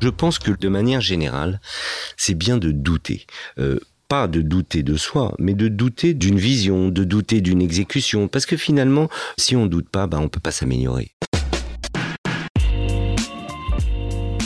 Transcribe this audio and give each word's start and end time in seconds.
Je 0.00 0.08
pense 0.08 0.38
que 0.38 0.50
de 0.50 0.68
manière 0.68 1.02
générale, 1.02 1.60
c'est 2.16 2.34
bien 2.34 2.56
de 2.56 2.70
douter. 2.70 3.26
Euh, 3.58 3.78
pas 4.08 4.28
de 4.28 4.40
douter 4.40 4.82
de 4.82 4.96
soi, 4.96 5.34
mais 5.38 5.52
de 5.52 5.68
douter 5.68 6.14
d'une 6.14 6.38
vision, 6.38 6.88
de 6.88 7.04
douter 7.04 7.42
d'une 7.42 7.60
exécution, 7.60 8.26
parce 8.26 8.46
que 8.46 8.56
finalement, 8.56 9.10
si 9.36 9.56
on 9.56 9.66
doute 9.66 9.90
pas, 9.90 10.06
bah, 10.06 10.18
on 10.18 10.28
peut 10.28 10.40
pas 10.40 10.52
s'améliorer. 10.52 11.12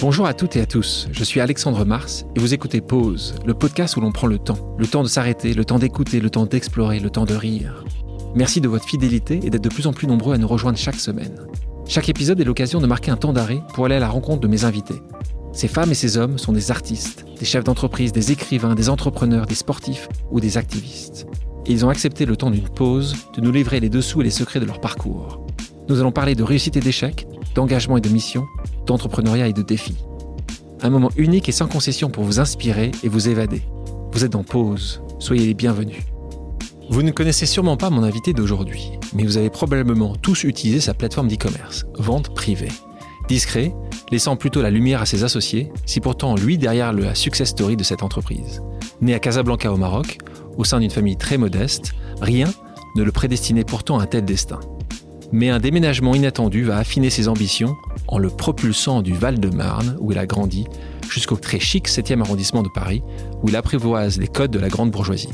Bonjour 0.00 0.26
à 0.26 0.34
toutes 0.34 0.56
et 0.56 0.60
à 0.60 0.66
tous, 0.66 1.06
je 1.12 1.24
suis 1.24 1.40
Alexandre 1.40 1.84
Mars 1.84 2.26
et 2.34 2.40
vous 2.40 2.52
écoutez 2.52 2.80
Pause, 2.80 3.36
le 3.46 3.54
podcast 3.54 3.96
où 3.96 4.00
l'on 4.00 4.10
prend 4.10 4.26
le 4.26 4.38
temps. 4.38 4.76
Le 4.76 4.88
temps 4.88 5.04
de 5.04 5.08
s'arrêter, 5.08 5.54
le 5.54 5.64
temps 5.64 5.78
d'écouter, 5.78 6.20
le 6.20 6.30
temps 6.30 6.46
d'explorer, 6.46 6.98
le 6.98 7.10
temps 7.10 7.24
de 7.24 7.34
rire. 7.34 7.84
Merci 8.34 8.60
de 8.60 8.68
votre 8.68 8.86
fidélité 8.86 9.38
et 9.44 9.50
d'être 9.50 9.64
de 9.64 9.68
plus 9.68 9.86
en 9.86 9.92
plus 9.92 10.08
nombreux 10.08 10.34
à 10.34 10.38
nous 10.38 10.48
rejoindre 10.48 10.78
chaque 10.78 10.96
semaine. 10.96 11.46
Chaque 11.86 12.08
épisode 12.08 12.40
est 12.40 12.44
l'occasion 12.44 12.80
de 12.80 12.86
marquer 12.86 13.12
un 13.12 13.16
temps 13.16 13.32
d'arrêt 13.32 13.60
pour 13.72 13.86
aller 13.86 13.94
à 13.94 14.00
la 14.00 14.08
rencontre 14.08 14.40
de 14.40 14.48
mes 14.48 14.64
invités. 14.64 15.00
Ces 15.54 15.68
femmes 15.68 15.92
et 15.92 15.94
ces 15.94 16.18
hommes 16.18 16.36
sont 16.36 16.52
des 16.52 16.72
artistes, 16.72 17.24
des 17.38 17.44
chefs 17.44 17.62
d'entreprise, 17.62 18.12
des 18.12 18.32
écrivains, 18.32 18.74
des 18.74 18.88
entrepreneurs, 18.88 19.46
des 19.46 19.54
sportifs 19.54 20.08
ou 20.32 20.40
des 20.40 20.58
activistes. 20.58 21.28
Et 21.66 21.72
ils 21.72 21.86
ont 21.86 21.90
accepté 21.90 22.26
le 22.26 22.36
temps 22.36 22.50
d'une 22.50 22.68
pause 22.68 23.14
de 23.36 23.40
nous 23.40 23.52
livrer 23.52 23.78
les 23.78 23.88
dessous 23.88 24.20
et 24.20 24.24
les 24.24 24.30
secrets 24.30 24.58
de 24.58 24.66
leur 24.66 24.80
parcours. 24.80 25.46
Nous 25.88 26.00
allons 26.00 26.10
parler 26.10 26.34
de 26.34 26.42
réussite 26.42 26.76
et 26.76 26.80
d'échec, 26.80 27.28
d'engagement 27.54 27.96
et 27.96 28.00
de 28.00 28.08
mission, 28.08 28.46
d'entrepreneuriat 28.86 29.46
et 29.46 29.52
de 29.52 29.62
défis. 29.62 30.04
Un 30.82 30.90
moment 30.90 31.10
unique 31.16 31.48
et 31.48 31.52
sans 31.52 31.68
concession 31.68 32.10
pour 32.10 32.24
vous 32.24 32.40
inspirer 32.40 32.90
et 33.04 33.08
vous 33.08 33.28
évader. 33.28 33.62
Vous 34.12 34.24
êtes 34.24 34.34
en 34.34 34.42
pause, 34.42 35.02
soyez 35.20 35.46
les 35.46 35.54
bienvenus. 35.54 36.02
Vous 36.90 37.02
ne 37.02 37.12
connaissez 37.12 37.46
sûrement 37.46 37.76
pas 37.76 37.90
mon 37.90 38.02
invité 38.02 38.32
d'aujourd'hui, 38.32 38.90
mais 39.14 39.22
vous 39.22 39.36
avez 39.36 39.50
probablement 39.50 40.16
tous 40.16 40.42
utilisé 40.42 40.80
sa 40.80 40.94
plateforme 40.94 41.28
d'e-commerce, 41.28 41.86
vente 41.96 42.34
privée. 42.34 42.68
Discret, 43.28 43.74
laissant 44.10 44.36
plutôt 44.36 44.60
la 44.60 44.70
lumière 44.70 45.00
à 45.00 45.06
ses 45.06 45.24
associés, 45.24 45.72
si 45.86 46.00
pourtant 46.00 46.34
lui 46.34 46.58
derrière 46.58 46.92
la 46.92 47.14
success 47.14 47.48
story 47.48 47.76
de 47.76 47.84
cette 47.84 48.02
entreprise. 48.02 48.62
Né 49.00 49.14
à 49.14 49.18
Casablanca 49.18 49.72
au 49.72 49.76
Maroc, 49.76 50.18
au 50.56 50.64
sein 50.64 50.80
d'une 50.80 50.90
famille 50.90 51.16
très 51.16 51.38
modeste, 51.38 51.94
rien 52.20 52.48
ne 52.96 53.02
le 53.02 53.12
prédestinait 53.12 53.64
pourtant 53.64 53.98
à 53.98 54.02
un 54.02 54.06
tel 54.06 54.24
destin. 54.24 54.60
Mais 55.32 55.48
un 55.48 55.58
déménagement 55.58 56.14
inattendu 56.14 56.64
va 56.64 56.76
affiner 56.76 57.10
ses 57.10 57.28
ambitions 57.28 57.76
en 58.08 58.18
le 58.18 58.28
propulsant 58.28 59.02
du 59.02 59.14
Val-de-Marne, 59.14 59.96
où 60.00 60.12
il 60.12 60.18
a 60.18 60.26
grandi, 60.26 60.66
jusqu'au 61.08 61.36
très 61.36 61.58
chic 61.58 61.88
7e 61.88 62.20
arrondissement 62.20 62.62
de 62.62 62.68
Paris, 62.68 63.02
où 63.42 63.48
il 63.48 63.56
apprivoise 63.56 64.18
les 64.18 64.28
codes 64.28 64.50
de 64.50 64.58
la 64.58 64.68
grande 64.68 64.90
bourgeoisie. 64.90 65.30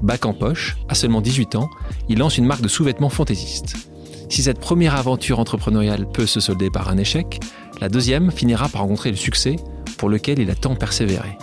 Bac 0.00 0.24
en 0.26 0.32
poche, 0.32 0.76
à 0.88 0.94
seulement 0.94 1.20
18 1.20 1.56
ans, 1.56 1.68
il 2.08 2.18
lance 2.18 2.38
une 2.38 2.46
marque 2.46 2.62
de 2.62 2.68
sous-vêtements 2.68 3.08
fantaisistes. 3.08 3.91
Si 4.32 4.42
cette 4.42 4.60
première 4.60 4.94
aventure 4.94 5.40
entrepreneuriale 5.40 6.08
peut 6.10 6.24
se 6.24 6.40
solder 6.40 6.70
par 6.70 6.88
un 6.88 6.96
échec, 6.96 7.38
la 7.82 7.90
deuxième 7.90 8.30
finira 8.30 8.66
par 8.70 8.80
rencontrer 8.80 9.10
le 9.10 9.16
succès 9.18 9.56
pour 9.98 10.08
lequel 10.08 10.38
il 10.38 10.48
a 10.48 10.54
tant 10.54 10.74
persévéré. 10.74 11.36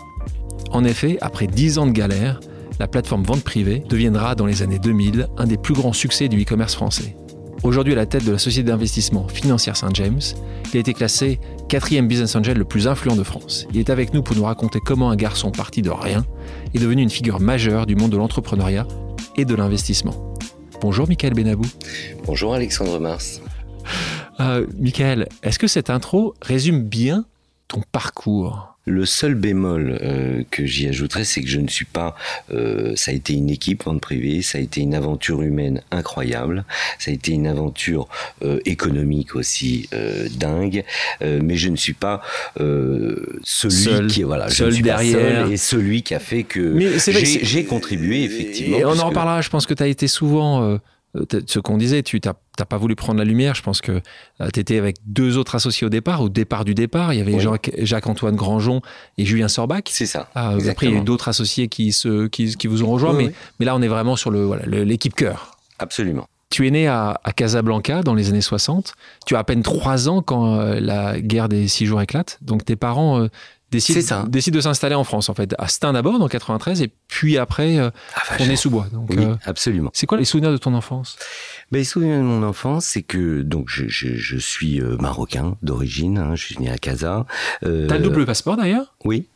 En 0.71 0.83
effet, 0.83 1.19
après 1.21 1.45
10 1.45 1.77
ans 1.77 1.85
de 1.85 1.91
galère, 1.91 2.39
la 2.79 2.87
plateforme 2.87 3.21
vente 3.21 3.43
privée 3.43 3.83
deviendra 3.87 4.33
dans 4.33 4.47
les 4.47 4.63
années 4.63 4.79
2000 4.79 5.27
un 5.37 5.45
des 5.45 5.57
plus 5.57 5.75
grands 5.75 5.93
succès 5.93 6.29
du 6.29 6.41
e-commerce 6.41 6.73
français. 6.73 7.15
Aujourd'hui 7.61 7.93
à 7.93 7.97
la 7.97 8.07
tête 8.07 8.25
de 8.25 8.31
la 8.31 8.39
société 8.39 8.71
d'investissement 8.71 9.27
financière 9.27 9.77
Saint-James, 9.77 10.21
il 10.73 10.77
a 10.77 10.79
été 10.79 10.95
classé 10.95 11.39
quatrième 11.67 12.07
business 12.07 12.35
angel 12.35 12.57
le 12.57 12.65
plus 12.65 12.87
influent 12.87 13.15
de 13.15 13.23
France. 13.23 13.67
Il 13.71 13.79
est 13.79 13.91
avec 13.91 14.15
nous 14.15 14.23
pour 14.23 14.35
nous 14.35 14.45
raconter 14.45 14.79
comment 14.83 15.11
un 15.11 15.15
garçon 15.15 15.51
parti 15.51 15.83
de 15.83 15.91
rien 15.91 16.25
est 16.73 16.79
devenu 16.79 17.03
une 17.03 17.11
figure 17.11 17.39
majeure 17.39 17.85
du 17.85 17.95
monde 17.95 18.09
de 18.09 18.17
l'entrepreneuriat 18.17 18.87
et 19.35 19.45
de 19.45 19.53
l'investissement. 19.53 20.28
Bonjour 20.81 21.07
Michael 21.09 21.33
Benabou. 21.33 21.65
Bonjour 22.25 22.53
Alexandre 22.53 22.99
Mars. 22.99 23.41
Euh, 24.39 24.65
Michael, 24.77 25.27
est-ce 25.43 25.59
que 25.59 25.67
cette 25.67 25.89
intro 25.89 26.35
résume 26.41 26.83
bien 26.83 27.25
ton 27.67 27.81
parcours? 27.91 28.68
Le 28.89 29.05
seul 29.05 29.35
bémol 29.35 29.99
euh, 30.01 30.43
que 30.49 30.65
j'y 30.65 30.87
ajouterais, 30.87 31.23
c'est 31.23 31.41
que 31.41 31.47
je 31.47 31.59
ne 31.59 31.67
suis 31.67 31.85
pas. 31.85 32.15
Euh, 32.51 32.93
ça 32.95 33.11
a 33.11 33.13
été 33.13 33.33
une 33.33 33.49
équipe 33.49 33.83
vente 33.83 34.01
privée, 34.01 34.41
ça 34.41 34.57
a 34.57 34.61
été 34.61 34.81
une 34.81 34.95
aventure 34.95 35.41
humaine 35.41 35.81
incroyable, 35.91 36.65
ça 36.97 37.11
a 37.11 37.13
été 37.13 37.31
une 37.31 37.47
aventure 37.47 38.07
euh, 38.43 38.59
économique 38.65 39.35
aussi 39.35 39.87
dingue, 40.31 40.83
mais 41.21 41.55
je 41.55 41.69
ne 41.69 41.75
suis 41.75 41.93
pas 41.93 42.21
celui 42.55 44.07
qui 44.07 44.23
voilà, 44.23 44.49
seul 44.49 44.81
derrière 44.81 45.49
et 45.49 45.57
celui 45.57 46.01
qui 46.01 46.15
a 46.15 46.19
fait 46.19 46.43
que 46.43 46.77
j'ai 47.43 47.65
contribué 47.65 48.23
effectivement. 48.23 48.77
Et 48.77 48.85
on 48.85 48.97
en 48.99 49.09
reparlera. 49.09 49.41
Je 49.41 49.49
pense 49.49 49.65
que 49.65 49.73
tu 49.73 49.83
as 49.83 49.87
été 49.87 50.07
souvent 50.07 50.63
euh, 50.63 50.77
ce 51.15 51.59
qu'on 51.59 51.77
disait, 51.77 52.03
tu 52.03 52.19
n'as 52.23 52.65
pas 52.65 52.77
voulu 52.77 52.95
prendre 52.95 53.19
la 53.19 53.25
lumière. 53.25 53.55
Je 53.55 53.63
pense 53.63 53.81
que 53.81 54.01
euh, 54.41 54.49
tu 54.53 54.59
étais 54.59 54.77
avec 54.77 54.97
deux 55.05 55.37
autres 55.37 55.55
associés 55.55 55.85
au 55.87 55.89
départ. 55.89 56.21
Au 56.21 56.29
départ 56.29 56.65
du 56.65 56.75
départ, 56.75 57.13
il 57.13 57.17
y 57.17 57.21
avait 57.21 57.37
Jacques-Antoine 57.79 58.35
Grandjean 58.35 58.81
et 59.17 59.25
Julien 59.25 59.47
Sorbach. 59.47 59.83
C'est 59.89 60.05
ça. 60.05 60.29
Ah, 60.35 60.55
après, 60.69 60.87
il 60.87 60.93
y 60.93 60.95
a 60.95 60.99
eu 60.99 61.03
d'autres 61.03 61.27
associés 61.27 61.67
qui, 61.67 61.91
se, 61.91 62.27
qui, 62.27 62.67
vous 62.67 62.83
ont 62.83 62.91
rejoint. 62.91 63.13
mais, 63.13 63.31
mais 63.59 63.65
là, 63.65 63.75
on 63.75 63.81
est 63.81 63.87
vraiment 63.87 64.15
sur 64.15 64.31
l'équipe 64.31 65.13
le, 65.13 65.25
cœur. 65.25 65.57
Absolument. 65.79 66.27
Tu 66.49 66.67
es 66.67 66.71
né 66.71 66.87
à, 66.87 67.19
Casablanca 67.35 68.01
dans 68.01 68.15
les 68.15 68.29
années 68.29 68.41
60. 68.41 68.95
Tu 69.25 69.35
as 69.35 69.39
à 69.39 69.43
peine 69.43 69.61
trois 69.61 70.09
ans 70.09 70.21
quand 70.21 70.59
euh, 70.59 70.79
la 70.79 71.19
guerre 71.21 71.47
des 71.47 71.67
six 71.67 71.85
jours 71.85 72.01
éclate. 72.01 72.39
Donc 72.41 72.65
tes 72.65 72.75
parents 72.75 73.27
décide, 73.71 74.03
décide 74.27 74.53
de 74.53 74.61
s'installer 74.61 74.95
en 74.95 75.03
France, 75.03 75.29
en 75.29 75.33
fait, 75.33 75.53
à 75.57 75.67
Stein 75.67 75.93
d'abord, 75.93 76.21
en 76.21 76.27
93, 76.27 76.81
et 76.81 76.91
puis 77.07 77.37
après, 77.37 77.77
euh, 77.79 77.89
on 78.39 78.43
est 78.49 78.55
sous 78.55 78.69
bois. 78.69 78.87
Donc, 78.91 79.09
oui, 79.09 79.23
euh, 79.23 79.35
absolument. 79.45 79.89
C'est 79.93 80.05
quoi 80.07 80.17
les 80.17 80.25
souvenirs 80.25 80.51
de 80.51 80.57
ton 80.57 80.73
enfance? 80.73 81.17
Ben, 81.71 81.79
Les 81.79 81.83
souvenirs 81.83 82.17
de 82.17 82.23
mon 82.23 82.43
enfance, 82.43 82.85
c'est 82.85 83.03
que 83.03 83.41
donc 83.41 83.69
je, 83.69 83.87
je, 83.87 84.15
je 84.15 84.37
suis 84.37 84.81
euh, 84.81 84.97
marocain 84.99 85.55
d'origine, 85.61 86.17
hein, 86.17 86.35
je 86.35 86.45
suis 86.45 86.57
né 86.59 86.69
à 86.69 86.77
Casa. 86.77 87.25
Euh, 87.63 87.87
T'as 87.87 87.97
le 87.97 88.03
double 88.03 88.25
passeport 88.25 88.57
d'ailleurs? 88.57 88.95
Oui. 89.05 89.27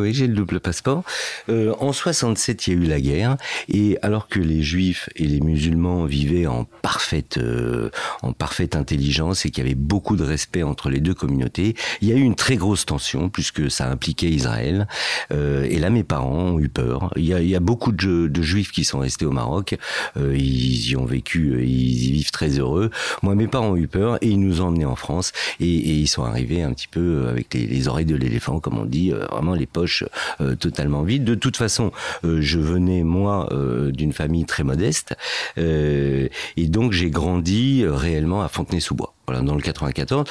Oui, 0.00 0.14
j'ai 0.14 0.26
le 0.26 0.34
double 0.34 0.60
passeport. 0.60 1.04
Euh, 1.48 1.74
en 1.78 1.92
67, 1.92 2.66
il 2.66 2.72
y 2.72 2.76
a 2.76 2.80
eu 2.80 2.86
la 2.86 3.00
guerre, 3.00 3.36
et 3.68 3.98
alors 4.02 4.28
que 4.28 4.40
les 4.40 4.62
Juifs 4.62 5.08
et 5.16 5.24
les 5.24 5.40
musulmans 5.40 6.04
vivaient 6.04 6.46
en 6.46 6.64
parfaite, 6.82 7.38
euh, 7.38 7.90
en 8.22 8.32
parfaite 8.32 8.76
intelligence 8.76 9.44
et 9.46 9.50
qu'il 9.50 9.64
y 9.64 9.66
avait 9.66 9.74
beaucoup 9.74 10.16
de 10.16 10.24
respect 10.24 10.62
entre 10.62 10.90
les 10.90 11.00
deux 11.00 11.14
communautés, 11.14 11.74
il 12.00 12.08
y 12.08 12.12
a 12.12 12.16
eu 12.16 12.20
une 12.20 12.34
très 12.34 12.56
grosse 12.56 12.86
tension 12.86 13.28
puisque 13.28 13.70
ça 13.70 13.88
impliquait 13.90 14.28
Israël. 14.28 14.86
Euh, 15.32 15.64
et 15.64 15.78
là, 15.78 15.90
mes 15.90 16.04
parents 16.04 16.32
ont 16.32 16.58
eu 16.58 16.68
peur. 16.68 17.12
Il 17.16 17.24
y 17.24 17.54
a, 17.54 17.60
beaucoup 17.60 17.92
de, 17.92 18.30
Juifs 18.42 18.72
qui 18.72 18.84
sont 18.84 18.98
restés 18.98 19.24
au 19.24 19.30
Maroc. 19.30 19.76
Euh, 20.16 20.36
ils 20.36 20.90
y 20.90 20.96
ont 20.96 21.04
vécu, 21.04 21.62
ils 21.64 22.08
y 22.08 22.12
vivent 22.12 22.32
très 22.32 22.58
heureux. 22.58 22.90
Moi, 23.22 23.34
mes 23.34 23.46
parents 23.46 23.70
ont 23.70 23.76
eu 23.76 23.88
peur 23.88 24.18
et 24.20 24.28
ils 24.28 24.40
nous 24.40 24.60
ont 24.60 24.66
emmenés 24.66 24.84
en 24.84 24.96
France 24.96 25.32
et, 25.60 25.66
ils 25.66 26.08
sont 26.08 26.24
arrivés 26.24 26.62
un 26.62 26.72
petit 26.72 26.88
peu 26.88 27.28
avec 27.28 27.54
les, 27.54 27.66
les 27.66 27.88
oreilles 27.88 28.06
de 28.06 28.16
l'éléphant, 28.16 28.58
comme 28.58 28.78
on 28.78 28.84
dit, 28.84 29.10
vraiment 29.10 29.54
les 29.54 29.66
euh, 30.40 30.54
totalement 30.56 31.02
vide. 31.02 31.24
De 31.24 31.34
toute 31.34 31.56
façon, 31.56 31.92
euh, 32.24 32.38
je 32.40 32.58
venais 32.58 33.02
moi 33.02 33.48
euh, 33.52 33.90
d'une 33.90 34.12
famille 34.12 34.44
très 34.44 34.64
modeste 34.64 35.14
et 35.56 36.30
donc 36.68 36.92
j'ai 36.92 37.10
grandi 37.10 37.84
réellement 37.86 38.42
à 38.42 38.48
Fontenay-sous-Bois. 38.48 39.14
Voilà, 39.26 39.42
dans 39.42 39.54
le 39.54 39.62
94. 39.62 40.24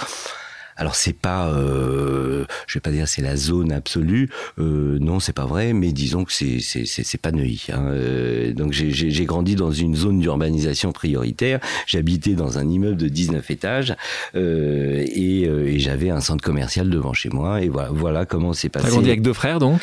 Alors 0.82 0.96
c'est 0.96 1.14
pas, 1.14 1.48
euh, 1.50 2.46
je 2.66 2.74
vais 2.74 2.80
pas 2.80 2.90
dire 2.90 3.08
c'est 3.08 3.22
la 3.22 3.36
zone 3.36 3.72
absolue, 3.72 4.32
euh, 4.58 4.98
non 5.00 5.20
c'est 5.20 5.32
pas 5.32 5.46
vrai, 5.46 5.74
mais 5.74 5.92
disons 5.92 6.24
que 6.24 6.34
c'est 6.34 6.60
c'est 6.60 6.86
c'est 6.88 7.22
pas 7.22 7.32
Neuilly. 7.32 7.68
Hein. 7.72 7.84
Euh, 7.90 8.52
donc 8.52 8.74
j'ai 8.74 9.26
grandi 9.26 9.54
dans 9.54 9.72
une 9.72 9.96
zone 9.96 10.20
d'urbanisation 10.20 10.92
prioritaire. 10.92 11.60
J'habitais 11.86 12.34
dans 12.34 12.58
un 12.58 12.68
immeuble 12.68 12.98
de 12.98 13.10
19 13.10 13.52
étages 13.52 13.96
euh, 14.34 15.06
et, 15.06 15.42
et 15.44 15.78
j'avais 15.78 16.10
un 16.10 16.20
centre 16.20 16.44
commercial 16.44 16.90
devant 16.90 17.14
chez 17.14 17.30
moi 17.30 17.62
et 17.62 17.70
voilà 17.70 17.90
voilà 17.92 18.26
comment 18.26 18.54
c'est 18.54 18.70
passé. 18.70 18.88
T'as 18.88 18.92
grandi 18.92 19.10
avec 19.10 19.22
deux 19.22 19.34
frères 19.34 19.60
donc? 19.60 19.80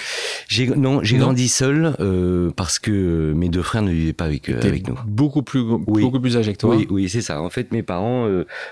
Non 0.77 1.05
j'ai 1.05 1.17
grandi 1.17 1.47
seul 1.47 1.95
parce 2.57 2.81
que 2.81 3.33
mes 3.37 3.49
deux 3.49 3.63
frères 3.63 3.83
ne 3.83 3.93
vivaient 3.93 4.13
pas 4.13 4.25
avec 4.25 4.49
avec 4.49 4.89
nous. 4.89 4.99
Beaucoup 5.07 5.43
plus 5.43 5.63
beaucoup 5.63 6.19
plus 6.19 6.37
âgés 6.37 6.55
que 6.55 6.59
toi. 6.59 6.75
Oui 6.75 6.89
oui 6.91 7.09
c'est 7.09 7.23
ça. 7.23 7.41
En 7.41 7.51
fait 7.51 7.71
mes 7.71 7.85
parents 7.85 8.27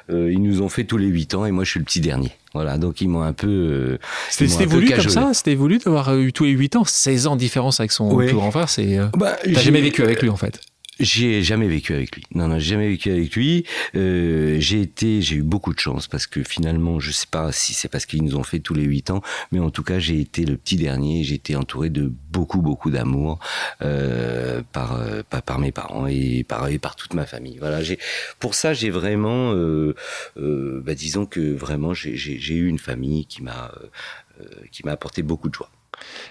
ils 0.08 0.42
nous 0.42 0.60
ont 0.60 0.68
fait 0.68 0.82
tous 0.82 0.98
les 0.98 1.06
8 1.06 1.34
ans 1.36 1.46
et 1.46 1.52
moi 1.52 1.62
je 1.62 1.70
suis 1.70 1.78
le 1.78 1.84
petit 1.84 2.00
dernier. 2.00 2.15
Voilà, 2.54 2.78
donc 2.78 3.00
ils 3.00 3.08
m'ont 3.08 3.22
un 3.22 3.32
peu. 3.32 3.46
Euh, 3.48 3.98
c'était 4.30 4.64
voulu 4.64 4.90
comme 4.90 5.08
ça 5.08 5.34
C'était 5.34 5.54
voulu 5.54 5.78
d'avoir 5.78 6.16
eu 6.16 6.32
tous 6.32 6.44
les 6.44 6.52
8 6.52 6.76
ans 6.76 6.84
16 6.84 7.26
ans 7.26 7.34
de 7.34 7.40
différence 7.40 7.80
avec 7.80 7.92
son 7.92 8.16
plus 8.16 8.32
grand 8.32 8.50
frère 8.50 8.68
c'est, 8.68 8.98
euh, 8.98 9.06
bah, 9.16 9.36
T'as 9.44 9.60
jamais 9.60 9.80
vécu 9.80 10.02
avec 10.02 10.22
lui 10.22 10.30
en 10.30 10.36
fait 10.36 10.60
j'ai 10.98 11.42
jamais 11.42 11.68
vécu 11.68 11.94
avec 11.94 12.14
lui. 12.14 12.24
Non, 12.34 12.48
non, 12.48 12.58
j'ai 12.58 12.70
jamais 12.70 12.88
vécu 12.88 13.10
avec 13.10 13.34
lui. 13.34 13.64
Euh, 13.94 14.56
j'ai 14.60 14.80
été, 14.80 15.20
j'ai 15.22 15.36
eu 15.36 15.42
beaucoup 15.42 15.74
de 15.74 15.78
chance 15.78 16.06
parce 16.06 16.26
que 16.26 16.42
finalement, 16.42 17.00
je 17.00 17.10
sais 17.10 17.26
pas 17.30 17.52
si 17.52 17.74
c'est 17.74 17.88
parce 17.88 18.06
qu'ils 18.06 18.22
nous 18.22 18.36
ont 18.36 18.42
fait 18.42 18.60
tous 18.60 18.74
les 18.74 18.84
huit 18.84 19.10
ans, 19.10 19.22
mais 19.52 19.58
en 19.60 19.70
tout 19.70 19.82
cas, 19.82 19.98
j'ai 19.98 20.20
été 20.20 20.44
le 20.44 20.56
petit 20.56 20.76
dernier. 20.76 21.24
J'ai 21.24 21.34
été 21.34 21.56
entouré 21.56 21.90
de 21.90 22.12
beaucoup, 22.30 22.62
beaucoup 22.62 22.90
d'amour 22.90 23.38
euh, 23.82 24.62
par, 24.72 25.00
euh, 25.00 25.22
par, 25.22 25.58
mes 25.58 25.72
parents 25.72 26.06
et 26.06 26.44
par 26.44 26.68
et 26.68 26.78
par 26.78 26.96
toute 26.96 27.14
ma 27.14 27.26
famille. 27.26 27.58
Voilà, 27.58 27.82
j'ai 27.82 27.98
pour 28.40 28.54
ça, 28.54 28.74
j'ai 28.74 28.90
vraiment, 28.90 29.52
euh, 29.52 29.94
euh, 30.38 30.82
bah, 30.84 30.94
disons 30.94 31.26
que 31.26 31.40
vraiment, 31.54 31.94
j'ai 31.94 32.54
eu 32.54 32.68
une 32.68 32.78
famille 32.78 33.26
qui 33.26 33.42
m'a 33.42 33.72
euh, 34.40 34.44
qui 34.70 34.84
m'a 34.84 34.92
apporté 34.92 35.22
beaucoup 35.22 35.48
de 35.48 35.54
joie. 35.54 35.70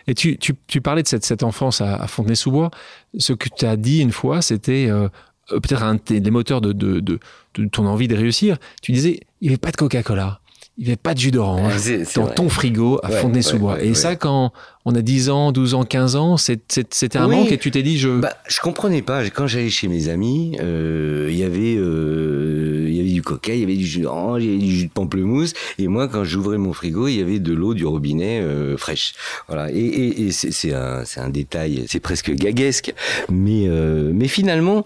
Et 0.08 0.16
tu, 0.16 0.38
tu, 0.38 0.54
tu, 0.68 0.82
parlais 0.82 1.04
de 1.04 1.08
cette, 1.08 1.26
cette 1.26 1.44
enfance 1.44 1.82
à, 1.82 1.96
à 1.96 2.08
Fontenay-sous-Bois. 2.08 2.72
Ce 3.18 3.34
que 3.34 3.50
tu 3.50 3.66
as 3.66 3.76
dit 3.76 4.00
une 4.02 4.12
fois, 4.12 4.42
c'était 4.42 4.88
euh, 4.90 5.10
peut-être 5.50 5.84
un 5.84 5.98
des 6.06 6.32
moteurs 6.32 6.62
de, 6.62 6.74
de, 6.74 7.00
de, 7.00 7.20
de, 7.56 7.66
ton 7.68 7.86
envie 7.86 8.08
de 8.08 8.16
réussir. 8.16 8.58
Tu 8.82 8.92
disais, 8.92 9.20
il 9.42 9.46
n'y 9.46 9.50
avait 9.50 9.58
pas 9.58 9.72
de 9.72 9.78
Coca-Cola. 9.78 10.40
il 10.78 10.84
n'y 10.84 10.90
avait 10.90 10.98
pas 10.98 11.14
de 11.14 11.20
jus 11.20 11.32
d'orange 11.32 11.74
dans 12.16 12.28
ton 12.28 12.50
frigo 12.50 13.00
à 13.04 13.10
Fontenay-sous-Bois. 13.10 13.82
et 13.82 13.94
ça, 13.94 14.16
quand 14.16 14.52
on 14.86 14.94
a 14.94 15.02
10 15.02 15.30
ans, 15.30 15.52
12 15.52 15.74
ans, 15.74 15.84
15 15.84 16.16
ans, 16.16 16.38
c'était 16.38 17.18
un 17.18 17.28
manque 17.28 17.52
et 17.52 17.58
tu 17.58 17.72
t'es 17.72 17.82
dit 17.82 17.98
je. 17.98 18.20
Bah, 18.20 18.38
je 18.48 18.60
comprenais 18.60 19.02
pas. 19.02 19.28
Quand 19.32 19.48
j'allais 19.48 19.72
chez 19.72 19.88
mes 19.88 20.10
amis, 20.10 20.58
euh, 20.62 21.28
il 21.32 21.38
y 21.38 21.44
avait 21.44 21.76
euh, 21.76 22.86
il 22.88 22.96
y 22.96 23.00
avait 23.00 23.10
du 23.10 23.24
coca, 23.24 23.54
il 23.54 23.62
y 23.62 23.64
avait 23.64 23.76
du 23.76 23.86
jus 23.86 24.02
d'orange, 24.02 24.44
il 24.44 24.46
y 24.46 24.50
avait 24.56 24.64
du 24.64 24.72
jus 24.72 24.86
de 24.86 24.92
pamplemousse. 24.92 25.54
Et 25.80 25.88
moi, 25.88 26.08
quand 26.08 26.24
j'ouvrais 26.24 26.60
mon 26.60 26.72
frigo, 26.72 27.08
il 27.08 27.16
y 27.16 27.22
avait 27.22 27.40
de 27.40 27.54
l'eau 27.54 27.74
du 27.74 27.84
robinet 27.86 28.42
euh, 28.42 28.78
fraîche. 28.78 29.14
Voilà. 29.48 29.72
Et, 29.72 29.80
et, 29.80 30.28
et 30.28 30.32
c'est 30.32 30.74
un, 30.74 31.04
un 31.18 31.30
détail, 31.30 31.86
c'est 31.88 32.00
presque 32.00 32.32
gaguesque, 32.32 32.94
mais 33.32 33.68
mais 34.14 34.28
finalement, 34.28 34.86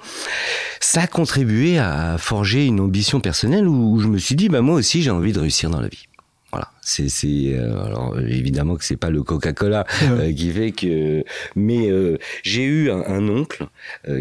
ça 0.80 1.02
a 1.02 1.08
contribué 1.08 1.78
à 1.78 2.18
forger 2.18 2.66
une 2.66 2.80
ambition 2.80 3.20
personnelle 3.20 3.68
où, 3.68 3.96
où 3.96 4.00
je 4.00 4.08
me 4.08 4.18
suis 4.18 4.36
dit, 4.36 4.48
bah 4.48 4.62
moi 4.62 4.76
aussi, 4.76 5.02
j'ai 5.02 5.12
envie 5.12 5.34
de 5.34 5.40
réussir 5.40 5.70
dans 5.70 5.82
la 5.82 5.90
vie. 5.90 6.09
Voilà, 6.52 6.72
c'est 6.82 7.10
c'est 7.10 7.54
euh, 7.54 7.86
alors 7.86 8.20
évidemment 8.20 8.76
que 8.76 8.84
c'est 8.84 8.98
pas 8.98 9.12
le 9.12 9.22
Coca-Cola 9.22 9.86
euh, 10.04 10.34
qui 10.34 10.52
fait 10.52 10.72
que 10.72 11.24
mais 11.56 11.92
euh, 11.92 12.18
j'ai 12.42 12.64
eu 12.64 12.90
un, 12.90 13.04
un 13.06 13.30
oncle 13.30 13.68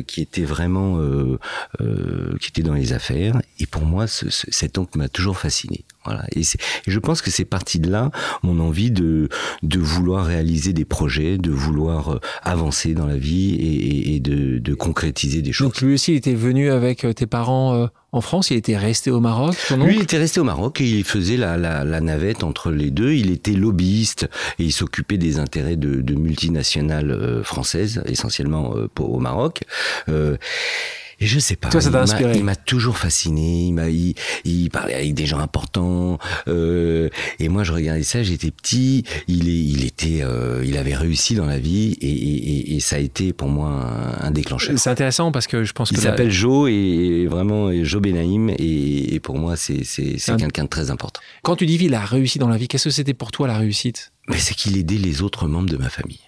qui 0.07 0.21
était 0.21 0.45
vraiment 0.45 1.01
qui 2.41 2.49
était 2.51 2.63
dans 2.63 2.75
les 2.75 2.93
affaires 2.93 3.41
et 3.59 3.67
pour 3.67 3.83
moi 3.83 4.07
ce, 4.07 4.27
cet 4.29 4.77
oncle 4.77 4.99
m'a 4.99 5.09
toujours 5.09 5.39
fasciné. 5.39 5.85
Voilà, 6.05 6.25
et, 6.35 6.41
et, 6.41 6.91
je 6.91 6.99
pense 6.99 7.21
que 7.21 7.31
c'est 7.31 7.45
parti 7.45 7.81
de 7.81 7.91
là 7.91 8.11
mon 8.43 8.61
envie 8.61 8.91
de 8.91 9.29
de 9.63 9.79
vouloir 9.79 10.27
réaliser 10.27 10.73
des 10.73 10.85
projets, 10.85 11.39
de 11.39 11.51
vouloir 11.51 12.21
avancer 12.43 12.95
dans 12.95 13.07
la 13.07 13.17
vie 13.17 13.55
et, 13.55 14.15
et 14.15 14.21
de, 14.21 14.59
de 14.59 14.75
concrétiser 14.75 15.43
des 15.43 15.53
choses. 15.53 15.69
Donc 15.69 15.81
lui 15.81 15.95
aussi 15.95 16.13
il 16.13 16.17
était 16.17 16.35
venu 16.35 16.71
avec 16.71 17.07
tes 17.15 17.27
parents 17.27 17.89
en 18.11 18.23
France, 18.23 18.51
il 18.51 18.57
était 18.57 18.77
resté 18.77 19.11
au 19.11 19.21
Maroc 19.21 19.57
Lui, 19.77 19.97
il 19.97 20.03
était 20.03 20.17
resté 20.17 20.41
au 20.41 20.45
Maroc 20.45 20.81
et 20.81 20.89
il 20.89 21.05
faisait 21.05 21.37
la, 21.37 21.59
la, 21.59 21.85
la, 21.85 22.01
navette 22.01 22.43
entre 22.43 22.71
les 22.71 22.91
deux. 22.91 23.13
Il 23.13 23.31
était 23.31 23.53
lobbyiste 23.53 24.29
et 24.59 24.65
il 24.65 24.73
s'occupait 24.73 25.19
des 25.19 25.39
intérêts 25.39 25.77
de, 25.77 26.01
de 26.01 26.15
multinationales 26.15 27.11
euh, 27.11 27.43
françaises, 27.43 28.03
essentiellement 28.07 28.75
euh, 28.77 28.89
au 28.99 29.19
Maroc. 29.19 29.61
Euh, 30.09 30.39
et 31.21 31.27
je 31.27 31.39
sais 31.39 31.57
pas. 31.57 31.69
Toi, 31.69 31.81
ça 31.81 31.91
t'a 31.91 32.03
inspiré. 32.03 32.37
Il 32.37 32.45
m'a 32.45 32.57
toujours 32.57 32.97
fasciné. 32.97 33.67
Il 33.67 33.73
m'a, 33.73 33.89
il, 33.89 34.15
il, 34.45 34.71
parlait 34.71 34.95
avec 34.95 35.15
des 35.15 35.27
gens 35.27 35.39
importants. 35.39 36.19
Euh, 36.47 37.09
et 37.39 37.49
moi, 37.49 37.65
je 37.65 37.73
regardais 37.73 38.03
ça. 38.03 38.23
J'étais 38.23 38.51
petit. 38.51 39.05
Il 39.27 39.49
est, 39.49 39.53
il 39.53 39.85
était, 39.85 40.21
euh, 40.23 40.63
il 40.65 40.77
avait 40.77 40.95
réussi 40.95 41.35
dans 41.35 41.47
la 41.47 41.59
vie 41.59 41.97
et, 42.01 42.09
et, 42.09 42.77
et, 42.77 42.81
ça 42.81 42.97
a 42.97 42.99
été 43.01 43.33
pour 43.33 43.49
moi 43.49 43.69
un, 43.69 44.27
un 44.27 44.31
déclencheur. 44.31 44.79
C'est 44.79 44.91
intéressant 44.91 45.33
parce 45.33 45.47
que 45.47 45.65
je 45.65 45.73
pense 45.73 45.91
que 45.91 45.97
il 45.97 46.01
s'appelle 46.01 46.31
Joe 46.31 46.71
et 46.71 47.27
vraiment 47.27 47.73
Joe 47.85 48.01
Benaïm 48.01 48.51
et, 48.59 49.21
pour 49.21 49.39
moi, 49.39 49.57
c'est, 49.57 49.85
c'est, 49.85 50.19
c'est 50.19 50.33
un... 50.33 50.37
quelqu'un 50.37 50.65
de 50.65 50.69
très 50.69 50.91
important. 50.91 51.21
Quand 51.43 51.57
tu 51.57 51.67
dis 51.67 51.79
il 51.81 51.95
a 51.95 52.05
réussi 52.05 52.39
dans 52.39 52.49
la 52.49 52.57
vie, 52.57 52.69
qu'est-ce 52.69 52.85
que 52.85 52.91
c'était 52.91 53.15
pour 53.15 53.33
toi 53.33 53.49
la 53.49 53.59
réussite? 53.59 54.13
Mais 54.29 54.39
c'est 54.39 54.55
qu'il 54.55 54.77
aidait 54.77 54.97
les 54.97 55.23
autres 55.23 55.49
membres 55.49 55.71
de 55.71 55.77
ma 55.77 55.89
famille. 55.89 56.21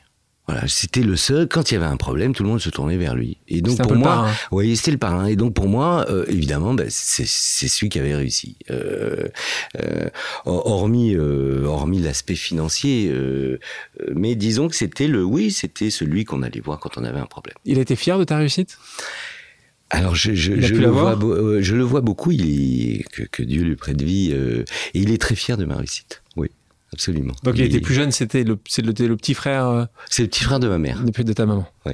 Voilà, 0.50 0.66
c'était 0.66 1.02
le 1.02 1.14
seul. 1.14 1.46
Quand 1.46 1.70
il 1.70 1.74
y 1.74 1.76
avait 1.76 1.86
un 1.86 1.96
problème, 1.96 2.34
tout 2.34 2.42
le 2.42 2.48
monde 2.48 2.60
se 2.60 2.70
tournait 2.70 2.96
vers 2.96 3.14
lui. 3.14 3.38
Et 3.46 3.60
donc 3.60 3.80
pour 3.80 3.94
moi, 3.94 4.28
oui, 4.50 4.76
c'était 4.76 4.90
le 4.90 4.98
parrain. 4.98 5.26
Et 5.26 5.36
donc 5.36 5.54
pour 5.54 5.68
moi, 5.68 6.04
euh, 6.10 6.24
évidemment, 6.26 6.74
bah, 6.74 6.82
c'est 6.88 7.24
celui 7.24 7.88
qui 7.88 8.00
avait 8.00 8.16
réussi. 8.16 8.56
Euh, 8.68 9.28
euh, 9.80 10.10
hormis, 10.44 11.16
hormis 11.16 12.00
l'aspect 12.00 12.34
financier, 12.34 13.14
mais 14.12 14.34
disons 14.34 14.66
que 14.66 14.74
c'était 14.74 15.06
le, 15.06 15.22
oui, 15.22 15.52
c'était 15.52 15.90
celui 15.90 16.24
qu'on 16.24 16.42
allait 16.42 16.58
voir 16.58 16.80
quand 16.80 16.98
on 16.98 17.04
avait 17.04 17.20
un 17.20 17.26
problème. 17.26 17.54
Il 17.64 17.78
était 17.78 17.94
fier 17.94 18.18
de 18.18 18.24
ta 18.24 18.36
réussite? 18.36 18.76
Alors 19.90 20.16
je, 20.16 20.34
je, 20.34 20.60
je 20.60 20.74
le, 20.74 20.88
vois, 20.88 21.16
je 21.60 21.76
le 21.76 21.84
vois 21.84 22.00
beaucoup. 22.00 22.32
Il 22.32 22.98
est, 22.98 23.04
que, 23.04 23.22
que 23.22 23.44
Dieu 23.44 23.62
lui 23.62 23.76
prête 23.76 24.02
vie. 24.02 24.32
et 24.32 24.64
il 24.94 25.12
est 25.12 25.18
très 25.18 25.36
fier 25.36 25.56
de 25.56 25.64
ma 25.64 25.76
réussite. 25.76 26.24
Oui. 26.36 26.48
Absolument. 26.92 27.34
Donc 27.44 27.56
il, 27.56 27.64
il 27.64 27.66
était 27.66 27.80
plus 27.80 27.94
jeune, 27.94 28.10
c'était 28.10 28.44
le, 28.44 28.58
le, 28.78 29.06
le, 29.06 29.16
petit 29.16 29.34
frère. 29.34 29.66
Euh, 29.68 29.84
c'est 30.08 30.22
le 30.22 30.28
petit 30.28 30.42
frère 30.42 30.58
de 30.60 30.68
ma 30.68 30.78
mère. 30.78 31.02
Depuis 31.02 31.24
de 31.24 31.32
ta 31.32 31.46
maman. 31.46 31.66
Oui. 31.86 31.92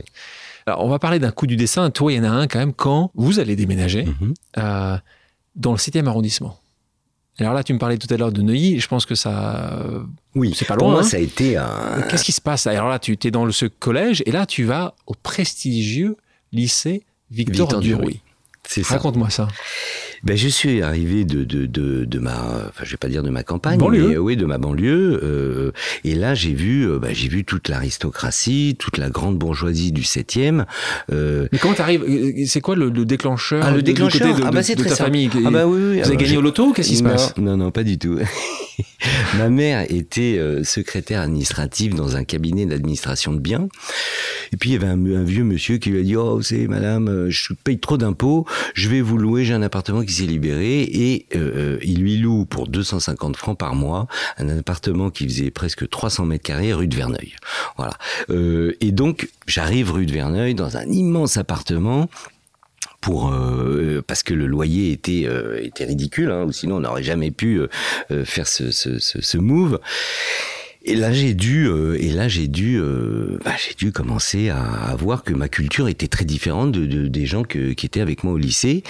Alors 0.67 0.85
on 0.85 0.89
va 0.89 0.99
parler 0.99 1.19
d'un 1.19 1.31
coup 1.31 1.47
du 1.47 1.57
dessin. 1.57 1.91
Toi, 1.91 2.13
il 2.13 2.17
y 2.17 2.21
en 2.21 2.25
a 2.25 2.31
un 2.31 2.47
quand 2.47 2.59
même 2.59 2.73
quand 2.73 3.11
vous 3.15 3.39
allez 3.39 3.57
déménager 3.57 4.05
mm 4.05 4.15
-hmm. 4.21 4.35
euh, 4.59 4.99
dans 5.55 5.73
le 5.73 5.79
7e 5.79 6.07
arrondissement. 6.07 6.59
Alors 7.39 7.53
là, 7.53 7.63
tu 7.63 7.75
me 7.75 7.79
parlais 7.79 7.99
tout 7.99 8.13
à 8.13 8.17
l'heure 8.17 8.33
de 8.33 8.41
Neuilly. 8.41 8.81
Je 8.81 8.89
pense 8.89 9.05
que 9.05 9.15
ça. 9.15 9.79
Oui, 10.35 10.55
c'est 10.57 10.65
pas 10.65 10.75
loin. 10.75 10.85
Pour 10.85 10.91
moi, 10.91 11.01
hein. 11.01 11.03
ça 11.03 11.19
a 11.19 11.21
été 11.21 11.57
un. 11.59 12.03
Qu'est-ce 12.09 12.25
qui 12.25 12.33
se 12.33 12.41
passe 12.41 12.67
Alors 12.67 12.89
là, 12.89 12.99
tu 12.99 13.19
es 13.23 13.31
dans 13.31 13.45
le, 13.45 13.53
ce 13.53 13.67
collège 13.67 14.23
et 14.27 14.33
là, 14.33 14.47
tu 14.47 14.65
vas 14.65 14.95
au 15.07 15.15
prestigieux 15.15 16.17
lycée 16.53 17.05
Victor, 17.31 17.67
Victor 17.67 17.81
Duruy. 17.81 18.21
Raconte-moi 18.83 19.31
ça. 19.31 19.49
Ben, 20.27 20.37
je 20.37 20.49
suis 20.49 20.83
arrivé 20.83 21.25
de, 21.25 21.45
de, 21.45 21.67
de, 21.67 22.05
de, 22.05 22.19
ma, 22.19 22.33
enfin, 22.69 22.83
je 22.83 22.91
vais 22.91 22.97
pas 22.97 23.07
dire 23.07 23.23
de 23.23 23.31
ma 23.31 23.45
campagne, 23.45 23.79
banlieue. 23.79 24.09
mais 24.09 24.17
oui, 24.19 24.37
de 24.37 24.45
ma 24.45 24.59
banlieue. 24.59 25.21
Euh, 25.23 25.71
et 26.03 26.17
là, 26.17 26.35
j'ai 26.35 26.53
vu, 26.53 26.83
euh, 26.91 26.99
ben, 26.99 27.15
j'ai 27.15 27.29
vu 27.29 27.45
toute 27.45 27.69
l'aristocratie, 27.69 28.75
toute 28.77 28.99
la 28.99 29.09
grande 29.09 29.39
bourgeoisie 29.39 29.93
du 29.93 30.03
7e. 30.03 30.65
Euh... 31.13 31.47
Mais 31.53 31.59
comment 31.59 31.75
t'arrives 31.75 32.05
C'est 32.47 32.61
quoi 32.61 32.75
le, 32.75 32.91
le, 32.91 33.05
déclencheur 33.05 33.63
Ah, 33.65 33.71
le 33.71 33.83
déclencheur 33.83 34.35
de, 34.35 34.41
de, 34.41 34.47
ah, 34.47 34.51
bah, 34.51 34.63
de 34.63 34.67
très 34.67 34.75
ta 34.75 34.97
simple. 34.97 35.11
famille 35.11 35.31
Ah, 35.45 35.51
bah 35.53 35.65
oui, 35.65 35.79
oui. 35.81 36.01
Vous 36.01 36.09
avez 36.09 36.17
gagné 36.17 36.37
au 36.37 36.43
loto 36.43 36.73
Qu'est-ce 36.73 36.89
qui 36.89 36.97
se 36.97 37.05
passe? 37.05 37.33
Non, 37.37 37.57
non, 37.57 37.71
pas 37.71 37.85
du 37.85 37.97
tout. 37.97 38.19
ma 39.39 39.49
mère 39.49 39.87
était 39.91 40.37
euh, 40.39 40.65
secrétaire 40.65 41.21
administrative 41.21 41.95
dans 41.95 42.17
un 42.17 42.25
cabinet 42.25 42.67
d'administration 42.67 43.33
de 43.33 43.39
biens. 43.39 43.69
Et 44.53 44.57
puis 44.57 44.71
il 44.71 44.73
y 44.75 44.77
avait 44.77 44.87
un, 44.87 45.05
un, 45.15 45.25
vieux 45.25 45.45
monsieur 45.45 45.79
qui 45.79 45.91
lui 45.91 46.01
a 46.01 46.03
dit 46.03 46.17
Oh, 46.17 46.37
vous 46.37 46.43
savez, 46.43 46.69
madame, 46.69 47.09
euh, 47.09 47.31
je 47.31 47.53
paye 47.53 47.79
trop 47.79 47.97
d'impôts, 47.97 48.47
je 48.75 48.89
vais 48.89 49.01
vous 49.01 49.19
louer, 49.19 49.45
j'ai 49.45 49.55
un 49.55 49.63
appartement 49.63 50.03
qui 50.03 50.13
s'est 50.13 50.27
libéré. 50.27 50.83
Et 50.83 51.27
euh, 51.35 51.79
il 51.83 52.01
lui 52.01 52.19
loue 52.19 52.45
pour 52.45 52.69
250 52.69 53.37
francs 53.37 53.59
par 53.59 53.75
mois 53.75 54.07
un 54.39 54.49
appartement 54.49 55.11
qui 55.11 55.25
faisait 55.25 55.51
presque 55.51 55.89
300 55.89 56.27
mètres 56.27 56.45
carrés 56.45 56.73
rue 56.73 56.89
de 56.89 56.97
Verneuil. 56.97 57.35
Voilà. 57.77 57.97
Et 58.81 58.93
donc 58.93 59.29
j'arrive 59.47 59.93
rue 59.93 60.07
de 60.07 60.13
Verneuil 60.13 60.55
dans 60.55 60.77
un 60.77 60.87
immense 60.87 61.37
appartement 61.37 62.09
pour 63.01 63.33
euh, 63.33 64.03
parce 64.07 64.23
que 64.23 64.35
le 64.35 64.47
loyer 64.47 64.93
était 64.93 65.25
euh, 65.27 65.61
était 65.63 65.85
ridicule, 65.85 66.31
hein, 66.31 66.45
ou 66.45 66.53
sinon 66.53 66.77
on 66.77 66.81
n'aurait 66.81 67.03
jamais 67.03 67.31
pu 67.31 67.61
euh, 67.61 68.25
faire 68.25 68.49
ce, 68.49 68.71
ce, 68.71 68.99
ce, 68.99 69.21
ce 69.21 69.39
move. 69.39 69.81
Et 70.89 70.95
là 70.95 71.13
j'ai 71.13 71.35
dû 71.35 71.67
euh, 71.67 72.01
et 72.01 72.11
là 72.11 72.29
j'ai 72.29 72.47
dû 72.47 72.79
euh, 72.79 73.39
bah, 73.45 73.55
j'ai 73.59 73.75
dû 73.75 73.91
commencer 73.91 74.51
à, 74.51 74.63
à, 74.63 74.95
voir 74.95 75.25
que 75.25 75.35
ma 75.35 75.49
culture 75.49 75.89
était 75.89 76.07
très 76.07 76.25
différente 76.25 76.71
de, 76.71 76.87
de 76.87 77.09
des 77.09 77.27
gens 77.27 77.43
que, 77.43 77.73
qui 77.73 77.87
étaient 77.87 78.01
avec 78.01 78.23
moi 78.23 78.33
au 78.35 78.39
lycée. 78.39 78.85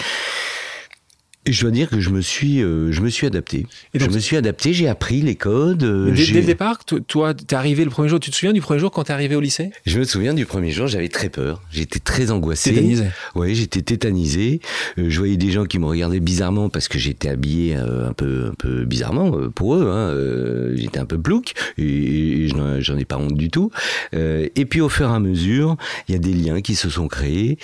Je 1.47 1.61
dois 1.61 1.71
dire 1.71 1.89
que 1.89 2.01
je 2.01 2.11
me 2.11 2.21
suis, 2.21 2.61
euh, 2.61 2.91
je 2.91 3.01
me 3.01 3.09
suis 3.09 3.27
adapté. 3.27 3.67
Et 3.95 3.99
donc, 3.99 4.11
je 4.11 4.15
me 4.15 4.19
suis 4.19 4.37
adapté, 4.37 4.73
j'ai 4.73 4.89
appris 4.89 5.23
les 5.23 5.37
codes. 5.37 5.85
Euh, 5.85 6.11
dès, 6.11 6.27
dès, 6.27 6.41
le 6.41 6.47
départ, 6.47 6.85
toi, 6.85 7.35
t'es 7.35 7.55
arrivé 7.55 7.85
le 7.85 7.91
premier 7.91 8.09
jour. 8.09 8.19
Tu 8.19 8.31
te 8.31 8.37
souviens 8.37 8.53
du 8.53 8.61
premier 8.61 8.81
jour 8.81 8.91
quand 8.91 9.05
t'es 9.05 9.12
arrivé 9.12 9.37
au 9.37 9.41
lycée? 9.41 9.71
Je 9.87 9.99
me 10.00 10.05
souviens 10.05 10.35
du 10.35 10.45
premier 10.45 10.73
jour. 10.73 10.88
J'avais 10.88 11.09
très 11.09 11.29
peur. 11.29 11.62
J'étais 11.71 12.00
très 12.00 12.33
angoissé. 12.33 12.71
Tétanisé. 12.71 13.05
Oui, 13.37 13.55
j'étais 13.55 13.83
tétanisé. 13.83 14.61
Euh, 14.99 15.09
je 15.09 15.19
voyais 15.19 15.37
des 15.37 15.53
gens 15.53 15.67
qui 15.67 15.79
me 15.79 15.87
regardaient 15.87 16.21
bizarrement 16.21 16.69
parce 16.69 16.88
que 16.88 16.99
j'étais 16.99 17.29
habillé 17.29 17.76
euh, 17.76 18.09
un 18.09 18.12
peu, 18.12 18.47
un 18.50 18.55
peu 18.55 18.85
bizarrement 18.85 19.31
pour 19.55 19.76
eux. 19.76 19.88
Hein. 19.88 20.75
j'étais 20.75 20.99
un 20.99 21.07
peu 21.07 21.21
plouc 21.21 21.55
et, 21.79 22.47
et 22.47 22.49
j'en 22.49 22.97
ai 22.97 23.05
pas 23.05 23.19
honte 23.19 23.37
du 23.37 23.50
tout. 23.50 23.71
et 24.12 24.67
puis 24.69 24.81
au 24.81 24.88
fur 24.88 25.09
et 25.09 25.15
à 25.15 25.21
mesure, 25.21 25.76
il 26.09 26.12
y 26.12 26.17
a 26.17 26.19
des 26.19 26.33
liens 26.33 26.61
qui 26.61 26.75
se 26.75 26.88
sont 26.91 27.09
créés. 27.09 27.59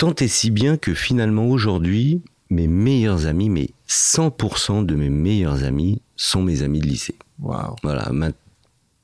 Tant 0.00 0.14
et 0.14 0.28
si 0.28 0.50
bien 0.50 0.78
que 0.78 0.94
finalement 0.94 1.44
aujourd'hui, 1.44 2.22
mes 2.48 2.68
meilleurs 2.68 3.26
amis, 3.26 3.50
mais 3.50 3.68
100% 3.86 4.86
de 4.86 4.94
mes 4.94 5.10
meilleurs 5.10 5.62
amis 5.64 6.00
sont 6.16 6.40
mes 6.40 6.62
amis 6.62 6.80
de 6.80 6.86
lycée. 6.86 7.16
Wow. 7.38 7.76
Voilà, 7.82 8.10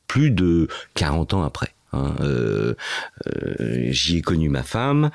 plus 0.09 0.31
de 0.31 0.69
40 0.95 1.35
ans 1.35 1.43
après. 1.43 1.75
Hein, 1.93 2.15
euh, 2.23 2.73
euh, 3.27 3.89
j'y 3.91 4.17
ai 4.17 4.23
connu 4.23 4.49
ma 4.49 4.63
femme. 4.63 5.11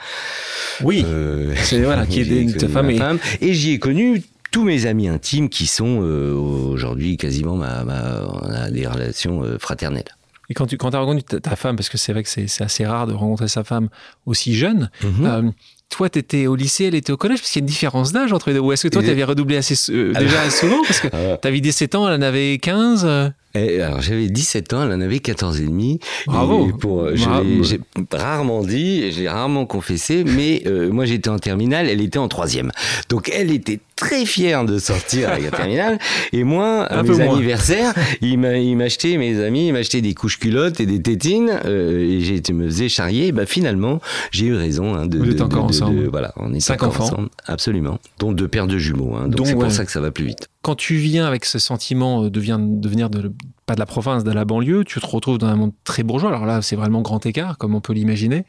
Oui, 0.83 1.03
euh, 1.03 1.55
c'est 1.63 1.81
voilà 1.81 2.05
qui 2.05 2.19
est 2.19 2.57
ta 2.59 2.67
femme, 2.67 2.91
et... 2.91 2.97
femme, 2.97 3.17
et 3.41 3.55
j'y 3.55 3.71
ai 3.71 3.79
connu 3.79 4.21
tous 4.51 4.63
mes 4.63 4.85
amis 4.85 5.07
intimes 5.07 5.50
qui 5.50 5.65
sont 5.65 5.97
aujourd'hui 5.97 7.17
quasiment 7.17 7.55
ma, 7.55 7.83
ma, 7.85 8.21
on 8.27 8.51
a 8.51 8.69
des 8.69 8.85
relations 8.85 9.57
fraternelles. 9.57 10.15
Et 10.51 10.53
quand 10.53 10.67
tu 10.67 10.75
quand 10.75 10.93
as 10.93 11.00
rencontré 11.00 11.39
ta, 11.39 11.55
femme, 11.55 11.77
parce 11.77 11.88
que 11.88 11.98
c'est 11.98 12.12
vrai 12.12 12.24
que 12.24 12.29
c'est 12.29 12.62
assez 12.62 12.86
rare 12.86 13.08
de 13.08 13.13
rencontrer 13.13 13.48
sa 13.48 13.63
femme 13.63 13.88
aussi 14.25 14.53
jeune, 14.53 14.89
mm 15.01 15.08
-hmm. 15.08 15.25
euh, 15.25 15.51
toi, 15.88 16.10
tu 16.10 16.20
étais 16.20 16.46
au 16.46 16.58
lycée, 16.58 16.86
elle 16.88 16.96
était 16.96 17.13
au 17.13 17.17
collège, 17.17 17.39
parce 17.39 17.51
qu'il 17.51 17.62
y 17.62 17.63
a 17.63 17.65
une 17.67 17.74
différence 17.75 18.12
d'âge 18.12 18.34
entre 18.34 18.50
les 18.50 18.55
deux. 18.55 18.60
Ou 18.60 18.74
est-ce 18.74 18.84
que 18.84 18.89
toi, 18.89 19.01
tu 19.01 19.10
avais 19.10 19.24
redoublé 19.24 19.55
assez, 19.55 19.75
euh, 19.91 20.13
déjà 20.13 20.50
souvent? 20.50 20.81
Parce 20.88 21.00
que 21.00 21.08
tu 21.08 21.48
avais 21.48 21.62
17 21.62 21.96
ans, 21.96 22.05
elle 22.10 22.20
en 22.20 22.22
avait 22.22 22.58
15 22.58 23.31
et 23.53 23.81
alors 23.81 24.01
j'avais 24.01 24.27
17 24.27 24.74
ans, 24.74 24.84
elle 24.84 24.91
en 24.91 25.01
avait 25.01 25.20
14 25.20 25.60
et 25.60 25.65
demi. 25.65 26.00
Bravo. 26.27 26.67
Et 26.70 26.74
pour, 26.74 27.10
j'ai 27.15 27.79
rarement 28.12 28.63
dit, 28.63 29.12
j'ai 29.12 29.27
rarement 29.27 29.65
confessé, 29.65 30.24
mais 30.24 30.63
euh, 30.65 30.91
moi 30.91 31.05
j'étais 31.05 31.29
en 31.29 31.39
terminale, 31.39 31.88
elle 31.89 32.01
était 32.01 32.20
en 32.20 32.27
troisième. 32.27 32.72
Donc 33.10 33.31
elle 33.34 33.51
était 33.51 33.79
très 34.01 34.25
fière 34.25 34.65
de 34.65 34.79
sortir 34.79 35.29
avec 35.29 35.43
la 35.43 35.51
terminale. 35.58 36.00
Et 36.34 36.43
moi, 36.43 36.84
à 36.84 37.03
mes 37.03 37.22
anniversaires, 37.22 37.93
il 38.22 38.38
m'achetait, 38.39 39.17
mes 39.17 39.39
amis, 39.43 39.67
il 39.67 39.74
m'achetait 39.74 40.01
des 40.01 40.13
couches 40.13 40.39
culottes 40.39 40.79
et 40.79 40.86
des 40.86 41.01
tétines. 41.01 41.51
Euh, 41.65 42.00
et 42.00 42.22
je 42.22 42.53
me 42.53 42.65
faisais 42.65 42.89
charrier. 42.89 43.27
Et 43.27 43.31
ben, 43.31 43.46
finalement, 43.46 44.00
j'ai 44.31 44.48
eu 44.48 44.55
raison. 44.55 44.96
Hein, 44.96 45.05
de, 45.05 45.20
Vous 45.20 45.25
de, 45.25 45.31
êtes 45.31 45.41
encore 45.41 45.65
ensemble. 45.65 46.08
voilà, 46.08 46.34
on 46.38 46.53
est 46.53 46.60
Cinq 46.60 46.84
enfants. 46.84 47.03
Ensemble, 47.03 47.29
absolument. 47.46 48.00
Dont 48.20 48.31
deux 48.31 48.48
paires 48.48 48.67
de 48.67 48.77
jumeaux. 48.77 49.15
Hein, 49.15 49.27
donc 49.27 49.46
c'est 49.46 49.53
ouais. 49.53 49.63
pour 49.63 49.72
ça 49.72 49.86
que 49.86 49.91
ça 49.91 50.01
va 50.01 50.12
plus 50.12 50.25
vite. 50.25 50.50
Quand 50.62 50.75
tu 50.75 50.96
viens 50.96 51.25
avec 51.25 51.46
ce 51.46 51.60
sentiment 51.60 52.24
de, 52.24 52.30
de 52.30 52.89
venir 52.89 53.10
de, 53.10 53.34
pas 53.65 53.74
de 53.74 53.80
la 53.80 53.86
province, 53.86 54.24
de 54.24 54.32
la 54.32 54.46
banlieue, 54.46 54.84
tu 54.84 55.00
te 55.00 55.06
retrouves 55.06 55.38
dans 55.38 55.48
un 55.48 55.56
monde 55.56 55.74
très 55.84 56.03
bourgeois. 56.03 56.30
Alors 56.30 56.46
là, 56.46 56.62
c'est 56.62 56.75
vraiment 56.75 57.01
grand 57.01 57.25
écart, 57.25 57.58
comme 57.58 57.74
on 57.74 57.82
peut 57.82 57.94
l'imaginer. 57.94 58.46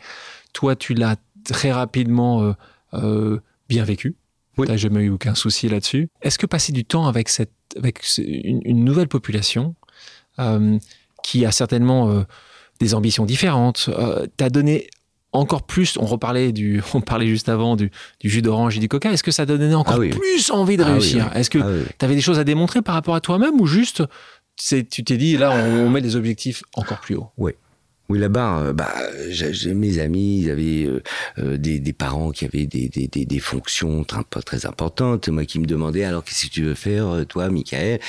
Toi, 0.52 0.76
tu 0.76 0.94
l'as 0.94 1.16
très 1.44 1.72
rapidement 1.72 2.42
euh, 2.42 2.52
euh, 2.94 3.40
bien 3.68 3.84
vécu. 3.84 4.16
Tu 4.56 4.62
n'as 4.62 4.76
jamais 4.76 5.04
eu 5.04 5.10
aucun 5.10 5.34
souci 5.34 5.68
là-dessus. 5.68 6.08
Est-ce 6.20 6.38
que 6.38 6.46
passer 6.46 6.72
du 6.72 6.84
temps 6.84 7.06
avec, 7.06 7.30
cette, 7.30 7.52
avec 7.76 8.04
une, 8.18 8.84
nouvelle 8.84 9.08
population 9.08 9.74
euh, 10.38 10.78
qui 11.22 11.46
a 11.46 11.52
certainement 11.52 12.24
des 12.78 12.94
ambitions 12.94 13.24
différentes, 13.24 13.88
t'a 14.36 14.50
donné 14.50 14.88
encore 15.32 15.62
plus, 15.62 15.96
on 15.98 16.06
reparlait 16.06 16.52
du, 16.52 16.82
on 16.94 17.00
parlait 17.00 17.26
juste 17.26 17.48
avant 17.48 17.76
du, 17.76 17.90
jus 18.22 18.42
d'orange 18.42 18.76
et 18.76 18.80
du 18.80 18.88
coca. 18.88 19.12
Est-ce 19.12 19.22
que 19.22 19.30
ça 19.30 19.46
donnait 19.46 19.74
encore 19.74 20.00
ah 20.02 20.16
plus 20.16 20.50
envie 20.50 20.76
de 20.76 20.84
ah 20.84 20.92
réussir 20.92 21.30
Est-ce 21.34 21.50
que 21.50 21.58
ah 21.58 21.90
tu 21.98 22.04
avais 22.04 22.14
des 22.14 22.20
choses 22.20 22.38
à 22.38 22.44
démontrer 22.44 22.82
par 22.82 22.94
rapport 22.94 23.14
à 23.14 23.20
toi-même 23.20 23.60
ou 23.60 23.66
juste 23.66 24.02
tu 24.56 24.84
t'es 24.84 25.16
dit 25.16 25.36
là 25.36 25.50
on, 25.50 25.88
met 25.88 26.02
des 26.02 26.16
objectifs 26.16 26.62
encore 26.74 27.00
plus 27.00 27.16
hauts? 27.16 27.30
Oui. 27.38 27.52
Oui, 28.08 28.18
là-bas, 28.18 28.58
euh, 28.58 28.72
bah, 28.74 28.92
j'ai 29.30 29.72
mes 29.72 29.98
amis, 29.98 30.40
ils 30.42 30.50
avaient 30.50 30.84
euh, 30.84 31.02
euh, 31.38 31.56
des, 31.56 31.92
parents 31.94 32.30
qui 32.30 32.44
avaient 32.44 32.66
des, 32.66 32.88
des, 32.88 33.08
des, 33.08 33.38
fonctions 33.38 34.04
très, 34.04 34.22
très 34.44 34.66
importantes. 34.66 35.28
Moi 35.28 35.46
qui 35.46 35.58
me 35.58 35.64
demandais 35.64 36.04
alors 36.04 36.22
qu'est-ce 36.22 36.46
que 36.46 36.50
tu 36.50 36.62
veux 36.62 36.74
faire, 36.74 37.24
toi, 37.26 37.48
Michael? 37.48 38.00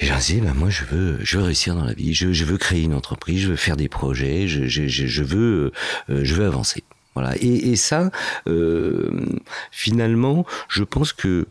Et 0.00 0.06
j'ai 0.06 0.34
dit, 0.34 0.40
bah, 0.40 0.54
moi, 0.54 0.70
je 0.70 0.84
veux, 0.84 1.18
je 1.22 1.36
veux 1.36 1.44
réussir 1.44 1.74
dans 1.74 1.84
la 1.84 1.92
vie. 1.92 2.14
Je, 2.14 2.32
je 2.32 2.44
veux 2.44 2.56
créer 2.56 2.82
une 2.82 2.94
entreprise, 2.94 3.42
je 3.42 3.50
veux 3.50 3.56
faire 3.56 3.76
des 3.76 3.88
projets, 3.88 4.48
je, 4.48 4.66
je, 4.66 4.86
je 4.88 5.22
veux, 5.22 5.72
euh, 6.08 6.20
je 6.24 6.34
veux 6.34 6.46
avancer. 6.46 6.82
Voilà. 7.14 7.34
Et, 7.40 7.76
ça, 7.76 8.10
euh, 8.46 9.10
finalement, 9.72 10.46
je 10.68 10.84
pense 10.84 11.12
que 11.12 11.48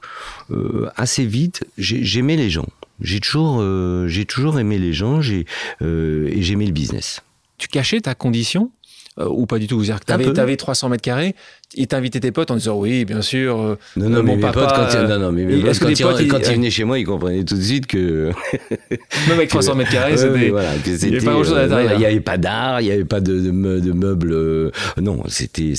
euh, 0.49 0.89
assez 0.95 1.25
vite, 1.25 1.63
j'aimais 1.77 2.37
les 2.37 2.49
gens. 2.49 2.67
J'ai 3.01 3.19
toujours, 3.19 3.63
j'ai 4.07 4.25
toujours 4.25 4.59
aimé 4.59 4.77
les 4.77 4.93
gens. 4.93 5.21
J'ai 5.21 5.45
et 5.81 6.41
j'aimais 6.41 6.65
le 6.65 6.71
business. 6.71 7.21
Tu 7.57 7.67
cachais 7.67 8.01
ta 8.01 8.15
condition? 8.15 8.71
Euh, 9.19 9.27
ou 9.29 9.45
pas 9.45 9.59
du 9.59 9.67
tout 9.67 9.81
dire 9.81 9.99
que 9.99 10.05
tu 10.05 10.39
avais, 10.39 10.55
300 10.55 10.89
mètres 10.89 11.01
carrés, 11.01 11.35
et 11.75 11.87
t'invitais 11.87 12.19
tes 12.19 12.31
potes 12.31 12.51
en 12.51 12.55
disant 12.55 12.77
oui, 12.77 13.03
bien 13.05 13.21
sûr. 13.21 13.59
Euh, 13.59 13.77
non, 13.97 14.09
non, 14.09 14.23
mais 14.23 14.37
mes 14.37 14.41
potes, 14.41 14.53
quand, 14.53 14.87
ils, 14.93 15.07
non, 15.07 15.19
non, 15.19 15.31
mais 15.31 15.45
mes 15.45 15.61
potes, 15.61 15.79
quand, 15.79 16.19
ils, 16.19 16.55
venaient 16.55 16.69
chez 16.69 16.83
moi, 16.85 16.99
ils 16.99 17.05
comprenaient 17.05 17.43
tout 17.43 17.55
de 17.55 17.61
suite 17.61 17.85
que. 17.85 18.31
Même 18.89 19.37
avec 19.37 19.49
300 19.49 19.75
mètres 19.75 19.91
carrés, 19.91 20.15
c'était. 20.15 20.49
voilà, 20.49 20.69
il 20.85 20.93
n'y 20.93 21.15
avait 21.15 21.25
pas 21.25 21.31
grand 21.31 21.43
chose 21.43 21.57
à 21.57 21.63
l'intérieur. 21.63 21.93
Il 21.93 21.99
n'y 21.99 22.05
avait 22.05 22.19
pas 22.21 22.37
d'art, 22.37 22.81
il 22.81 22.85
n'y 22.85 22.91
avait 22.91 23.05
pas 23.05 23.19
de, 23.19 23.39
de, 23.39 23.91
meubles. 23.91 24.31
Euh, 24.31 24.71
non, 25.01 25.21
c'était 25.27 25.73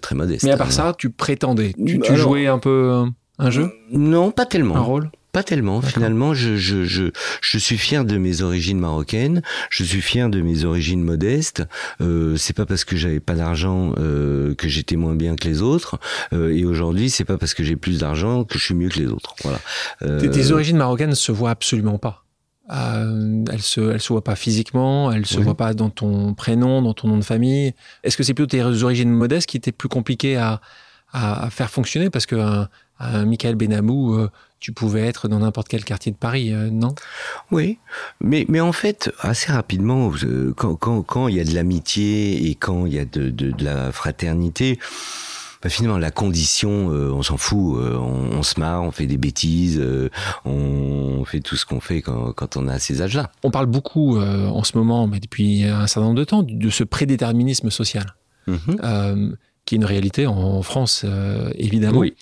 très 0.00 0.14
modeste. 0.14 0.44
Mais 0.44 0.52
à 0.52 0.56
part 0.56 0.72
ça, 0.72 0.94
tu 0.96 1.10
prétendais. 1.10 1.74
Tu, 1.84 1.98
tu 1.98 2.16
jouais 2.16 2.46
un 2.46 2.58
peu 2.58 3.04
un 3.38 3.50
jeu? 3.50 3.70
Non, 3.90 4.30
pas 4.30 4.46
tellement. 4.46 4.76
Un 4.76 4.80
rôle? 4.80 5.10
Pas 5.36 5.42
tellement. 5.42 5.82
Finalement, 5.82 6.32
je, 6.32 6.56
je, 6.56 6.84
je, 6.84 7.10
je, 7.42 7.58
suis 7.58 7.76
fier 7.76 8.06
de 8.06 8.16
mes 8.16 8.40
origines 8.40 8.78
marocaines. 8.78 9.42
Je 9.68 9.84
suis 9.84 10.00
fier 10.00 10.30
de 10.30 10.40
mes 10.40 10.64
origines 10.64 11.02
modestes. 11.02 11.62
Euh, 12.00 12.38
c'est 12.38 12.54
pas 12.54 12.64
parce 12.64 12.86
que 12.86 12.96
j'avais 12.96 13.20
pas 13.20 13.34
d'argent 13.34 13.92
euh, 13.98 14.54
que 14.54 14.66
j'étais 14.66 14.96
moins 14.96 15.14
bien 15.14 15.36
que 15.36 15.46
les 15.46 15.60
autres. 15.60 15.98
Euh, 16.32 16.56
et 16.56 16.64
aujourd'hui, 16.64 17.10
c'est 17.10 17.26
pas 17.26 17.36
parce 17.36 17.52
que 17.52 17.62
j'ai 17.64 17.76
plus 17.76 17.98
d'argent 17.98 18.44
que 18.44 18.58
je 18.58 18.64
suis 18.64 18.74
mieux 18.74 18.88
que 18.88 18.98
les 18.98 19.08
autres. 19.08 19.34
Voilà. 19.42 19.60
Euh, 20.00 20.26
tes, 20.26 20.52
origines 20.52 20.78
marocaines 20.78 21.10
ne 21.10 21.14
se 21.14 21.32
voient 21.32 21.50
absolument 21.50 21.98
pas. 21.98 22.24
Euh, 22.72 23.44
elles 23.52 23.60
se, 23.60 23.92
elles 23.92 24.00
se 24.00 24.14
voient 24.14 24.24
pas 24.24 24.36
physiquement, 24.36 25.12
elles 25.12 25.26
se 25.26 25.38
voient 25.38 25.54
pas 25.54 25.74
dans 25.74 25.90
ton 25.90 26.32
prénom, 26.32 26.80
dans 26.80 26.94
ton 26.94 27.08
nom 27.08 27.18
de 27.18 27.24
famille. 27.24 27.74
Est-ce 28.04 28.16
que 28.16 28.22
c'est 28.22 28.32
plutôt 28.32 28.48
tes 28.48 28.62
origines 28.62 29.12
modestes 29.12 29.50
qui 29.50 29.58
étaient 29.58 29.70
plus 29.70 29.90
compliquées 29.90 30.38
à, 30.38 30.62
à, 31.12 31.50
faire 31.50 31.68
fonctionner 31.68 32.08
parce 32.08 32.24
que 32.24 32.36
un, 32.36 32.68
un 32.98 33.24
Michael 33.26 33.54
Benamou, 33.56 34.14
euh, 34.14 34.30
tu 34.60 34.72
pouvais 34.72 35.02
être 35.02 35.28
dans 35.28 35.40
n'importe 35.40 35.68
quel 35.68 35.84
quartier 35.84 36.12
de 36.12 36.16
Paris, 36.16 36.52
euh, 36.52 36.70
non? 36.70 36.94
Oui, 37.50 37.78
mais, 38.20 38.44
mais 38.48 38.60
en 38.60 38.72
fait, 38.72 39.12
assez 39.20 39.52
rapidement, 39.52 40.10
euh, 40.24 40.52
quand, 40.56 40.76
quand, 40.76 41.02
quand 41.02 41.28
il 41.28 41.36
y 41.36 41.40
a 41.40 41.44
de 41.44 41.54
l'amitié 41.54 42.48
et 42.48 42.54
quand 42.54 42.86
il 42.86 42.94
y 42.94 42.98
a 42.98 43.04
de, 43.04 43.30
de, 43.30 43.50
de 43.50 43.64
la 43.64 43.92
fraternité, 43.92 44.78
bah 45.62 45.70
finalement 45.70 45.98
la 45.98 46.10
condition, 46.10 46.88
on 46.88 47.22
s'en 47.22 47.38
fout, 47.38 47.78
on, 47.80 48.42
se 48.42 48.60
marre, 48.60 48.82
on 48.82 48.90
fait 48.90 49.06
des 49.06 49.16
bêtises, 49.16 49.82
on 50.44 51.24
fait 51.24 51.40
tout 51.40 51.56
ce 51.56 51.64
qu'on 51.64 51.80
fait 51.80 52.02
quand, 52.02 52.32
quand, 52.34 52.58
on 52.58 52.68
a 52.68 52.78
ces 52.78 53.00
âges-là. 53.00 53.32
On 53.42 53.50
parle 53.50 53.64
beaucoup 53.66 54.18
en 54.18 54.64
ce 54.64 54.76
moment, 54.76 55.06
mais 55.06 55.18
depuis 55.18 55.64
un 55.64 55.86
certain 55.86 56.08
nombre 56.08 56.18
de 56.18 56.24
temps, 56.24 56.42
de 56.42 56.70
ce 56.70 56.84
prédéterminisme 56.84 57.70
social. 57.70 58.04
Mm-hmm 58.46 59.34
qui 59.66 59.74
est 59.74 59.78
une 59.78 59.84
réalité 59.84 60.26
en 60.26 60.62
France, 60.62 61.02
euh, 61.04 61.50
évidemment. 61.56 61.98
Oui. 61.98 62.14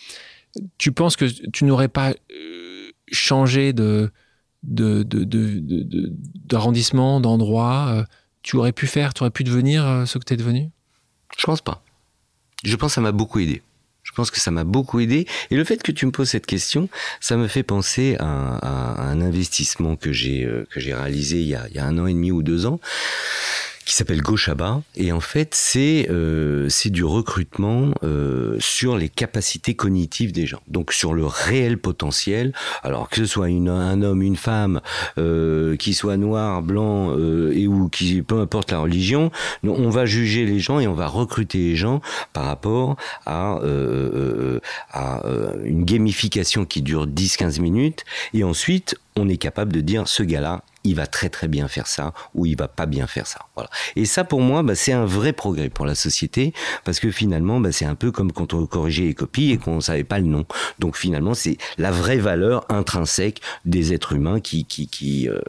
Tu 0.79 0.93
penses 0.93 1.17
que 1.17 1.25
tu 1.25 1.65
n'aurais 1.65 1.89
pas 1.89 2.11
euh, 2.11 2.91
changé 3.11 3.73
de, 3.73 4.11
d'arrondissement, 4.63 7.21
d'endroit 7.21 7.89
euh, 7.91 8.05
Tu 8.43 8.57
aurais 8.57 8.73
pu 8.73 8.87
faire, 8.87 9.15
tu 9.15 9.23
aurais 9.23 9.31
pu 9.31 9.45
devenir 9.45 10.05
ce 10.07 10.19
que 10.19 10.25
tu 10.25 10.35
es 10.35 10.37
devenu? 10.37 10.71
Je 11.37 11.45
pense 11.45 11.61
pas. 11.61 11.83
Je 12.63 12.77
pense 12.77 12.93
que 12.93 12.95
ça 12.95 13.01
m'a 13.01 13.13
beaucoup 13.13 13.41
aidé. 13.41 13.63
Je 14.03 14.13
pense 14.13 14.31
que 14.31 14.39
ça 14.39 14.51
m'a 14.51 14.65
beaucoup 14.65 15.01
aidé. 15.01 15.27
Et 15.51 15.57
le 15.57 15.65
fait 15.65 15.83
que 15.83 15.91
tu 15.91 16.07
me 16.07 16.13
poses 16.13 16.29
cette 16.29 16.47
question, 16.47 16.89
ça 17.21 17.37
me 17.37 17.49
fait 17.49 17.63
penser 17.63 18.17
à, 18.21 19.03
un 19.03 19.21
investissement 19.21 19.97
que 19.97 20.13
j'ai 20.13 20.47
réalisé 20.71 21.41
il 21.41 21.49
y 21.49 21.57
a 21.57 21.85
un 21.85 21.99
an 21.99 22.07
et 22.07 22.13
demi 22.13 22.31
ou 22.31 22.43
deux 22.43 22.67
ans 22.67 22.81
qui 23.85 23.95
s'appelle 23.95 24.23
Goshaba 24.23 24.83
et 24.97 25.13
en 25.13 25.21
fait 25.21 25.55
c'est 25.55 26.07
euh, 26.11 26.69
du 26.87 27.05
recrutement 27.05 27.93
euh, 28.03 28.57
sur 28.61 28.97
les 28.97 29.09
capacités 29.09 29.75
cognitives 29.75 30.33
des 30.33 30.47
gens. 30.47 30.61
Donc 30.69 30.93
sur 30.93 31.15
le 31.15 31.25
réel 31.25 31.79
potentiel. 31.79 32.53
Alors 32.83 33.09
que 33.09 33.17
ce 33.17 33.27
soit 33.27 33.49
une, 33.49 33.69
un 33.69 34.03
homme 34.03 34.23
une 34.23 34.37
femme 34.37 34.81
euh, 35.19 35.77
qui 35.77 35.95
soit 35.95 36.17
noir 36.17 36.63
blanc 36.63 37.11
euh, 37.11 37.53
et 37.55 37.67
ou 37.67 37.89
qui 37.89 38.23
peu 38.23 38.41
importe 38.41 38.71
la 38.71 38.81
religion 38.81 39.31
on 39.63 39.91
va 39.91 40.07
juger 40.07 40.45
les 40.45 40.61
gens 40.61 40.81
et 40.81 40.87
on 40.87 40.95
va 40.95 41.07
recruter 41.07 41.59
les 41.59 41.77
gens 41.77 42.01
par 42.33 42.45
rapport 42.45 42.97
à 43.27 43.59
euh, 43.59 44.61
à 44.93 45.23
une 45.65 45.85
gamification 45.85 46.65
qui 46.65 46.83
dure 46.83 47.07
10-15 47.07 47.61
minutes. 47.61 48.05
Et 48.33 48.45
ensuite 48.45 48.97
on 49.17 49.29
est 49.29 49.37
capable 49.37 49.73
de 49.73 49.81
dire 49.81 50.09
ce 50.09 50.23
gars-là 50.23 50.63
il 50.85 50.95
va 50.95 51.07
très 51.07 51.31
très 51.31 51.49
bien 51.49 51.67
faire 51.67 51.87
ça 51.87 52.13
ou 52.35 52.47
il 52.47 52.57
va 52.57 52.69
pas 52.69 52.87
bien 52.87 53.07
faire 53.07 53.27
ça. 53.27 53.47
Voilà. 53.55 53.71
Et 53.97 54.05
ça 54.05 54.23
pour 54.23 54.41
moi, 54.41 54.63
bah, 54.63 54.75
c'est 54.75 54.93
un 54.93 55.07
vrai 55.07 55.33
progrès 55.33 55.71
pour 55.71 55.87
la 55.87 55.95
société 55.95 56.53
parce 56.85 57.01
que 57.01 57.11
finalement, 57.11 57.59
bah, 57.59 57.73
c'est 57.73 57.87
un 57.87 57.95
peu 57.95 58.13
comme 58.13 58.33
quand 58.33 58.53
on 58.53 58.67
corrigeait 58.67 59.05
les 59.05 59.15
copies 59.15 59.53
et 59.53 59.57
qu'on 59.57 59.81
savait 59.81 60.05
pas 60.05 60.19
le 60.19 60.27
nom. 60.27 60.45
Donc 60.79 60.97
finalement, 60.97 61.35
c'est 61.35 61.57
la 61.79 61.91
vraie 61.91 62.19
valeur 62.19 62.67
intrinsèque 62.69 63.41
des 63.65 63.95
êtres 63.95 64.13
humains 64.13 64.41
qui 64.41 64.67
qui 64.67 64.87
qui 64.87 65.29
euh, 65.29 65.41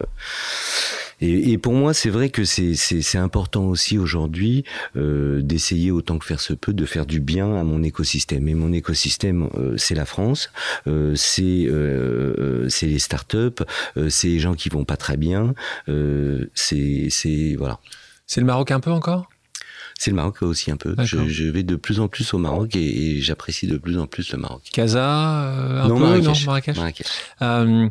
et, 1.25 1.51
et, 1.51 1.57
pour 1.57 1.73
moi, 1.73 1.93
c'est 1.93 2.09
vrai 2.09 2.29
que 2.29 2.43
c'est 2.45 3.17
important 3.17 3.65
aussi 3.65 3.97
aujourd'hui 3.97 4.63
euh, 4.95 5.41
d'essayer 5.41 5.91
autant 5.91 6.17
que 6.17 6.25
faire 6.25 6.39
se 6.39 6.53
peut 6.53 6.73
de 6.73 6.85
faire 6.85 7.05
du 7.05 7.19
bien 7.19 7.55
à 7.55 7.63
mon 7.63 7.83
écosystème. 7.83 8.47
Et 8.47 8.53
mon 8.53 8.71
écosystème, 8.73 9.49
euh, 9.55 9.75
c'est 9.77 9.95
la 9.95 10.05
France, 10.05 10.51
euh, 10.87 11.13
c'est 11.15 11.65
euh, 11.67 12.69
c'est 12.69 12.87
les 12.87 12.99
startups, 12.99 13.63
euh, 13.97 14.09
c'est 14.09 14.27
les 14.27 14.39
gens 14.39 14.53
qui 14.53 14.69
vont 14.69 14.85
pas 14.85 14.97
très 14.97 15.17
bien, 15.17 15.53
euh, 15.89 16.49
c'est 16.53 17.09
voilà. 17.57 17.79
C'est 18.27 18.39
le 18.41 18.47
Maroc 18.47 18.71
un 18.71 18.79
peu 18.79 18.91
encore? 18.91 19.29
C'est 19.97 20.11
le 20.11 20.17
Maroc 20.17 20.41
aussi 20.41 20.71
un 20.71 20.77
peu. 20.77 20.93
Je, 21.03 21.27
je, 21.29 21.45
vais 21.45 21.63
de 21.63 21.77
plus 21.77 22.01
en 22.01 22.09
plus 22.09 22.33
au 22.33 22.37
Maroc 22.37 22.75
et, 22.75 23.17
et 23.17 23.21
j'apprécie 23.21 23.65
de 23.65 23.77
plus 23.77 23.97
en 23.97 24.07
plus 24.07 24.31
le 24.33 24.39
Maroc. 24.39 24.61
Casa, 24.73 25.07
un 25.83 25.87
non, 25.87 25.95
peu, 25.95 26.03
Marrakech. 26.03 26.25
non 26.25 26.45
Marrakech? 26.45 26.75
Marrakech. 26.75 27.07
Euh, 27.41 27.89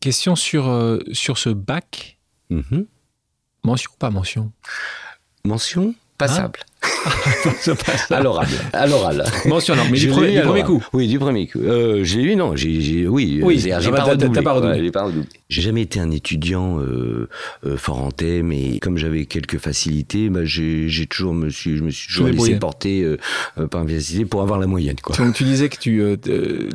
question 0.00 0.36
sur, 0.36 0.68
euh, 0.68 0.98
sur 1.12 1.38
ce 1.38 1.50
bac. 1.50 2.18
Mhm. 2.50 2.86
Mention 3.64 3.90
ou 3.92 3.96
pas 3.98 4.10
mention? 4.10 4.52
Mention? 5.44 5.94
passable. 6.18 6.60
à 8.10 8.20
l'oral. 8.22 8.46
À 8.72 8.86
l'oral. 8.86 9.24
Mention, 9.46 9.74
non, 9.74 9.82
mais 9.90 9.98
du, 9.98 10.08
premier, 10.08 10.32
du 10.32 10.42
premier 10.42 10.62
coup. 10.62 10.84
Oui, 10.92 11.08
du 11.08 11.18
premier 11.18 11.48
coup. 11.48 11.58
Euh, 11.58 12.04
j'ai 12.04 12.20
eu, 12.22 12.36
non, 12.36 12.54
j'ai, 12.54 13.06
oui, 13.08 13.40
oui 13.42 13.58
j'ai 13.58 13.70
pas, 13.90 14.04
redoublé. 14.04 14.42
pas 14.42 14.52
redoublé. 14.52 15.26
J'ai 15.48 15.62
jamais 15.62 15.82
été 15.82 15.98
un 15.98 16.10
étudiant 16.10 16.78
euh, 16.80 17.28
euh, 17.66 17.76
fort 17.76 18.02
en 18.02 18.10
thème 18.10 18.52
et 18.52 18.78
comme 18.78 18.96
j'avais 18.96 19.26
quelques 19.26 19.58
facilités, 19.58 20.28
bah, 20.28 20.44
j'ai, 20.44 20.88
j'ai 20.88 21.06
toujours 21.06 21.34
me 21.34 21.48
suis, 21.50 21.76
je 21.76 21.82
me 21.82 21.90
suis 21.90 22.08
toujours 22.08 22.28
laissé 22.28 22.56
porter 22.56 23.02
euh, 23.02 23.16
euh, 23.58 23.66
par 23.66 23.82
une 23.82 23.88
facilité 23.88 24.24
pour 24.24 24.42
avoir 24.42 24.58
la 24.58 24.66
moyenne. 24.66 24.96
Quoi. 25.02 25.16
Donc 25.16 25.34
tu 25.34 25.44
disais 25.44 25.68
que 25.68 25.78
tu, 25.78 26.00
euh, 26.00 26.16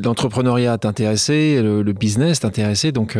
l'entrepreneuriat 0.03 0.77
t'intéressait, 0.77 1.62
le, 1.62 1.81
le 1.81 1.93
business 1.93 2.41
t'intéressait, 2.41 2.91
donc 2.91 3.17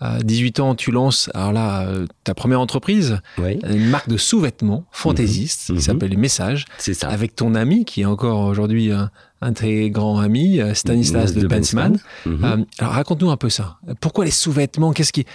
à 0.00 0.18
18 0.22 0.60
ans, 0.60 0.74
tu 0.74 0.90
lances 0.90 1.30
alors 1.34 1.52
là, 1.52 1.86
euh, 1.86 2.06
ta 2.24 2.34
première 2.34 2.60
entreprise, 2.60 3.20
une 3.38 3.88
marque 3.88 4.08
de 4.08 4.16
sous-vêtements 4.16 4.84
fantaisiste 4.92 5.66
qui 5.66 5.72
mhm. 5.72 5.80
s'appelle 5.80 6.16
Message, 6.16 6.66
ça. 6.78 7.08
avec 7.08 7.34
ton 7.34 7.54
ami 7.54 7.84
qui 7.84 8.02
est 8.02 8.06
encore 8.06 8.40
aujourd'hui 8.42 8.92
un, 8.92 9.10
très 9.52 9.90
grand 9.90 10.18
ami, 10.18 10.60
euh, 10.60 10.74
Stanislas 10.74 11.32
de, 11.32 11.46
de. 11.46 11.56
Mhm. 11.56 11.98
Euh, 12.26 12.56
alors 12.78 12.92
raconte-nous 12.92 13.30
un 13.30 13.36
peu 13.36 13.50
ça. 13.50 13.78
Pourquoi 14.00 14.24
les 14.24 14.30
sous-vêtements? 14.30 14.92
Qu'est-ce 14.92 15.12
qui 15.12 15.26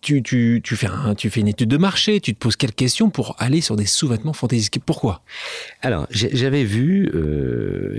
tu, 0.00 0.22
tu, 0.22 0.60
tu, 0.62 0.76
fais 0.76 0.88
un, 0.88 1.14
tu 1.14 1.30
fais 1.30 1.40
une 1.40 1.48
étude 1.48 1.68
de 1.68 1.76
marché, 1.76 2.20
tu 2.20 2.34
te 2.34 2.38
poses 2.38 2.56
quelles 2.56 2.74
questions 2.74 3.10
pour 3.10 3.36
aller 3.38 3.60
sur 3.60 3.76
des 3.76 3.86
sous-vêtements 3.86 4.32
fantaisistes? 4.32 4.78
Pourquoi? 4.84 5.22
Alors 5.82 6.06
j'avais 6.10 6.64
vu, 6.64 7.10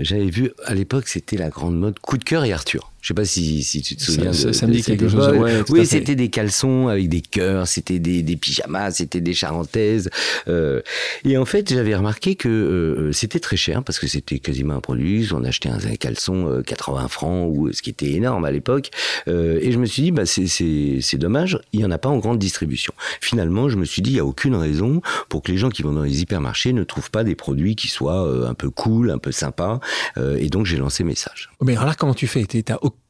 j'avais 0.00 0.30
vu 0.30 0.50
à 0.64 0.74
l'époque 0.74 1.08
c'était 1.08 1.36
la 1.36 1.48
grande 1.48 1.78
mode 1.78 1.98
coup 1.98 2.16
de 2.16 2.24
cœur 2.24 2.44
et 2.44 2.52
Arthur. 2.52 2.90
Je 3.06 3.10
sais 3.12 3.14
pas 3.14 3.24
si, 3.24 3.62
si 3.62 3.82
tu 3.82 3.94
te 3.94 4.02
souviens 4.02 4.32
ça, 4.32 4.48
de, 4.48 4.52
ça 4.52 4.66
me 4.66 4.72
dit 4.72 4.82
quelque 4.82 5.06
chose. 5.08 5.28
ouais, 5.28 5.62
oui, 5.68 5.86
c'était 5.86 6.16
des 6.16 6.28
caleçons 6.28 6.88
avec 6.88 7.08
des 7.08 7.20
cœurs, 7.20 7.68
c'était 7.68 8.00
des, 8.00 8.24
des 8.24 8.36
pyjamas, 8.36 8.90
c'était 8.90 9.20
des 9.20 9.32
charentaises. 9.32 10.10
euh, 10.48 10.80
et 11.24 11.36
en 11.38 11.44
fait, 11.44 11.72
j'avais 11.72 11.94
remarqué 11.94 12.34
que 12.34 12.48
euh, 12.48 13.12
c'était 13.12 13.38
très 13.38 13.56
cher 13.56 13.84
parce 13.84 14.00
que 14.00 14.08
c'était 14.08 14.40
quasiment 14.40 14.74
un 14.74 14.80
produit. 14.80 15.28
On 15.32 15.44
achetait 15.44 15.68
un, 15.68 15.78
un 15.78 15.94
caleçon 15.94 16.48
euh, 16.50 16.62
80 16.62 17.06
francs, 17.06 17.48
ou 17.54 17.72
ce 17.72 17.80
qui 17.80 17.90
était 17.90 18.10
énorme 18.10 18.44
à 18.44 18.50
l'époque. 18.50 18.90
Euh, 19.28 19.60
et 19.62 19.70
je 19.70 19.78
me 19.78 19.86
suis 19.86 20.02
dit, 20.02 20.10
bah, 20.10 20.26
c'est- 20.26 21.16
dommage, 21.16 21.60
il 21.72 21.78
y 21.82 21.84
en 21.84 21.92
a 21.92 21.98
pas 21.98 22.08
en 22.08 22.18
grande 22.18 22.40
distribution. 22.40 22.92
Finalement, 23.20 23.68
je 23.68 23.76
me 23.76 23.84
suis 23.84 24.02
dit, 24.02 24.10
il 24.10 24.16
y 24.16 24.20
a 24.20 24.24
aucune 24.26 24.56
raison 24.56 25.00
pour 25.28 25.44
que 25.44 25.52
les 25.52 25.58
gens 25.58 25.70
qui 25.70 25.82
vont 25.82 25.92
dans 25.92 26.02
les 26.02 26.22
hypermarchés 26.22 26.72
ne 26.72 26.82
trouvent 26.82 27.12
pas 27.12 27.22
des 27.22 27.36
produits 27.36 27.76
qui 27.76 27.86
soient 27.86 28.26
euh, 28.26 28.48
un 28.48 28.54
peu 28.54 28.68
cool, 28.68 29.12
un 29.12 29.18
peu 29.18 29.30
sympas. 29.30 29.78
Euh, 30.18 30.36
et 30.40 30.48
donc, 30.48 30.66
j'ai 30.66 30.76
lancé 30.76 31.04
Message. 31.04 31.50
Mais 31.62 31.74
alors 31.74 31.86
là, 31.86 31.94
comment 31.96 32.14
tu 32.14 32.26
fais? 32.26 32.44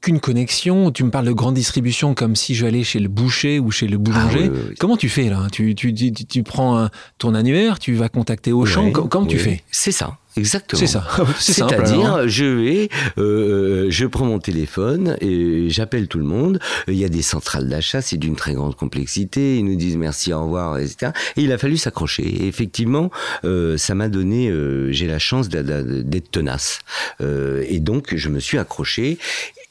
Aucune 0.06 0.20
connexion 0.20 0.92
Tu 0.92 1.02
me 1.02 1.10
parles 1.10 1.26
de 1.26 1.32
grande 1.32 1.54
distribution 1.54 2.14
comme 2.14 2.36
si 2.36 2.54
je 2.54 2.64
allais 2.64 2.84
chez 2.84 3.00
le 3.00 3.08
boucher 3.08 3.58
ou 3.58 3.70
chez 3.70 3.88
le 3.88 3.98
boulanger. 3.98 4.44
Ah, 4.44 4.48
oui, 4.48 4.50
oui, 4.52 4.60
oui. 4.70 4.74
Comment 4.78 4.96
tu 4.96 5.08
fais 5.08 5.28
là? 5.28 5.48
Tu, 5.50 5.74
tu, 5.74 5.92
tu, 5.92 6.12
tu 6.12 6.42
prends 6.42 6.88
ton 7.18 7.34
annuaire, 7.34 7.78
tu 7.78 7.94
vas 7.94 8.08
contacter 8.08 8.52
Auchan. 8.52 8.92
Comment 8.92 9.26
tu 9.26 9.38
fais? 9.38 9.62
C'est 9.72 9.92
ça, 9.92 10.18
exactement. 10.36 10.78
C'est 10.78 10.86
ça. 10.86 11.06
C'est-à-dire, 11.38 12.28
je 12.28 12.44
vais, 12.44 12.88
euh, 13.18 13.86
je 13.88 14.06
prends 14.06 14.26
mon 14.26 14.38
téléphone 14.38 15.16
et 15.20 15.70
j'appelle 15.70 16.06
tout 16.06 16.18
le 16.18 16.24
monde. 16.24 16.60
Il 16.86 16.94
y 16.94 17.04
a 17.04 17.08
des 17.08 17.22
centrales 17.22 17.68
d'achat, 17.68 18.00
c'est 18.00 18.16
d'une 18.16 18.36
très 18.36 18.54
grande 18.54 18.76
complexité. 18.76 19.58
Ils 19.58 19.64
nous 19.64 19.76
disent 19.76 19.96
merci, 19.96 20.32
au 20.32 20.44
revoir, 20.44 20.78
etc. 20.78 21.12
Et 21.36 21.42
il 21.42 21.52
a 21.52 21.58
fallu 21.58 21.76
s'accrocher. 21.76 22.22
Et 22.22 22.46
effectivement, 22.46 23.10
euh, 23.44 23.76
ça 23.76 23.94
m'a 23.94 24.08
donné, 24.08 24.48
euh, 24.48 24.92
j'ai 24.92 25.08
la 25.08 25.18
chance 25.18 25.48
d'être 25.48 26.30
tenace. 26.30 26.78
Et 27.20 27.80
donc, 27.80 28.14
je 28.14 28.28
me 28.28 28.38
suis 28.38 28.58
accroché 28.58 29.18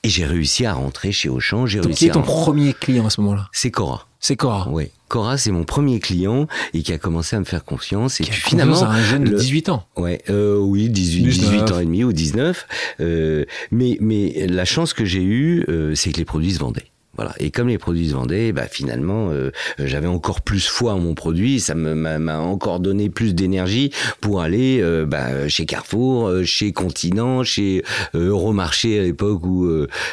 et 0.05 0.09
j'ai 0.09 0.25
réussi 0.25 0.65
à 0.65 0.73
rentrer 0.73 1.11
chez 1.11 1.29
Auchan. 1.29 1.65
J'ai 1.65 1.79
réussi 1.79 1.99
Qui 1.99 2.05
est 2.07 2.11
ton 2.11 2.19
à... 2.21 2.23
premier 2.23 2.73
client 2.73 3.05
à 3.05 3.09
ce 3.09 3.21
moment-là? 3.21 3.47
C'est 3.51 3.71
Cora. 3.71 4.07
C'est 4.19 4.35
Cora. 4.35 4.67
Oui. 4.71 4.85
Cora, 5.07 5.37
c'est 5.37 5.51
mon 5.51 5.65
premier 5.65 5.99
client 5.99 6.47
et 6.73 6.81
qui 6.81 6.91
a 6.93 6.97
commencé 6.97 7.35
à 7.35 7.39
me 7.39 7.45
faire 7.45 7.63
confiance. 7.63 8.19
Et 8.19 8.23
Qui 8.23 8.31
a 8.31 8.33
puis 8.33 8.41
confiance 8.43 8.79
finalement, 8.79 8.83
à 8.83 8.95
un 8.95 9.03
jeune 9.03 9.23
de 9.23 9.29
le- 9.31 9.37
18 9.37 9.69
ans. 9.69 9.85
Ouais, 9.97 10.21
euh, 10.29 10.57
oui, 10.57 10.89
18, 10.89 11.23
19. 11.23 11.51
18 11.51 11.71
ans 11.73 11.79
et 11.79 11.85
demi 11.85 12.03
ou 12.03 12.11
19. 12.13 12.67
Euh, 13.01 13.45
mais, 13.71 13.97
mais 14.01 14.47
la 14.47 14.65
chance 14.65 14.93
que 14.93 15.05
j'ai 15.05 15.21
eue, 15.23 15.63
euh, 15.69 15.93
c'est 15.95 16.11
que 16.11 16.17
les 16.17 16.25
produits 16.25 16.53
se 16.53 16.59
vendaient. 16.59 16.87
Voilà. 17.15 17.33
Et 17.39 17.51
comme 17.51 17.67
les 17.67 17.77
produits 17.77 18.09
se 18.09 18.13
vendaient, 18.13 18.51
bah, 18.51 18.67
finalement, 18.69 19.29
euh, 19.31 19.51
j'avais 19.79 20.07
encore 20.07 20.41
plus 20.41 20.67
foi 20.67 20.93
en 20.93 20.99
mon 20.99 21.13
produit. 21.13 21.59
Ça 21.59 21.75
m'a 21.75 22.39
encore 22.39 22.79
donné 22.79 23.09
plus 23.09 23.33
d'énergie 23.33 23.91
pour 24.21 24.41
aller 24.41 24.79
euh, 24.81 25.05
bah, 25.05 25.47
chez 25.47 25.65
Carrefour, 25.65 26.27
euh, 26.27 26.43
chez 26.43 26.71
Continent, 26.73 27.43
chez 27.43 27.83
Euromarché 28.13 28.99
à 28.99 29.03
l'époque, 29.03 29.45
où, 29.45 29.69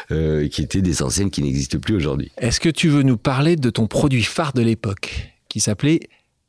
qui 0.09 0.63
étaient 0.63 0.83
des 0.83 1.03
enseignes 1.03 1.31
qui 1.31 1.43
n'existent 1.43 1.79
plus 1.79 1.97
aujourd'hui. 1.97 2.31
Est-ce 2.39 2.61
que 2.61 2.69
tu 2.69 2.89
veux 2.89 3.03
nous 3.03 3.17
parler 3.17 3.57
de 3.57 3.71
ton 3.71 3.87
produit 3.87 4.23
phare 4.23 4.53
de 4.53 4.63
l'époque 4.63 5.33
qui 5.49 5.61
s'appelait 5.61 6.01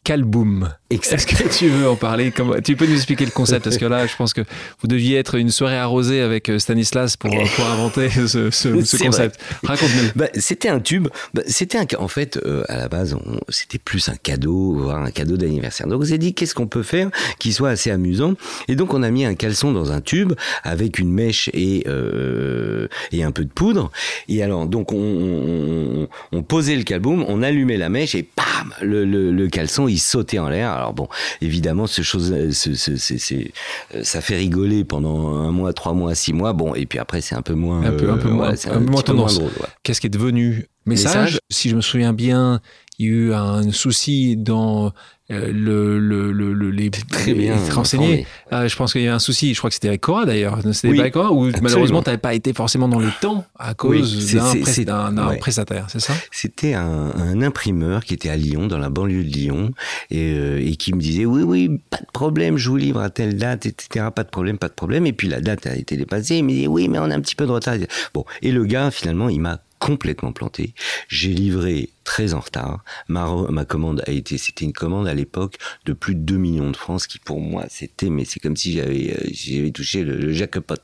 Calboom 0.04 0.70
Est-ce 0.90 1.26
que 1.26 1.48
tu 1.58 1.70
veux 1.70 1.88
en 1.90 1.96
parler 1.96 2.32
Comment- 2.36 2.60
Tu 2.62 2.76
peux 2.76 2.86
nous 2.86 2.96
expliquer 2.96 3.26
le 3.26 3.32
concept? 3.32 3.64
Parce 3.64 3.78
que 3.78 3.86
là, 3.86 4.06
je 4.06 4.16
pense 4.16 4.34
que 4.34 4.42
vous 4.82 4.88
deviez 4.88 5.18
être 5.18 5.36
une 5.36 5.50
soirée 5.50 5.78
arrosée 5.78 6.20
avec 6.22 6.50
euh, 6.50 6.60
Stanislas 6.60 7.16
pour, 7.18 7.32
pour 7.56 7.66
inventer 7.68 8.10
ce, 8.10 8.28
ce- 8.28 8.52
ce 8.52 8.82
C'est 8.86 9.06
concept. 9.06 9.40
Raconte-nous. 9.64 10.10
Bah, 10.16 10.28
c'était 10.36 10.68
un 10.70 10.80
tube. 10.82 11.08
Bah, 11.34 11.42
c'était 11.48 11.78
un. 11.78 11.86
En 11.98 12.08
fait, 12.10 12.38
euh, 12.46 12.64
à 12.68 12.78
la 12.78 12.90
base, 12.90 13.14
on- 13.16 13.40
c'était 13.50 13.78
plus 13.80 14.10
un 14.10 14.16
cadeau, 14.16 14.74
voire 14.74 15.02
un 15.02 15.12
cadeau 15.12 15.38
d'anniversaire. 15.38 15.88
Donc, 15.88 16.02
on 16.02 16.06
s'est 16.06 16.18
dit 16.18 16.34
qu'est-ce 16.34 16.54
qu'on 16.54 16.68
peut 16.68 16.84
faire 16.84 17.10
qui 17.40 17.54
soit 17.54 17.70
assez 17.70 17.90
amusant? 17.90 18.34
Et 18.68 18.76
donc, 18.76 18.94
on 18.94 19.04
a 19.04 19.10
mis 19.10 19.24
un 19.26 19.36
caleçon 19.36 19.72
dans 19.72 19.92
un 19.92 20.02
tube 20.02 20.34
avec 20.64 21.00
une 21.00 21.12
mèche 21.12 21.50
et 21.54 21.86
euh, 21.88 22.88
et 23.12 23.24
un 23.24 23.32
peu 23.32 23.46
de 23.46 23.52
poudre. 23.52 23.90
Et 24.28 24.44
alors, 24.44 24.66
donc, 24.68 24.92
on, 24.92 24.98
on, 24.98 26.02
on- 26.04 26.08
on 26.34 26.44
posait 26.44 26.76
le 26.76 26.84
calboum, 26.84 27.24
on 27.28 27.42
allumait 27.42 27.78
la 27.78 27.90
mèche 27.90 28.16
et 28.16 28.24
pam, 28.24 28.74
le, 28.82 29.06
le, 29.06 29.32
le 29.32 29.48
caleçon 29.48 29.88
il 29.94 30.00
sautait 30.00 30.40
en 30.40 30.50
l'air. 30.50 30.72
Alors 30.72 30.94
bon, 30.94 31.08
évidemment, 31.42 31.88
ce 31.88 32.02
chose, 32.02 32.34
ce, 32.52 32.74
ce- 32.76 32.98
c'est- 32.98 33.18
c'est- 33.18 33.52
euh, 33.96 34.04
ça 34.04 34.22
fait 34.22 34.36
rigoler 34.36 34.84
pendant 34.84 35.34
un 35.36 35.52
mois, 35.52 35.74
trois 35.74 35.94
mois, 35.94 36.14
six 36.16 36.34
mois. 36.34 36.54
Bon, 36.54 36.76
et 36.76 36.86
puis 36.86 37.00
après, 37.00 37.22
c'est 37.22 37.36
un 37.36 37.42
peu 37.42 37.54
moins, 37.54 37.84
Un 37.84 37.92
peu- 37.92 38.10
un 38.12 38.18
peu 38.18 38.28
euh, 38.28 38.32
moins- 38.32 38.38
voilà, 38.46 38.56
c'est 38.56 38.70
un 38.70 38.80
peu 38.80 38.86
moins 38.92 39.02
petit 39.02 39.12
peu 39.12 39.18
moins 39.18 39.28
tendance. 39.28 39.40
drôle. 39.40 39.52
ouais. 39.62 39.68
Qu'est-ce 39.84 40.02
qui 40.02 40.08
est 40.08 40.10
devenu? 40.10 40.68
Message, 40.86 41.16
Message? 41.16 41.40
si 41.50 41.70
je 41.70 41.76
me 41.78 41.82
souviens 41.82 42.12
bien, 42.12 42.60
il 43.04 43.08
y 43.08 43.10
a 43.10 43.14
eu 43.14 43.34
un 43.34 43.72
souci 43.72 44.38
dans 44.38 44.92
euh, 45.32 45.52
le, 45.54 46.00
le, 46.00 46.32
le, 46.34 46.54
le- 46.54 46.70
les, 46.70 46.90
Très 46.92 47.34
bien. 47.34 47.56
les 47.56 47.70
informé. 47.70 48.26
Ah, 48.52 48.68
je 48.68 48.76
pense 48.76 48.92
qu'il 48.92 49.02
y 49.02 49.06
a 49.06 49.08
eu 49.08 49.12
un 49.14 49.20
souci, 49.20 49.54
je 49.54 49.58
crois 49.60 49.70
que 49.70 49.74
c'était 49.74 49.88
avec 49.88 50.02
Cora 50.02 50.26
d'ailleurs. 50.26 50.60
C'était 50.74 50.90
Oui, 50.90 50.98
pas 50.98 51.04
avec 51.04 51.14
Cora 51.14 51.32
ou 51.32 51.46
absolument. 51.46 51.62
malheureusement 51.64 52.02
tu 52.04 52.10
n'avais 52.10 52.18
pas 52.18 52.34
été 52.34 52.52
forcément 52.54 52.90
dans 52.90 53.00
les 53.00 53.08
temps 53.22 53.46
à 53.58 53.74
cause 53.74 54.28
c'est- 54.28 54.84
d'un 54.86 55.28
ouais. 55.30 55.38
prestataire, 55.38 55.86
c'est 55.90 56.02
ça? 56.02 56.14
C'était 56.32 56.74
un, 56.74 57.12
un 57.16 57.42
imprimeur 57.42 58.04
qui 58.04 58.14
était 58.14 58.30
à 58.30 58.36
Lyon, 58.36 58.68
dans 58.68 58.78
la 58.80 58.90
banlieue 58.90 59.24
de 59.24 59.30
Lyon, 59.30 59.72
et, 60.12 60.34
euh, 60.34 60.62
et 60.62 60.76
qui 60.76 60.94
me 60.94 61.00
disait 61.00 61.26
oui, 61.26 61.42
oui, 61.44 61.80
pas 61.90 61.98
de 61.98 62.12
problème, 62.12 62.58
je 62.58 62.70
vous 62.70 62.78
livre 62.78 63.00
à 63.00 63.10
telle 63.10 63.38
date, 63.38 63.66
etc. 63.66 64.08
Pas 64.14 64.24
de 64.24 64.30
problème, 64.30 64.58
pas 64.58 64.68
de 64.68 64.74
problème. 64.74 65.06
Et 65.06 65.14
puis 65.14 65.30
la 65.30 65.40
date 65.40 65.66
a 65.68 65.76
été 65.76 65.96
dépassée. 65.96 66.36
Il 66.38 66.44
me 66.44 66.50
dit 66.52 66.68
oui, 66.68 66.90
mais 66.90 67.00
on 67.00 67.04
a 67.10 67.16
un 67.16 67.22
petit 67.22 67.36
peu 67.36 67.46
de 67.46 67.52
retard. 67.52 67.76
Bon, 68.14 68.26
et 68.42 68.52
le 68.52 68.66
gars 68.66 68.92
finalement, 68.92 69.30
il 69.30 69.40
m'a 69.40 69.60
complètement 69.88 70.32
planté. 70.32 70.74
J'ai 71.10 71.34
livré 71.34 71.90
très 72.06 72.34
en 72.34 72.40
retard. 72.40 72.84
Ma, 73.10 73.28
ma 73.50 73.66
commande 73.66 74.02
a 74.08 74.12
été, 74.12 74.38
c'était 74.38 74.64
une 74.66 74.72
commande 74.74 75.08
à 75.10 75.14
l'époque 75.14 75.58
de 75.86 75.92
plus 75.94 76.16
de 76.16 76.22
2 76.22 76.38
millions 76.38 76.72
de 76.72 76.78
francs, 76.78 77.02
ce 77.02 77.08
qui 77.10 77.20
pour 77.20 77.42
moi 77.42 77.66
c'était, 77.70 78.10
mais 78.10 78.24
c'est 78.24 78.40
comme 78.40 78.56
si 78.56 78.72
j'avais, 78.74 79.12
euh, 79.14 79.30
j'avais 79.34 79.72
touché 79.72 80.04
le, 80.04 80.16
le 80.18 80.32
jackpot. 80.32 80.76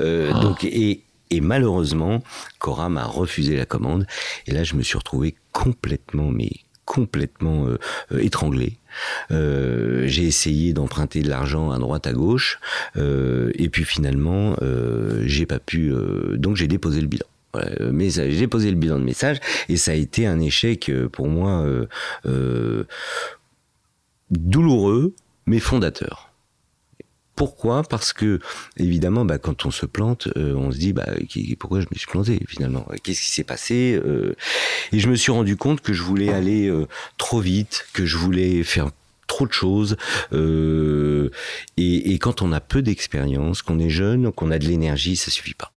Euh, 0.00 0.32
Ah. 0.34 0.40
Donc 0.40 0.64
et 0.64 1.02
et 1.32 1.40
malheureusement, 1.40 2.24
Cora 2.58 2.88
m'a 2.88 3.04
refusé 3.04 3.56
la 3.56 3.64
commande. 3.66 4.04
Et 4.48 4.50
là, 4.52 4.64
je 4.64 4.74
me 4.74 4.82
suis 4.82 4.98
retrouvé 4.98 5.36
complètement, 5.52 6.30
mais 6.32 6.50
complètement 6.84 7.66
euh, 7.68 7.78
euh, 8.12 8.18
étranglé. 8.18 8.78
Euh, 9.30 10.08
j'ai 10.08 10.24
essayé 10.24 10.72
d'emprunter 10.72 11.22
de 11.22 11.28
l'argent 11.30 11.70
à 11.70 11.78
droite 11.78 12.08
à 12.08 12.12
gauche, 12.12 12.58
euh, 12.96 13.52
et 13.54 13.68
puis 13.68 13.84
finalement, 13.84 14.56
euh, 14.62 15.22
j'ai 15.26 15.46
pas 15.46 15.60
pu. 15.60 15.92
euh, 15.92 16.36
donc 16.36 16.56
j'ai 16.56 16.66
déposé 16.66 17.00
le 17.00 17.06
bilan. 17.06 17.26
Euh, 17.56 17.90
message- 17.90 18.32
j'ai 18.34 18.46
posé 18.46 18.70
le 18.70 18.76
bilan 18.76 18.98
de 18.98 19.04
message 19.04 19.38
et 19.68 19.76
ça 19.76 19.90
a 19.90 19.94
été 19.94 20.26
un 20.26 20.38
échec 20.40 20.88
euh, 20.88 21.08
pour 21.08 21.28
moi 21.28 21.62
euh, 21.62 21.86
euh, 22.26 22.84
douloureux 24.30 25.14
mais 25.46 25.58
fondateur. 25.58 26.28
Pourquoi? 27.34 27.82
Parce 27.82 28.12
que 28.12 28.38
évidemment, 28.76 29.24
bah, 29.24 29.38
quand 29.38 29.64
on 29.64 29.70
se 29.70 29.86
plante, 29.86 30.28
euh, 30.36 30.54
on 30.54 30.70
se 30.70 30.76
dit 30.78 30.92
bah, 30.92 31.08
qui- 31.28 31.56
pourquoi 31.56 31.80
je 31.80 31.86
me 31.90 31.96
suis 31.96 32.06
planté 32.06 32.38
finalement? 32.46 32.86
Qu'est-ce 33.02 33.22
qui 33.22 33.30
s'est 33.30 33.44
passé? 33.44 33.98
Euh, 34.04 34.36
Et 34.92 34.98
je 34.98 35.08
me 35.08 35.14
suis 35.16 35.32
rendu 35.32 35.56
compte 35.56 35.80
que 35.80 35.92
je 35.94 36.02
voulais 36.02 36.30
aller 36.32 36.70
trop 37.16 37.40
vite, 37.40 37.86
que 37.94 38.04
je 38.04 38.18
voulais 38.18 38.62
faire 38.62 38.90
trop 39.26 39.46
de 39.46 39.52
choses. 39.52 39.96
et, 40.32 42.12
et 42.12 42.18
quand 42.18 42.42
on 42.42 42.52
a 42.52 42.60
peu 42.60 42.82
d'expérience, 42.82 43.62
qu'on 43.62 43.78
est 43.78 43.90
jeune, 43.90 44.30
qu'on 44.32 44.50
a 44.50 44.58
de 44.58 44.66
l'énergie, 44.66 45.16
ça 45.16 45.30
suffit 45.30 45.54
pas. 45.54 45.72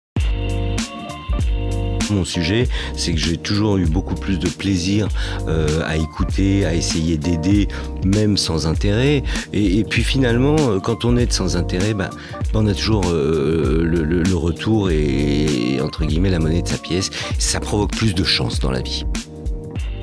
Mon 2.12 2.24
sujet, 2.24 2.68
c'est 2.94 3.12
que 3.12 3.18
j'ai 3.18 3.38
toujours 3.38 3.78
eu 3.78 3.86
beaucoup 3.86 4.14
plus 4.14 4.38
de 4.38 4.48
plaisir 4.48 5.08
euh, 5.48 5.82
à 5.86 5.96
écouter, 5.96 6.66
à 6.66 6.74
essayer 6.74 7.16
d'aider, 7.16 7.68
même 8.04 8.36
sans 8.36 8.66
intérêt. 8.66 9.22
Et, 9.52 9.82
puis 9.84 10.02
finalement, 10.02 10.56
euh, 10.58 10.78
quand 10.78 11.04
on 11.04 11.16
aide 11.16 11.32
sans 11.32 11.56
intérêt, 11.56 11.94
bah, 11.94 12.10
on 12.52 12.66
a 12.66 12.74
toujours 12.74 13.04
euh, 13.06 13.82
le 13.84 14.36
retour 14.36 14.90
et, 14.90 15.80
entre 15.80 16.04
guillemets 16.04 16.30
la 16.30 16.38
monnaie 16.38 16.62
de 16.62 16.68
sa 16.68 16.78
pièce. 16.78 17.10
Ça 17.38 17.60
provoque 17.60 17.92
plus 17.96 18.14
de 18.14 18.24
chance 18.24 18.60
dans 18.60 18.70
la 18.70 18.82
vie. 18.82 19.04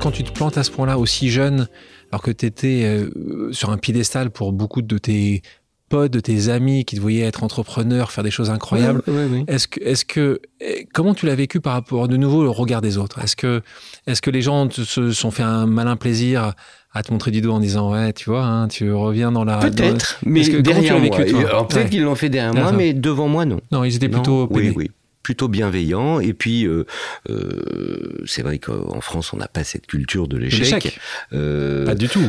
Quand 0.00 0.10
tu 0.10 0.24
te 0.24 0.32
plantes 0.32 0.58
à 0.58 0.64
ce 0.64 0.70
point-là, 0.70 0.98
aussi 0.98 1.30
jeune, 1.30 1.68
alors 2.10 2.22
que 2.22 2.30
tu 2.30 2.46
étais 2.46 3.06
sur 3.52 3.70
un 3.70 3.76
piédestal 3.76 4.30
pour 4.30 4.52
beaucoup 4.52 4.82
de 4.82 4.98
tes 4.98 5.42
potes, 5.90 6.12
de 6.12 6.20
tes 6.20 6.48
amis 6.48 6.86
qui 6.86 6.96
te 6.96 7.00
voyaient 7.00 7.24
être 7.26 7.42
entrepreneur, 7.44 8.10
faire 8.12 8.24
des 8.24 8.30
choses 8.30 8.48
incroyables, 8.48 9.02
Ouais, 9.06 9.12
ouais, 9.12 9.26
ouais. 9.26 9.44
Est-ce 9.48 9.68
que, 9.68 9.80
est-ce 9.82 10.04
que, 10.06 10.40
eh, 10.60 10.86
comment 10.94 11.12
tu 11.12 11.26
l'as 11.26 11.34
vécu 11.34 11.60
par 11.60 11.74
rapport 11.74 12.08
de 12.08 12.16
nouveau 12.16 12.46
au 12.46 12.52
regard 12.52 12.80
des 12.80 12.96
autres? 12.96 13.18
Est-ce 13.18 13.36
que, 13.36 13.60
est-ce 14.06 14.22
que 14.22 14.30
les 14.30 14.40
gens 14.40 14.68
te- 14.68 14.80
se 14.82 15.10
sont 15.12 15.30
fait 15.30 15.42
un 15.42 15.66
malin 15.66 15.96
plaisir 15.96 16.54
à 16.92 17.02
te 17.02 17.12
montrer 17.12 17.30
du 17.32 17.40
doigt 17.40 17.54
en 17.54 17.60
disant 17.60 17.92
ouais, 17.92 18.12
tu 18.14 18.30
vois, 18.30 18.44
hein, 18.44 18.68
tu 18.68 18.90
reviens 18.92 19.30
dans 19.32 19.44
la. 19.44 19.58
Peut-être, 19.58 20.18
dans- 20.24 20.30
mais 20.30 20.42
que- 20.48 20.56
derrière 20.56 20.98
moi? 20.98 21.24
toi? 21.24 21.38
Alors, 21.48 21.68
peut-être 21.68 21.90
qu'ils 21.90 22.02
l'ont 22.04 22.14
fait 22.14 22.30
derrière 22.30 22.54
moi, 22.54 22.72
mais 22.72 22.94
devant 22.94 23.28
moi, 23.28 23.44
non. 23.44 23.60
Non, 23.70 23.84
ils 23.84 23.96
étaient 23.96 24.08
Non, 24.08 24.18
plutôt 24.22 24.48
oui, 24.50 24.72
oui, 24.74 24.90
plutôt 25.22 25.48
bienveillants. 25.48 26.18
Et 26.20 26.32
puis, 26.32 26.66
euh, 26.66 26.86
euh, 27.28 28.22
c'est 28.26 28.42
vrai 28.42 28.58
qu'en 28.58 29.00
France, 29.00 29.32
on 29.32 29.36
n'a 29.36 29.48
pas 29.48 29.64
cette 29.64 29.86
culture 29.86 30.28
de 30.28 30.36
l'échec. 30.36 30.60
L'échec. 30.84 30.98
Euh, 31.32 31.84
Pas 31.86 31.94
du 31.94 32.08
tout. 32.08 32.28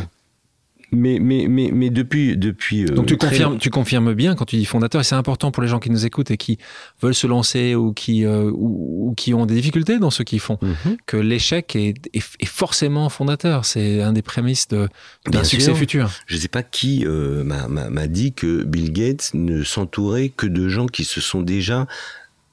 Mais, 0.92 1.18
mais, 1.20 1.46
mais, 1.48 1.70
mais 1.72 1.90
depuis, 1.90 2.36
depuis. 2.36 2.84
euh, 2.84 2.88
Donc 2.94 3.06
tu 3.06 3.16
confirmes, 3.16 3.58
tu 3.58 3.70
confirmes 3.70 4.12
bien 4.14 4.34
quand 4.34 4.44
tu 4.44 4.56
dis 4.56 4.64
fondateur, 4.64 5.00
et 5.00 5.04
c'est 5.04 5.14
important 5.14 5.50
pour 5.50 5.62
les 5.62 5.68
gens 5.68 5.78
qui 5.78 5.90
nous 5.90 6.04
écoutent 6.06 6.30
et 6.30 6.36
qui 6.36 6.58
veulent 7.00 7.14
se 7.14 7.26
lancer 7.26 7.74
ou 7.74 7.92
qui, 7.92 8.24
euh, 8.24 8.50
ou, 8.52 9.08
ou 9.10 9.14
qui 9.14 9.32
ont 9.34 9.46
des 9.46 9.54
difficultés 9.54 9.98
dans 9.98 10.10
ce 10.10 10.22
qu'ils 10.22 10.40
font, 10.40 10.58
Mhm. 10.62 10.96
que 11.06 11.16
l'échec 11.16 11.74
est, 11.76 11.94
est, 12.14 12.22
est 12.40 12.44
forcément 12.46 13.08
fondateur. 13.08 13.64
C'est 13.64 14.02
un 14.02 14.12
des 14.12 14.22
prémices 14.22 14.68
de- 14.68 14.88
d'un 15.26 15.30
Bien 15.30 15.44
succès 15.44 15.66
sûr. 15.66 15.76
futur. 15.78 16.10
Je 16.26 16.36
ne 16.36 16.40
sais 16.40 16.48
pas 16.48 16.62
qui 16.62 17.04
euh, 17.06 17.42
m'a- 17.44 18.06
dit 18.06 18.32
que 18.32 18.62
Bill 18.64 18.92
Gates 18.92 19.30
ne 19.34 19.62
s'entourait 19.64 20.28
que 20.28 20.46
de 20.46 20.68
gens 20.68 20.86
qui 20.86 21.04
se 21.04 21.20
sont 21.20 21.40
déjà, 21.42 21.86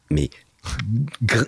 mais 0.09 0.29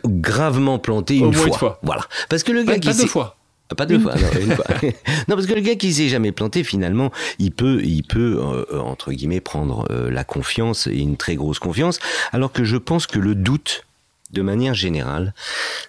gravement 0.05 0.79
planté 0.79 1.17
une, 1.17 1.33
fois. 1.33 1.79
Voilà. 1.83 2.01
Parce 2.29 2.43
que 2.43 2.51
le 2.51 2.63
gars 2.63 2.73
pas, 2.73 2.79
qui 2.79 2.87
pas 2.89 2.93
deux 2.95 3.05
fois. 3.07 3.37
Pas 3.75 3.85
deux 3.85 3.99
fois, 3.99 4.15
non, 4.15 4.41
une 4.41 4.51
fois. 4.51 4.65
non, 5.27 5.35
parce 5.35 5.45
que 5.45 5.53
le 5.53 5.61
gars 5.61 5.75
qui 5.75 5.93
s'est 5.93 6.09
jamais 6.09 6.31
planté, 6.31 6.63
finalement, 6.63 7.11
il 7.39 7.51
peut, 7.51 7.81
il 7.83 8.03
peut 8.03 8.39
euh, 8.41 8.79
entre 8.79 9.11
guillemets, 9.11 9.41
prendre 9.41 9.87
euh, 9.91 10.09
la 10.09 10.23
confiance 10.23 10.87
et 10.87 10.99
une 10.99 11.17
très 11.17 11.35
grosse 11.35 11.59
confiance, 11.59 11.99
alors 12.31 12.51
que 12.51 12.63
je 12.63 12.77
pense 12.77 13.07
que 13.07 13.19
le 13.19 13.35
doute, 13.35 13.85
de 14.31 14.41
manière 14.41 14.73
générale, 14.73 15.33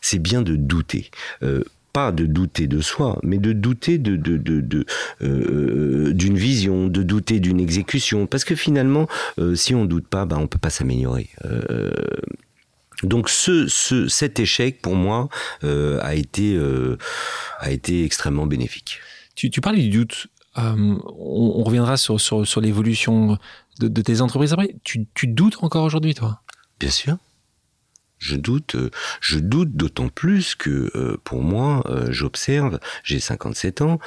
c'est 0.00 0.18
bien 0.18 0.42
de 0.42 0.56
douter. 0.56 1.10
Euh, 1.42 1.64
pas 1.92 2.10
de 2.10 2.24
douter 2.24 2.68
de 2.68 2.80
soi, 2.80 3.18
mais 3.22 3.36
de 3.36 3.52
douter 3.52 3.98
de, 3.98 4.16
de, 4.16 4.38
de, 4.38 6.12
d'une 6.12 6.38
vision, 6.38 6.86
de 6.86 7.02
douter 7.02 7.38
d'une 7.38 7.60
exécution, 7.60 8.26
parce 8.26 8.44
que 8.44 8.54
finalement, 8.54 9.08
si 9.54 9.74
on 9.74 9.84
doute 9.84 10.06
pas, 10.06 10.24
bah, 10.24 10.38
on 10.40 10.46
peut 10.46 10.58
pas 10.58 10.70
s'améliorer. 10.70 11.28
Donc 13.02 13.28
ce, 13.28 13.66
ce, 13.68 14.08
cet 14.08 14.38
échec, 14.38 14.80
pour 14.80 14.94
moi, 14.94 15.28
euh, 15.64 15.98
a, 16.02 16.14
été, 16.14 16.54
euh, 16.54 16.96
a 17.58 17.70
été 17.70 18.04
extrêmement 18.04 18.46
bénéfique. 18.46 19.00
Tu, 19.34 19.50
tu 19.50 19.60
parlais 19.60 19.82
du 19.82 19.90
doute. 19.90 20.28
Euh, 20.58 20.74
on, 20.76 21.54
on, 21.56 21.64
reviendra 21.64 21.96
sur, 21.96 22.20
sur, 22.20 22.46
sur 22.46 22.60
l'évolution 22.60 23.38
de, 23.80 23.88
de, 23.88 24.02
tes 24.02 24.20
entreprises 24.20 24.52
après. 24.52 24.76
Tu, 24.84 25.06
tu 25.14 25.26
doutes 25.26 25.62
encore 25.62 25.84
aujourd'hui, 25.84 26.14
toi? 26.14 26.42
Bien 26.78 26.90
sûr. 26.90 27.16
Je 28.18 28.36
doute, 28.36 28.76
je 29.20 29.38
doute 29.40 29.72
d'autant 29.72 30.08
plus 30.08 30.54
que 30.54 30.92
euh, 30.94 31.16
pour 31.24 31.42
moi, 31.42 31.82
euh, 31.86 32.06
j'observe, 32.12 32.78
j'ai 33.02 33.18
57 33.18 33.82
ans, 33.82 33.98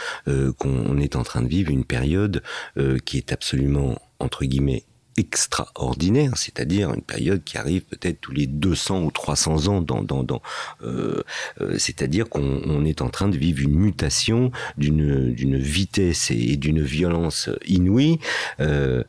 qu'on 0.58 0.98
est 1.00 1.18
en 1.18 1.24
train 1.24 1.42
de 1.42 1.50
vivre 1.50 1.70
une 1.70 1.84
période 1.84 2.42
qui 3.04 3.18
est 3.18 3.34
absolument 3.34 4.00
entre 4.20 4.46
guillemets 4.46 4.86
extraordinaire, 5.18 6.32
c'est-à-dire 6.36 6.94
une 6.94 7.02
période 7.02 7.44
qui 7.44 7.58
arrive 7.58 7.84
peut-être 7.84 8.20
tous 8.22 8.32
les 8.32 8.48
200 8.48 9.04
ou 9.04 9.12
300 9.12 9.68
ans 9.68 9.82
dans, 9.82 10.04
dans, 10.04 10.24
dans 10.24 10.42
euh, 10.84 11.24
euh, 11.62 11.78
c'est-à-dire 11.78 12.28
qu'on 12.30 12.86
est 12.86 13.02
en 13.02 13.10
train 13.10 13.30
de 13.30 13.38
vivre 13.38 13.62
une 13.62 13.76
mutation 13.76 14.52
d'une 14.78 15.34
d'une 15.34 15.58
vitesse 15.58 16.32
et 16.32 16.58
d'une 16.58 16.82
violence 16.82 17.50
inouïe. 17.66 18.20
Euh, 18.60 19.04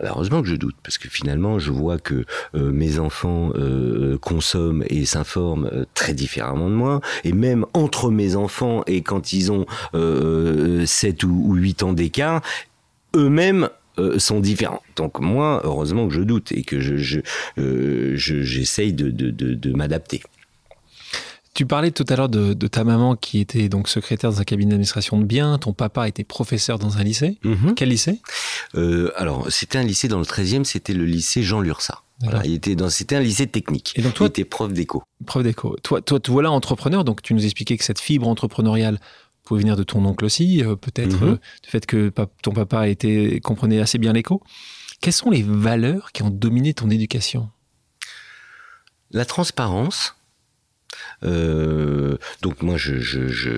heureusement 0.00 0.42
que 0.42 0.48
je 0.48 0.56
doute, 0.56 0.76
parce 0.82 0.98
que 0.98 1.08
finalement, 1.08 1.58
je 1.58 1.70
vois 1.70 1.98
que 1.98 2.24
euh, 2.54 2.70
mes 2.70 2.98
enfants 2.98 3.50
euh, 3.54 4.18
consomment 4.18 4.84
et 4.88 5.04
s'informent 5.06 5.70
euh, 5.72 5.84
très 5.94 6.12
différemment 6.12 6.68
de 6.68 6.74
moi, 6.74 7.00
et 7.24 7.32
même 7.32 7.66
entre 7.74 8.10
mes 8.10 8.36
enfants 8.36 8.82
et 8.86 9.02
quand 9.02 9.32
ils 9.32 9.52
ont 9.52 9.66
7 9.94 11.24
ou, 11.24 11.42
ou 11.46 11.54
8 11.54 11.82
ans 11.82 11.92
d'écart, 11.92 12.42
eux-mêmes 13.14 13.68
euh, 13.98 14.18
sont 14.18 14.40
différents. 14.40 14.82
Donc 14.96 15.20
moi, 15.20 15.60
heureusement 15.64 16.08
que 16.08 16.14
je 16.14 16.22
doute 16.22 16.52
et 16.52 16.62
que 16.62 16.80
je, 16.80 16.96
je, 16.96 17.20
euh, 17.58 18.14
j'essaye 18.16 18.92
de, 18.92 19.10
de, 19.10 19.30
de, 19.30 19.54
de 19.54 19.72
m'adapter. 19.72 20.22
Tu 21.54 21.64
parlais 21.64 21.90
tout 21.90 22.04
à 22.10 22.16
l'heure 22.16 22.28
de, 22.28 22.52
de, 22.52 22.66
ta 22.66 22.84
maman 22.84 23.16
qui 23.16 23.40
était 23.40 23.70
donc 23.70 23.88
secrétaire 23.88 24.30
dans 24.30 24.40
un 24.42 24.44
cabinet 24.44 24.72
d'administration 24.72 25.18
de 25.18 25.24
biens. 25.24 25.56
Ton 25.56 25.72
papa 25.72 26.06
était 26.06 26.22
professeur 26.22 26.78
dans 26.78 26.98
un 26.98 27.02
lycée. 27.02 27.38
-hmm. 27.42 27.72
Quel 27.74 27.88
lycée? 27.88 28.20
Euh, 28.74 29.10
Alors, 29.16 29.46
c'était 29.50 29.78
un 29.78 29.82
lycée 29.82 30.06
dans 30.08 30.18
le 30.18 30.26
13e, 30.26 30.64
c'était 30.64 30.92
le 30.92 31.06
lycée 31.06 31.42
Jean 31.42 31.60
Lursa. 31.62 32.02
Voilà, 32.20 32.42
il 32.44 32.54
était 32.54 32.74
dans, 32.76 32.90
c'était 32.90 33.16
un 33.16 33.20
lycée 33.20 33.46
technique. 33.46 33.92
Et 33.96 34.02
donc 34.02 34.14
toi, 34.14 34.26
il 34.26 34.28
était 34.28 34.44
prof 34.44 34.70
d'éco. 34.72 35.02
Prof 35.26 35.42
d'éco. 35.42 35.76
Toi, 35.82 36.00
toi, 36.02 36.18
toi, 36.20 36.32
voilà 36.32 36.50
entrepreneur. 36.50 37.04
Donc 37.04 37.22
tu 37.22 37.32
nous 37.34 37.44
expliquais 37.44 37.76
que 37.78 37.84
cette 37.84 38.00
fibre 38.00 38.26
entrepreneuriale 38.28 38.98
pouvait 39.46 39.60
venir 39.60 39.76
de 39.76 39.82
ton 39.84 40.04
oncle 40.04 40.24
aussi, 40.24 40.62
euh, 40.62 40.76
peut-être 40.76 41.16
mm 41.20 41.24
-hmm. 41.24 41.34
euh, 41.34 41.62
du 41.64 41.70
fait 41.70 41.86
que 41.86 42.12
ton 42.42 42.52
papa 42.52 42.88
était, 42.88 43.40
comprenait 43.48 43.80
assez 43.80 43.98
bien 43.98 44.12
l'écho. 44.12 44.42
Quelles 45.00 45.12
sont 45.22 45.30
les 45.30 45.42
valeurs 45.42 46.12
qui 46.12 46.22
ont 46.22 46.30
dominé 46.30 46.74
ton 46.74 46.88
éducation? 46.90 47.42
La 49.10 49.24
transparence. 49.24 50.14
Euh, 51.22 52.18
donc 52.42 52.62
moi 52.62 52.76
je, 52.76 52.94
je, 52.98 53.28
je, 53.28 53.54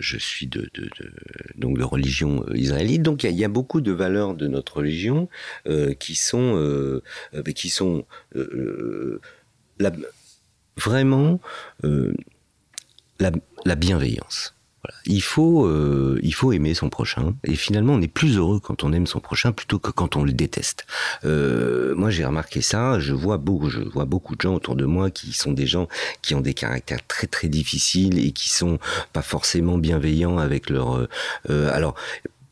je 0.00 0.18
suis 0.18 0.46
de, 0.48 0.62
de, 0.74 0.84
de, 0.98 1.12
donc 1.56 1.78
de 1.78 1.84
religion 1.84 2.44
israélite 2.52 3.02
donc 3.02 3.22
il 3.22 3.30
y, 3.30 3.34
y, 3.42 3.44
a 3.44 3.48
beaucoup 3.48 3.80
de 3.80 3.92
valeurs 3.92 4.34
de 4.34 4.46
notre 4.48 4.78
religion 4.78 5.28
euh, 5.66 5.94
qui 5.94 6.14
sont 6.16 6.56
euh, 6.56 7.02
qui 7.54 7.70
sont 7.70 8.06
euh, 8.34 9.20
la, 9.78 9.92
vraiment 10.76 11.40
la, 11.82 13.30
la 13.64 13.76
bienveillance 13.76 14.54
Il 15.06 15.22
faut, 15.22 15.66
euh, 15.66 16.18
il 16.22 16.34
faut 16.34 16.52
aimer 16.52 16.74
son 16.74 16.88
prochain. 16.88 17.34
Et 17.44 17.54
finalement, 17.54 17.94
on 17.94 18.00
est 18.00 18.08
plus 18.08 18.36
heureux 18.36 18.60
quand 18.60 18.84
on 18.84 18.92
aime 18.92 19.06
son 19.06 19.20
prochain 19.20 19.52
plutôt 19.52 19.78
que 19.78 19.90
quand 19.90 20.16
on 20.16 20.24
le 20.24 20.32
déteste. 20.32 20.86
Euh, 21.24 21.94
moi, 21.94 22.10
j'ai 22.10 22.24
remarqué 22.24 22.60
ça. 22.60 22.98
Je 22.98 23.12
vois 23.12 23.38
beaucoup, 23.38 23.68
je 23.68 23.80
vois 23.80 24.04
beaucoup 24.04 24.36
de 24.36 24.40
gens 24.40 24.54
autour 24.54 24.76
de 24.76 24.84
moi 24.84 25.10
qui 25.10 25.32
sont 25.32 25.52
des 25.52 25.66
gens 25.66 25.88
qui 26.22 26.34
ont 26.34 26.40
des 26.40 26.54
caractères 26.54 27.06
très 27.06 27.26
très 27.26 27.48
difficiles 27.48 28.24
et 28.24 28.32
qui 28.32 28.48
sont 28.48 28.78
pas 29.12 29.22
forcément 29.22 29.78
bienveillants 29.78 30.38
avec 30.38 30.70
leur. 30.70 30.96
Euh, 30.96 31.08
euh 31.50 31.70
alors 31.70 31.94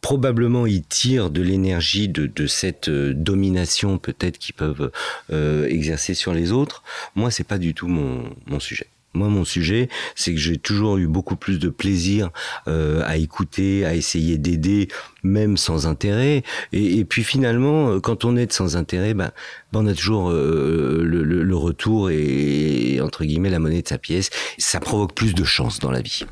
probablement 0.00 0.66
ils 0.66 0.84
tirent 0.84 1.30
de 1.30 1.42
l'énergie 1.42 2.08
de, 2.08 2.26
de, 2.26 2.46
cette 2.46 2.88
euh, 2.88 3.12
domination 3.14 3.98
peut-être 3.98 4.38
qu'ils 4.38 4.54
peuvent 4.54 4.90
euh, 5.32 5.66
exercer 5.66 6.14
sur 6.14 6.32
les 6.32 6.52
autres. 6.52 6.82
Moi, 7.14 7.30
c'est 7.30 7.44
pas 7.44 7.58
du 7.58 7.74
tout 7.74 7.88
mon, 7.88 8.24
mon 8.46 8.60
sujet. 8.60 8.86
Moi, 9.14 9.28
mon 9.28 9.44
sujet, 9.44 9.88
c'est 10.14 10.34
que 10.34 10.38
j'ai 10.38 10.58
toujours 10.58 10.98
eu 10.98 11.06
beaucoup 11.06 11.34
plus 11.34 11.58
de 11.58 11.70
plaisir 11.70 12.30
euh, 12.68 13.02
à 13.06 13.16
écouter, 13.16 13.86
à 13.86 13.94
essayer 13.94 14.36
d'aider, 14.36 14.88
même 15.22 15.56
sans 15.56 15.86
intérêt. 15.86 16.42
Et, 16.72 17.04
puis 17.04 17.24
finalement, 17.24 18.00
quand 18.00 18.24
on 18.24 18.36
aide 18.36 18.52
sans 18.52 18.76
intérêt, 18.76 19.14
ben, 19.14 19.30
ben 19.72 19.80
on 19.80 19.86
a 19.86 19.94
toujours 19.94 20.30
euh, 20.30 21.02
le, 21.02 21.56
retour 21.56 22.10
et, 22.10 23.00
entre 23.00 23.24
guillemets 23.24 23.50
la 23.50 23.58
monnaie 23.58 23.82
de 23.82 23.88
sa 23.88 23.98
pièce. 23.98 24.30
Ça 24.58 24.78
provoque 24.78 25.14
plus 25.14 25.34
de 25.34 25.42
chance 25.42 25.78
dans 25.80 25.90
la 25.90 26.02
vie. 26.02 26.24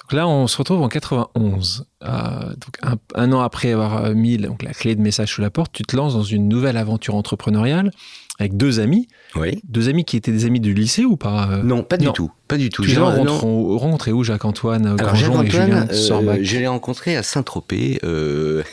Donc 0.00 0.12
là, 0.12 0.26
on 0.26 0.46
se 0.46 0.56
retrouve 0.56 0.82
en 0.82 0.88
91. 0.88 1.86
Euh, 2.02 2.08
donc 2.08 2.98
un, 3.14 3.32
an 3.32 3.40
après 3.40 3.72
avoir 3.72 4.10
mis 4.14 4.38
la 4.38 4.72
clé 4.72 4.94
de 4.94 5.00
message 5.00 5.34
sous 5.34 5.42
la 5.42 5.50
porte, 5.50 5.72
tu 5.72 5.82
te 5.82 5.94
lances 5.96 6.14
dans 6.14 6.22
une 6.22 6.48
nouvelle 6.48 6.78
aventure 6.78 7.14
entrepreneuriale 7.14 7.90
avec 8.38 8.56
deux 8.56 8.80
amis. 8.80 9.08
Oui. 9.36 9.60
Deux 9.68 9.88
amis 9.88 10.04
qui 10.04 10.16
étaient 10.16 10.32
des 10.32 10.44
amis 10.44 10.60
du 10.60 10.74
lycée 10.74 11.04
ou 11.04 11.16
pas 11.16 11.60
Non, 11.62 11.82
pas 11.82 11.96
du 11.96 12.06
non. 12.06 12.12
tout. 12.12 12.30
Pas 12.48 12.56
du 12.56 12.68
tout. 12.68 12.82
Tu 12.82 12.90
les 12.90 12.98
as 12.98 13.04
rencontrés 13.04 14.12
où 14.12 14.24
Jacques-Antoine 14.24 14.96
Grandjean 14.96 15.36
Jacques 15.36 15.46
et 15.46 15.50
Julien 15.50 15.88
euh, 15.90 16.38
Je 16.42 16.58
l'ai 16.58 16.66
rencontré 16.66 17.16
à 17.16 17.22
Saint-Tropez. 17.22 18.00
Euh... 18.04 18.62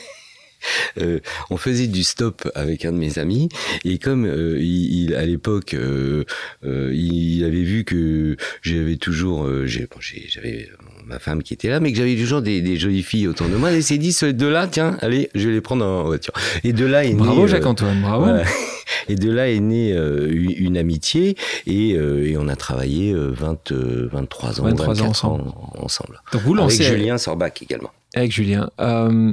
Euh, 0.98 1.20
on 1.50 1.56
faisait 1.56 1.86
du 1.86 2.04
stop 2.04 2.48
avec 2.54 2.84
un 2.84 2.92
de 2.92 2.98
mes 2.98 3.18
amis 3.18 3.48
et 3.84 3.98
comme 3.98 4.24
euh, 4.26 4.58
il, 4.60 5.02
il, 5.02 5.14
à 5.14 5.24
l'époque 5.24 5.74
euh, 5.74 6.24
il 6.62 7.44
avait 7.44 7.62
vu 7.62 7.84
que 7.84 8.36
j'avais 8.60 8.96
toujours 8.96 9.48
j'avais 9.66 10.68
ma 11.06 11.18
femme 11.18 11.42
qui 11.42 11.54
était 11.54 11.68
là 11.68 11.80
mais 11.80 11.92
que 11.92 11.98
j'avais 11.98 12.16
toujours 12.16 12.42
des, 12.42 12.60
des, 12.60 12.76
jolies 12.76 13.02
filles 13.02 13.28
autour 13.28 13.48
de 13.48 13.56
moi 13.56 13.70
il 13.72 13.82
s'est 13.82 13.98
dit 13.98 14.16
deux 14.32 14.50
là 14.50 14.66
tiens 14.66 14.96
allez 15.00 15.30
je 15.34 15.48
vais 15.48 15.54
les 15.54 15.60
prendre 15.60 15.84
en 15.84 16.04
voiture 16.04 16.32
et 16.64 16.72
de 16.72 16.84
là 16.84 17.04
est 17.04 17.14
bravo 17.14 17.46
Jacques 17.46 17.66
Antoine 17.66 18.00
bravo 18.00 18.24
voilà. 18.24 18.44
et 19.08 19.14
de 19.14 19.30
là 19.30 19.48
est 19.48 19.60
née 19.60 19.92
une, 19.92 20.50
une, 20.50 20.76
amitié 20.76 21.36
et, 21.66 21.90
et, 21.90 22.36
on 22.38 22.48
a 22.48 22.56
travaillé 22.56 23.14
20 23.14 23.72
23 24.12 24.60
ans 24.60 24.64
23 24.64 25.02
ans 25.02 25.06
ensemble. 25.06 25.48
Ans, 25.48 25.72
ensemble 25.78 26.20
donc 26.32 26.42
vous 26.42 26.54
lancez 26.54 26.86
avec 26.86 26.98
Julien 26.98 27.18
Sorbach 27.18 27.62
également 27.62 27.90
avec 28.14 28.32
Julien 28.32 28.70
euh, 28.80 29.32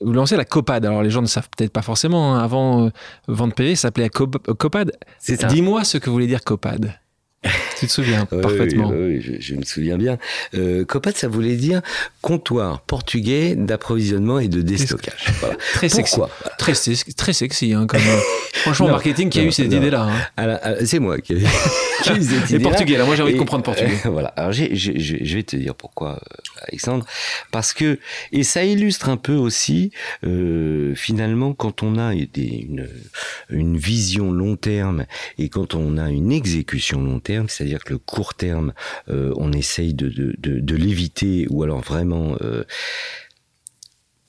vous 0.00 0.12
lancez 0.12 0.36
la 0.36 0.44
COPAD. 0.44 0.86
Alors 0.86 1.02
les 1.02 1.10
gens 1.10 1.22
ne 1.22 1.26
savent 1.26 1.48
peut-être 1.56 1.72
pas 1.72 1.82
forcément. 1.82 2.34
Hein. 2.34 2.38
Avant, 2.38 2.86
euh, 2.86 2.90
Vente 3.26 3.54
PV 3.54 3.74
s'appelait 3.74 4.08
COPAD. 4.08 4.92
Dis-moi 5.48 5.84
ce 5.84 5.98
que 5.98 6.10
voulait 6.10 6.26
dire 6.26 6.44
COPAD. 6.44 6.94
Tu 7.78 7.86
te 7.86 7.92
souviens 7.92 8.26
oui, 8.32 8.40
parfaitement. 8.40 8.90
Oui, 8.90 9.16
oui 9.16 9.20
je, 9.22 9.40
je, 9.40 9.54
me 9.54 9.62
souviens 9.62 9.96
bien. 9.96 10.18
Euh, 10.54 10.84
COPAD, 10.84 11.16
ça 11.16 11.28
voulait 11.28 11.56
dire 11.56 11.80
comptoir 12.22 12.80
portugais 12.80 13.54
d'approvisionnement 13.54 14.38
et 14.38 14.48
de 14.48 14.62
déstockage. 14.62 15.26
Voilà. 15.40 15.56
très 15.74 15.88
sexy. 15.88 16.16
Voilà. 16.16 16.32
Très, 16.58 16.72
très 17.16 17.32
sexy, 17.32 17.72
hein, 17.72 17.86
comme, 17.86 18.00
franchement, 18.52 18.86
non, 18.86 18.92
marketing 18.92 19.30
qui 19.30 19.38
a 19.38 19.42
non, 19.42 19.48
eu 19.48 19.52
cette 19.52 19.72
idée-là. 19.72 20.08
Hein. 20.36 20.76
C'est 20.84 20.98
moi 20.98 21.18
qui 21.20 21.34
ai, 21.34 21.36
eu 21.38 21.42
cette 22.00 22.16
idée. 22.50 22.58
portugais, 22.58 22.98
là, 22.98 23.04
moi 23.04 23.14
j'ai 23.16 23.22
envie 23.22 23.32
et, 23.32 23.34
de 23.34 23.38
comprendre 23.38 23.64
portugais. 23.64 23.98
Euh, 24.04 24.10
voilà, 24.10 24.28
alors 24.28 24.52
je 24.52 25.34
vais 25.34 25.42
te 25.42 25.56
dire 25.56 25.74
pourquoi, 25.74 26.20
Alexandre. 26.68 27.06
Parce 27.50 27.72
que, 27.72 27.98
et 28.32 28.42
ça 28.42 28.64
illustre 28.64 29.08
un 29.08 29.16
peu 29.16 29.34
aussi, 29.34 29.92
euh, 30.24 30.94
finalement, 30.94 31.54
quand 31.54 31.82
on 31.82 31.98
a 31.98 32.14
des, 32.14 32.66
une, 32.68 32.88
une 33.50 33.76
vision 33.76 34.32
long 34.32 34.56
terme 34.56 35.06
et 35.38 35.48
quand 35.48 35.74
on 35.74 35.96
a 35.96 36.10
une 36.10 36.32
exécution 36.32 37.00
long 37.00 37.20
terme, 37.20 37.48
c'est-à-dire 37.68 37.84
que 37.84 37.92
le 37.92 37.98
court 37.98 38.34
terme, 38.34 38.72
euh, 39.10 39.34
on 39.36 39.52
essaye 39.52 39.92
de, 39.92 40.08
de, 40.08 40.34
de, 40.38 40.60
de 40.60 40.76
l'éviter 40.76 41.46
ou 41.50 41.62
alors 41.62 41.80
vraiment 41.80 42.36
euh, 42.40 42.64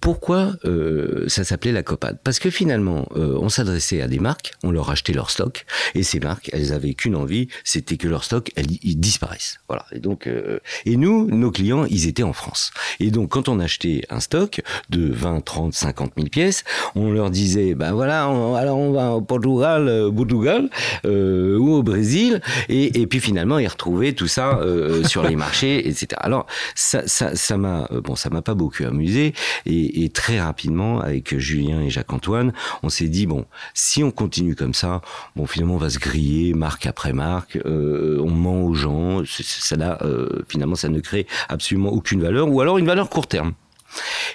pourquoi 0.01 0.53
euh, 0.63 1.25
ça 1.27 1.43
s'appelait 1.43 1.73
la 1.73 1.83
COPAD 1.83 2.19
Parce 2.23 2.39
que 2.39 2.49
finalement, 2.49 3.07
euh, 3.17 3.37
on 3.41 3.49
s'adressait 3.49 4.01
à 4.01 4.07
des 4.07 4.19
marques, 4.19 4.53
on 4.63 4.71
leur 4.71 4.89
achetait 4.89 5.11
leur 5.11 5.29
stock, 5.29 5.65
et 5.93 6.03
ces 6.03 6.21
marques, 6.21 6.49
elles 6.53 6.71
avaient 6.71 6.93
qu'une 6.93 7.15
envie, 7.15 7.49
c'était 7.65 7.97
que 7.97 8.07
leur 8.07 8.23
stock, 8.23 8.51
elles, 8.55 8.71
ils 8.81 8.95
disparaissent. 8.95 9.59
Voilà. 9.67 9.85
Et 9.91 9.99
donc, 9.99 10.27
euh, 10.27 10.59
et 10.85 10.95
nous, 10.95 11.27
nos 11.29 11.51
clients, 11.51 11.85
ils 11.85 12.07
étaient 12.07 12.23
en 12.23 12.31
France. 12.31 12.71
Et 13.01 13.11
donc, 13.11 13.29
quand 13.29 13.49
on 13.49 13.59
achetait 13.59 14.03
un 14.09 14.21
stock 14.21 14.61
de 14.89 15.11
20, 15.11 15.41
30, 15.41 15.73
50 15.73 16.13
000 16.15 16.29
pièces, 16.29 16.63
on 16.95 17.11
leur 17.11 17.29
disait, 17.29 17.75
ben 17.75 17.91
voilà, 17.91 18.29
on, 18.29 18.55
alors 18.55 18.77
on 18.77 18.91
va 18.91 19.11
au 19.11 19.21
Portugal, 19.21 19.87
euh, 19.89 20.09
Portugal, 20.09 20.69
euh, 21.05 21.57
ou 21.57 21.73
au 21.73 21.83
Brésil, 21.83 22.41
et, 22.69 23.05
puis 23.07 23.19
finalement, 23.19 23.59
ils 23.59 23.67
retrouvaient 23.67 24.13
tout 24.13 24.27
ça 24.27 24.59
sur 25.05 25.23
les 25.23 25.35
marchés, 25.35 25.87
etc. 25.87 26.07
Alors, 26.17 26.45
ça, 26.75 27.07
ça, 27.07 27.35
ça 27.35 27.57
m'a, 27.57 27.87
bon, 28.03 28.15
ça 28.15 28.29
m'a 28.29 28.41
pas 28.41 28.53
beaucoup 28.53 28.83
amusé, 28.83 29.33
et 29.65 29.88
et, 29.93 30.09
très 30.09 30.39
rapidement, 30.39 30.99
avec 30.99 31.37
Julien 31.37 31.81
et 31.81 31.89
Jacques-Antoine, 31.89 32.53
on 32.83 32.89
s'est 32.89 33.07
dit, 33.07 33.25
bon, 33.25 33.45
si 33.73 34.03
on 34.03 34.11
continue 34.11 34.55
comme 34.55 34.73
ça, 34.73 35.01
bon, 35.35 35.45
finalement, 35.45 35.75
on 35.75 35.77
va 35.77 35.89
se 35.89 35.99
griller 35.99 36.53
marque 36.53 36.85
après 36.85 37.13
marque, 37.13 37.57
euh, 37.65 38.19
on 38.21 38.31
ment 38.31 38.63
aux 38.63 38.73
gens, 38.73 39.23
ça 39.25 39.75
euh, 40.01 40.43
finalement, 40.47 40.75
ça 40.75 40.89
ne 40.89 40.99
crée 40.99 41.27
absolument 41.47 41.89
aucune 41.89 42.21
valeur, 42.21 42.49
ou 42.49 42.61
alors 42.61 42.77
une 42.77 42.85
valeur 42.85 43.09
court 43.09 43.27
terme. 43.27 43.53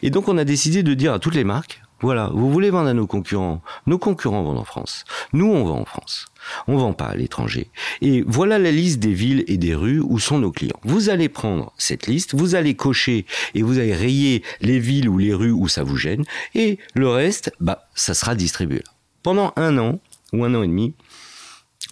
Et 0.02 0.10
donc, 0.10 0.28
on 0.28 0.38
a 0.38 0.44
décidé 0.44 0.82
de 0.82 0.94
dire 0.94 1.12
à 1.12 1.18
toutes 1.18 1.34
les 1.34 1.44
marques, 1.44 1.83
voilà, 2.00 2.30
vous 2.34 2.50
voulez 2.50 2.70
vendre 2.70 2.88
à 2.88 2.94
nos 2.94 3.06
concurrents. 3.06 3.62
Nos 3.86 3.98
concurrents 3.98 4.42
vendent 4.42 4.58
en 4.58 4.64
France. 4.64 5.04
Nous, 5.32 5.46
on 5.46 5.64
vend 5.64 5.80
en 5.80 5.84
France. 5.84 6.26
On 6.66 6.76
vend 6.76 6.92
pas 6.92 7.06
à 7.06 7.16
l'étranger. 7.16 7.70
Et 8.02 8.22
voilà 8.26 8.58
la 8.58 8.70
liste 8.70 8.98
des 8.98 9.14
villes 9.14 9.44
et 9.46 9.56
des 9.56 9.74
rues 9.74 10.00
où 10.00 10.18
sont 10.18 10.38
nos 10.38 10.52
clients. 10.52 10.78
Vous 10.82 11.08
allez 11.08 11.28
prendre 11.28 11.72
cette 11.78 12.06
liste, 12.06 12.34
vous 12.34 12.54
allez 12.54 12.74
cocher 12.74 13.24
et 13.54 13.62
vous 13.62 13.78
allez 13.78 13.94
rayer 13.94 14.42
les 14.60 14.78
villes 14.78 15.08
ou 15.08 15.18
les 15.18 15.32
rues 15.32 15.52
où 15.52 15.68
ça 15.68 15.82
vous 15.82 15.96
gêne. 15.96 16.24
Et 16.54 16.78
le 16.94 17.08
reste, 17.08 17.52
bah, 17.60 17.88
ça 17.94 18.12
sera 18.12 18.34
distribué 18.34 18.82
Pendant 19.22 19.52
un 19.56 19.78
an 19.78 20.00
ou 20.32 20.44
un 20.44 20.54
an 20.54 20.62
et 20.62 20.68
demi, 20.68 20.94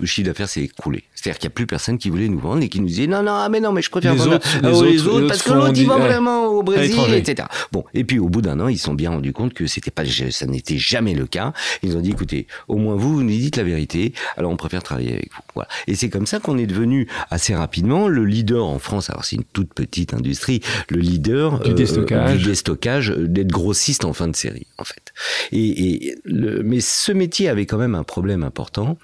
le 0.01 0.07
chiffre 0.07 0.27
d'affaires 0.27 0.49
s'est 0.49 0.63
écroulé. 0.63 1.05
C'est-à-dire 1.15 1.39
qu'il 1.39 1.49
n'y 1.49 1.53
a 1.53 1.55
plus 1.55 1.67
personne 1.67 1.99
qui 1.99 2.09
voulait 2.11 2.29
nous 2.29 2.39
vendre 2.39 2.63
et 2.63 2.69
qui 2.69 2.81
nous 2.81 2.87
disait 2.87 3.07
non, 3.07 3.23
non, 3.23 3.49
mais 3.51 3.61
non, 3.61 3.73
mais 3.73 3.83
je 3.83 3.91
préfère 3.91 4.15
les 4.15 4.19
vendre 4.19 4.37
autres, 4.37 4.85
les, 4.85 5.07
autres, 5.07 5.29
parce 5.29 5.43
que 5.43 5.53
l'autre, 5.53 5.73
il 5.77 5.87
vend 5.87 5.99
vraiment 5.99 6.47
au 6.47 6.63
Brésil, 6.63 7.13
etc. 7.15 7.49
Bon, 7.71 7.85
et 7.95 8.05
puis 8.05 8.19
au 8.19 8.29
bout 8.29 8.43
d'un 8.43 8.59
an, 8.61 8.69
ils 8.69 8.79
se 8.79 8.85
sont 8.85 8.95
bien 8.95 9.11
rendus 9.11 9.33
compte 9.33 9.53
que 9.55 9.67
c'était 9.67 9.91
pas, 9.91 10.05
ça 10.31 10.47
n'était 10.47 10.79
jamais 10.79 11.15
le 11.15 11.27
cas. 11.27 11.53
Ils 11.83 11.97
ont 11.97 12.01
dit, 12.01 12.11
écoutez, 12.11 12.47
au 12.69 12.77
moins 12.77 12.97
vous, 12.97 13.15
vous 13.15 13.23
nous 13.23 13.29
dites 13.29 13.57
la 13.57 13.65
vérité, 13.65 14.15
alors 14.37 14.51
on 14.51 14.57
préfère 14.57 14.83
travailler 14.83 15.13
avec 15.13 15.31
vous. 15.33 15.43
Voilà. 15.55 15.69
Et 15.87 15.95
c'est 15.95 16.09
comme 16.09 16.27
ça 16.27 16.41
qu'on 16.41 16.59
est 16.59 16.67
devenu 16.67 17.09
assez 17.31 17.55
rapidement 17.55 18.09
le 18.09 18.25
leader 18.25 18.65
en 18.65 18.79
France. 18.79 19.11
Alors 19.11 19.25
c'est 19.25 19.37
une 19.37 19.45
toute 19.45 19.75
petite 19.75 20.15
industrie, 20.15 20.61
le 20.89 20.99
leader 20.99 21.61
du 21.61 21.75
déstockage, 21.75 22.31
euh, 22.31 22.37
du 22.37 22.45
déstockage 22.45 23.11
euh, 23.11 23.29
d'être 23.29 23.53
grossiste 23.53 24.05
en 24.05 24.13
fin 24.13 24.29
de 24.29 24.37
série, 24.37 24.67
en 24.79 24.85
fait. 24.85 25.13
Et, 25.53 26.09
et 26.09 26.19
le, 26.25 26.63
mais 26.63 26.81
ce 26.81 27.13
métier 27.13 27.49
avait 27.49 27.67
quand 27.67 27.79
même 27.79 27.95
un 27.95 28.05
problème 28.05 28.43
important 28.43 28.97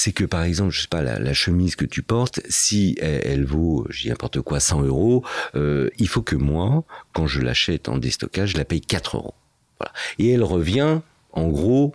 c'est 0.00 0.12
que 0.12 0.24
par 0.24 0.44
exemple, 0.44 0.70
je 0.70 0.80
sais 0.80 0.88
pas, 0.88 1.02
la, 1.02 1.34
chemise 1.34 1.76
que 1.76 1.84
tu 1.84 2.02
portes, 2.02 2.40
si 2.48 2.96
elle, 3.02 3.44
vaut, 3.44 3.86
je 3.90 4.02
dis 4.02 4.08
n'importe 4.08 4.40
quoi, 4.40 4.58
100 4.58 4.84
euros, 4.84 5.22
euh, 5.56 5.90
il 5.98 6.08
faut 6.08 6.22
que 6.22 6.36
moi, 6.36 6.84
quand 7.12 7.26
je 7.26 7.42
l'achète 7.42 7.86
en 7.90 7.98
déstockage, 7.98 8.52
je 8.52 8.56
la 8.56 8.64
paye 8.64 8.80
4 8.80 9.18
euros. 9.18 9.34
Voilà. 9.78 9.92
Et 10.18 10.30
elle 10.30 10.42
revient, 10.42 11.00
en 11.32 11.48
gros, 11.48 11.94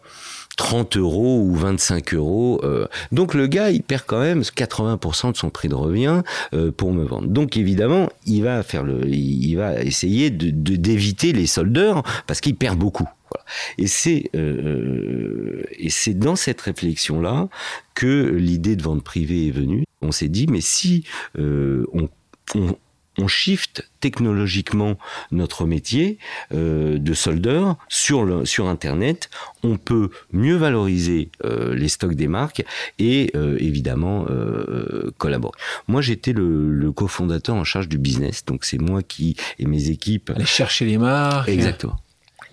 30 0.57 0.97
euros 0.97 1.41
ou 1.41 1.55
25 1.55 2.13
euros. 2.13 2.61
Euh. 2.63 2.85
Donc 3.11 3.33
le 3.33 3.47
gars, 3.47 3.71
il 3.71 3.81
perd 3.81 4.03
quand 4.05 4.21
même 4.21 4.41
80% 4.41 5.31
de 5.31 5.37
son 5.37 5.49
prix 5.49 5.67
de 5.67 5.73
revient 5.73 6.21
euh, 6.53 6.71
pour 6.71 6.93
me 6.93 7.03
vendre. 7.03 7.27
Donc 7.27 7.57
évidemment, 7.57 8.09
il 8.27 8.43
va 8.43 8.61
faire 8.61 8.83
le, 8.83 9.03
il 9.07 9.55
va 9.55 9.81
essayer 9.81 10.29
de 10.29 10.51
d'éviter 10.75 11.33
les 11.33 11.47
soldeurs 11.47 12.03
parce 12.27 12.39
qu'il 12.39 12.55
perd 12.55 12.77
beaucoup. 12.77 13.09
Et 13.77 13.87
c'est 13.87 14.29
euh, 14.35 15.63
et 15.71 15.89
c'est 15.89 16.13
dans 16.13 16.35
cette 16.35 16.61
réflexion 16.61 17.19
là 17.19 17.49
que 17.93 18.29
l'idée 18.29 18.75
de 18.75 18.83
vente 18.83 19.03
privée 19.03 19.47
est 19.47 19.51
venue. 19.51 19.83
On 20.01 20.11
s'est 20.11 20.29
dit 20.29 20.47
mais 20.47 20.61
si 20.61 21.03
euh, 21.37 21.85
on, 21.93 22.09
on 22.55 22.77
on 23.17 23.27
shift 23.27 23.89
technologiquement 24.01 24.97
notre 25.31 25.65
métier 25.65 26.17
euh, 26.53 26.97
de 26.97 27.13
soldeur 27.13 27.77
sur, 27.87 28.25
le, 28.25 28.45
sur 28.45 28.67
Internet. 28.67 29.29
On 29.63 29.77
peut 29.77 30.09
mieux 30.33 30.57
valoriser 30.57 31.29
euh, 31.45 31.73
les 31.73 31.87
stocks 31.87 32.15
des 32.15 32.27
marques 32.27 32.65
et 32.99 33.31
euh, 33.35 33.57
évidemment 33.59 34.25
euh, 34.29 35.11
collaborer. 35.17 35.57
Moi, 35.87 36.01
j'étais 36.01 36.33
le, 36.33 36.69
le 36.69 36.91
cofondateur 36.91 37.55
en 37.55 37.63
charge 37.63 37.87
du 37.87 37.97
business, 37.97 38.43
donc 38.45 38.65
c'est 38.65 38.81
moi 38.81 39.01
qui 39.01 39.37
et 39.59 39.65
mes 39.65 39.89
équipes. 39.89 40.31
Aller 40.35 40.45
chercher 40.45 40.85
les 40.85 40.97
marques. 40.97 41.47
Exactement. 41.47 41.95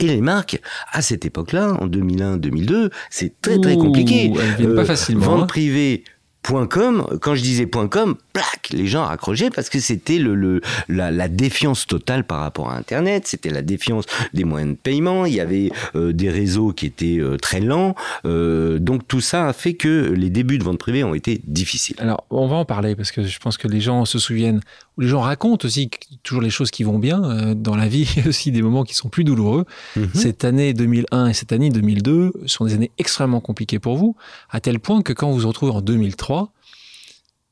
Et 0.02 0.06
les 0.06 0.20
marques, 0.20 0.60
à 0.90 1.00
cette 1.00 1.24
époque-là, 1.24 1.76
en 1.80 1.86
2001-2002, 1.86 2.90
c'est 3.08 3.40
très 3.40 3.60
très 3.60 3.76
compliqué. 3.76 4.32
Elles 4.34 4.56
viennent 4.56 4.74
pas 4.74 4.84
facilement. 4.84 5.24
Vente 5.26 5.42
hein. 5.42 5.46
privée, 5.46 6.02
.com, 6.42 7.06
quand 7.20 7.36
je 7.36 7.42
disais 7.42 7.68
.com, 7.68 8.16
plaque, 8.32 8.70
les 8.72 8.88
gens 8.88 9.04
raccrochaient 9.04 9.50
parce 9.50 9.68
que 9.68 9.78
c'était 9.78 10.18
le, 10.18 10.34
le 10.34 10.60
la, 10.88 11.10
la, 11.10 11.28
défiance 11.28 11.86
totale 11.86 12.24
par 12.24 12.40
rapport 12.40 12.70
à 12.70 12.76
Internet, 12.76 13.28
c'était 13.28 13.50
la 13.50 13.62
défiance 13.62 14.06
des 14.34 14.42
moyens 14.44 14.72
de 14.72 14.76
paiement, 14.76 15.24
il 15.24 15.34
y 15.34 15.40
avait 15.40 15.70
euh, 15.94 16.12
des 16.12 16.30
réseaux 16.30 16.72
qui 16.72 16.86
étaient 16.86 17.18
euh, 17.20 17.36
très 17.36 17.60
lents, 17.60 17.94
euh, 18.24 18.80
donc 18.80 19.06
tout 19.06 19.20
ça 19.20 19.46
a 19.46 19.52
fait 19.52 19.74
que 19.74 20.12
les 20.16 20.30
débuts 20.30 20.58
de 20.58 20.64
vente 20.64 20.78
privée 20.78 21.04
ont 21.04 21.14
été 21.14 21.40
difficiles. 21.46 21.96
Alors 22.00 22.24
on 22.30 22.48
va 22.48 22.56
en 22.56 22.64
parler 22.64 22.96
parce 22.96 23.12
que 23.12 23.22
je 23.22 23.38
pense 23.38 23.56
que 23.56 23.68
les 23.68 23.80
gens 23.80 24.04
se 24.04 24.18
souviennent, 24.18 24.60
les 24.98 25.08
gens 25.08 25.20
racontent 25.20 25.66
aussi 25.66 25.90
toujours 26.22 26.42
les 26.42 26.50
choses 26.50 26.70
qui 26.70 26.84
vont 26.84 26.98
bien 26.98 27.22
euh, 27.24 27.54
dans 27.54 27.76
la 27.76 27.88
vie, 27.88 28.08
aussi 28.26 28.52
des 28.52 28.62
moments 28.62 28.84
qui 28.84 28.94
sont 28.94 29.08
plus 29.08 29.24
douloureux. 29.24 29.64
-hmm. 29.96 30.08
Cette 30.14 30.44
année 30.44 30.74
2001 30.74 31.28
et 31.28 31.34
cette 31.34 31.52
année 31.52 31.70
2002 31.70 32.32
sont 32.46 32.64
des 32.66 32.74
années 32.74 32.90
extrêmement 32.98 33.40
compliquées 33.40 33.78
pour 33.78 33.96
vous, 33.96 34.16
à 34.50 34.60
tel 34.60 34.78
point 34.80 35.02
que 35.02 35.12
quand 35.12 35.30
vous 35.30 35.38
vous 35.40 35.48
retrouvez 35.48 35.72
en 35.72 35.80
2003, 35.80 36.52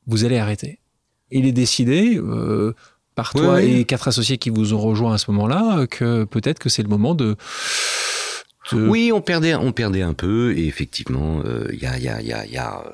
vous 0.07 0.25
allez 0.25 0.37
arrêter. 0.37 0.79
Il 1.31 1.45
est 1.45 1.51
décidé 1.53 2.17
euh, 2.17 2.73
par 3.15 3.33
toi 3.33 3.55
oui, 3.55 3.63
oui. 3.65 3.79
et 3.79 3.85
quatre 3.85 4.07
associés 4.07 4.37
qui 4.37 4.49
vous 4.49 4.73
ont 4.73 4.79
rejoint 4.79 5.13
à 5.13 5.17
ce 5.17 5.31
moment-là 5.31 5.87
que 5.87 6.25
peut-être 6.25 6.59
que 6.59 6.69
c'est 6.69 6.83
le 6.83 6.89
moment 6.89 7.15
de, 7.15 7.37
de, 8.71 8.87
Oui, 8.87 9.11
on 9.13 9.21
perdait, 9.21 9.55
on 9.55 9.71
perdait 9.71 10.01
un 10.01 10.13
peu 10.13 10.53
et 10.57 10.67
effectivement, 10.67 11.41
il 11.43 11.49
euh, 11.49 11.75
y 11.81 11.85
a, 11.85 11.97
y 11.97 12.07
a, 12.07 12.21
y 12.21 12.33
a, 12.33 12.45
y 12.45 12.57
a 12.57 12.83
euh, 12.85 12.89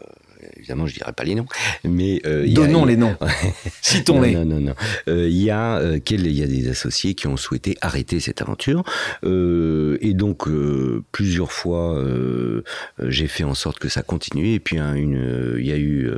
évidemment, 0.67 0.85
je 0.85 0.95
dirais 0.95 1.13
pas 1.13 1.23
les 1.23 1.35
noms, 1.35 1.45
mais 1.85 2.21
euh, 2.25 2.45
donnons 2.47 2.85
les 2.85 2.97
noms, 2.97 3.15
citons-les. 3.81 4.33
Non, 4.33 4.45
non, 4.45 4.59
non. 4.59 4.73
Il 5.07 5.13
euh, 5.13 5.29
y 5.29 5.49
a, 5.49 5.77
euh, 5.77 5.99
il 6.09 6.37
y 6.37 6.43
a 6.43 6.47
des 6.47 6.69
associés 6.69 7.15
qui 7.15 7.27
ont 7.27 7.37
souhaité 7.37 7.77
arrêter 7.81 8.19
cette 8.19 8.41
aventure, 8.41 8.83
euh, 9.23 9.97
et 10.01 10.13
donc 10.13 10.47
euh, 10.47 11.03
plusieurs 11.13 11.53
fois, 11.53 11.97
euh, 11.97 12.63
j'ai 13.07 13.27
fait 13.27 13.45
en 13.45 13.53
sorte 13.53 13.79
que 13.79 13.87
ça 13.87 14.01
continue. 14.01 14.53
Et 14.53 14.59
puis 14.59 14.75
il 14.75 15.65
y 15.65 15.71
a 15.71 15.77
eu, 15.77 16.11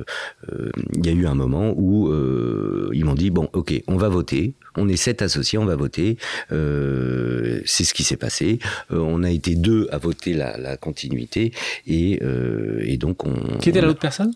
il 0.94 1.06
y 1.06 1.10
a 1.10 1.12
eu 1.12 1.28
un 1.28 1.36
moment 1.36 1.74
où 1.76 2.12
ils 2.94 3.06
m'ont 3.06 3.16
dit 3.16 3.30
bon, 3.30 3.50
ok, 3.54 3.74
on 3.88 3.98
va 3.98 4.10
voter. 4.10 4.56
On 4.80 4.88
est 4.88 4.98
sept 4.98 5.22
associés, 5.22 5.58
on 5.58 5.66
va 5.66 5.76
voter. 5.76 6.18
Euh, 6.52 7.62
c'est 7.66 7.84
ce 7.84 7.94
qui 7.94 8.04
s'est 8.04 8.18
passé. 8.18 8.60
Euh, 8.92 9.00
on 9.00 9.24
a 9.24 9.30
été 9.30 9.56
deux 9.56 9.88
à 9.92 9.98
voter 9.98 10.34
la, 10.34 10.58
la 10.58 10.78
continuité 10.78 11.52
et, 11.88 12.20
euh, 12.24 12.82
et, 12.86 12.98
donc 12.98 13.26
on. 13.26 13.58
Qui 13.58 13.70
était 13.70 13.82
l'autre 13.82 14.00
personne? 14.00 14.34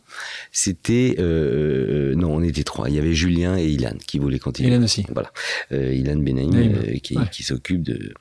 C'était 0.52 1.16
euh, 1.20 2.16
non, 2.16 2.36
on 2.36 2.44
était 2.44 2.64
trois. 2.64 2.90
Il 2.90 2.96
y 2.96 3.00
avait 3.00 3.14
Julien 3.14 3.58
et 3.58 3.66
Ilan 3.66 3.96
qui 4.06 4.20
voulaient 4.20 4.40
continuer. 4.40 4.70
Ilan 4.70 4.84
aussi. 4.84 5.06
Voilà. 5.14 5.32
Euh, 5.72 5.94
Ilan 5.94 6.18
Benaïm 6.18 7.00
qui, 7.02 7.18
ouais. 7.18 7.24
qui 7.32 7.44
s'occupe 7.44 7.84
de. 7.84 8.14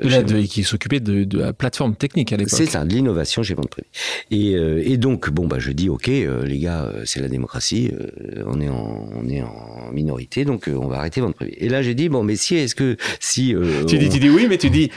Voilà. 0.00 0.22
De, 0.22 0.42
qui 0.42 0.64
s'occupait 0.64 1.00
de, 1.00 1.24
de, 1.24 1.38
la 1.38 1.52
plateforme 1.52 1.96
technique 1.96 2.32
à 2.32 2.36
l'époque. 2.36 2.54
C'est 2.56 2.66
ça, 2.66 2.84
de 2.84 2.94
l'innovation 2.94 3.42
chez 3.42 3.54
Vente 3.54 3.70
Privée. 3.70 3.88
Et, 4.30 4.52
et 4.52 4.96
donc 4.96 5.30
bon 5.30 5.46
bah 5.46 5.58
je 5.58 5.72
dis 5.72 5.88
ok 5.88 6.06
les 6.06 6.58
gars 6.58 6.92
c'est 7.04 7.20
la 7.20 7.28
démocratie, 7.28 7.90
on 8.46 8.60
est 8.60 8.68
en 8.68 9.08
on 9.14 9.28
est 9.28 9.42
en 9.42 9.90
minorité 9.92 10.44
donc 10.44 10.68
on 10.68 10.88
va 10.88 10.98
arrêter 10.98 11.20
vente 11.20 11.34
privée. 11.34 11.56
Et 11.58 11.68
là, 11.68 11.82
j'ai 11.82 11.94
dit, 11.94 12.08
bon, 12.08 12.22
mais 12.22 12.36
si, 12.36 12.56
est-ce 12.56 12.74
que 12.74 12.96
si. 13.20 13.54
Euh, 13.54 13.84
tu, 13.84 13.98
dis, 13.98 14.08
tu 14.08 14.18
dis 14.18 14.30
oui, 14.30 14.46
mais 14.48 14.58
tu 14.58 14.70
dis. 14.70 14.90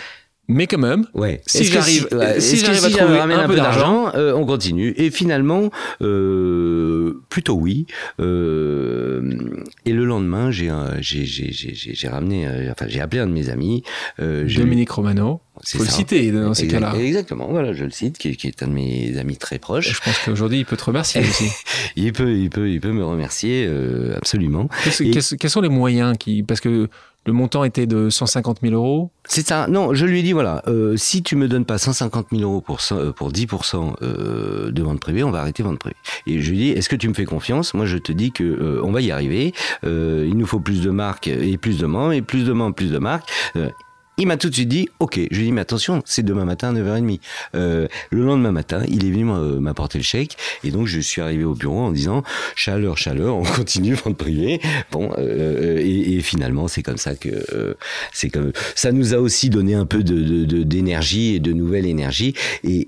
Mais 0.48 0.68
quand 0.68 0.78
même, 0.78 1.08
ouais. 1.14 1.42
si 1.48 1.64
j'arrive 1.64 2.08
si, 2.10 2.16
ouais. 2.16 2.40
si 2.40 2.58
j'arrive 2.58 2.86
à 2.86 2.90
trouver 2.90 3.20
un, 3.20 3.30
un, 3.30 3.48
peu 3.48 3.56
d'argent, 3.56 4.12
euh, 4.14 4.34
on 4.34 4.46
continue. 4.46 4.94
Et 4.98 5.10
finalement, 5.10 5.72
euh, 6.02 7.24
plutôt 7.30 7.56
oui. 7.56 7.88
Euh, 8.20 9.38
et 9.86 9.94
le 9.94 10.06
lendemain, 10.06 10.52
j'ai 10.52 10.70
j'ai 11.02 12.08
ramené, 12.08 12.48
euh, 12.48 12.72
enfin 12.72 12.86
j'ai 12.88 13.02
appelé 13.02 13.22
un 13.22 13.28
de 13.28 13.32
mes 13.32 13.50
amis. 13.50 13.84
Euh, 14.20 14.48
Dominique 14.48 14.92
Romano. 14.92 15.42
Il 15.74 15.78
faut 15.78 15.84
le 15.84 15.90
citer 15.90 16.32
dans 16.32 16.54
ces 16.54 16.68
cas-là. 16.68 16.96
Exactement, 16.98 17.48
voilà, 17.50 17.74
je 17.74 17.86
le 17.86 17.92
cite, 17.92 18.18
qui, 18.18 18.36
qui, 18.36 18.48
est 18.48 18.62
un 18.62 18.68
de 18.68 18.74
mes 18.74 19.18
amis 19.18 19.38
très 19.38 19.58
proches. 19.58 19.94
Je 19.94 20.02
pense 20.02 20.18
qu'aujourd'hui, 20.26 20.60
il 20.60 20.66
peut 20.66 20.76
te 20.76 20.84
remercier 20.84 21.22
aussi. 21.30 21.50
il 21.96 22.12
peut, 22.12 22.34
il 22.34 22.50
peut, 22.50 22.70
il 22.70 22.82
peut 22.82 22.92
me 22.92 23.06
remercier 23.06 23.66
euh, 23.68 24.18
absolument. 24.18 24.70
Et... 25.00 25.12
quels 25.12 25.50
sont 25.50 25.62
les 25.62 25.70
moyens 25.70 26.18
qui, 26.18 26.44
parce 26.44 26.60
que 26.60 26.90
le 27.26 27.34
montant 27.34 27.64
était 27.64 27.88
de 27.88 28.10
150 28.10 28.60
000 28.62 28.74
euros. 28.74 29.12
C'est 29.26 29.46
ça. 29.46 29.68
Non, 29.68 29.94
je 29.94 30.06
lui 30.06 30.20
ai 30.20 30.24
dit 30.24 30.34
voilà, 30.34 30.62
euh, 30.68 30.96
si 30.96 31.24
tu 31.24 31.36
me 31.36 31.48
donnes 31.48 31.66
pas 31.66 31.78
150 31.78 32.28
000 32.32 32.44
euros 32.44 32.62
pour 32.62 32.80
pour 33.16 33.32
10 33.32 33.48
euh, 34.02 34.72
de 34.72 34.84
vente 34.84 35.00
privée, 35.00 35.24
on 35.24 35.32
va 35.32 35.40
arrêter 35.42 35.64
vente 35.64 35.80
privée. 35.80 35.96
Et 36.28 36.40
je 36.40 36.52
lui 36.52 36.58
ai 36.58 36.74
dit 36.74 36.78
est-ce 36.78 36.90
que 36.90 36.96
tu 36.96 37.10
me 37.10 37.14
fais 37.14 37.26
confiance? 37.26 37.74
Moi, 37.74 37.86
je 37.86 37.98
te 37.98 38.12
dis 38.12 38.32
que 38.32 38.44
euh, 38.44 38.82
on 38.84 38.92
va 38.92 39.02
y 39.02 39.12
arriver. 39.12 39.54
il 39.84 40.38
nous 40.38 40.46
faut 40.46 40.60
plus 40.60 40.82
de 40.82 40.92
marques 40.92 41.28
et 41.28 41.58
plus 41.58 41.80
de 41.80 41.86
membres 41.86 42.14
et 42.14 42.22
plus 42.22 42.46
de 42.46 42.54
membres, 42.54 42.76
plus 42.76 42.92
de 42.92 43.00
marques. 43.00 43.30
Il 44.18 44.28
m'a 44.28 44.38
tout 44.38 44.50
de 44.50 44.54
suite 44.54 44.70
dit, 44.70 44.90
ok, 45.00 45.20
je 45.32 45.36
lui 45.36 45.44
ai 45.44 45.46
dit, 45.48 45.52
mais 45.52 45.62
attention, 45.62 46.02
c'est 46.06 46.24
demain 46.24 46.46
matin 46.46 46.76
à 46.76 46.80
9h30. 46.80 47.20
Euh, 47.56 47.88
le 48.12 48.26
lendemain 48.26 48.52
matin, 48.52 48.84
il 48.88 49.06
est 49.06 49.12
venu 49.12 49.26
m'apporter 49.60 49.98
le 49.98 50.04
chèque, 50.04 50.38
et 50.64 50.72
donc 50.72 50.88
je 50.88 51.00
suis 51.00 51.22
arrivé 51.22 51.44
au 51.44 51.54
bureau 51.54 51.80
en 51.80 51.92
disant, 51.92 52.24
chaleur, 52.56 52.98
chaleur, 52.98 53.36
on 53.36 53.44
continue 53.56 53.94
vente 53.94 54.18
privée. 54.18 54.62
Bon, 54.92 55.12
euh, 55.18 55.80
et, 55.80 56.16
et, 56.16 56.22
finalement, 56.22 56.68
c'est 56.68 56.84
comme 56.84 56.98
ça 56.98 57.16
que 57.16 57.30
euh, 57.54 57.74
c'est 58.14 58.30
comme 58.30 58.52
ça 58.76 58.92
nous 58.92 59.14
a 59.14 59.18
aussi 59.18 59.50
donné 59.50 59.76
un 59.76 59.86
peu 59.86 60.04
de 60.04 60.16
d'énergie 60.64 61.32
de, 61.32 61.36
et 61.36 61.40
de 61.40 61.54
nouvelle 61.54 61.86
énergie, 61.86 62.34
et 62.64 62.88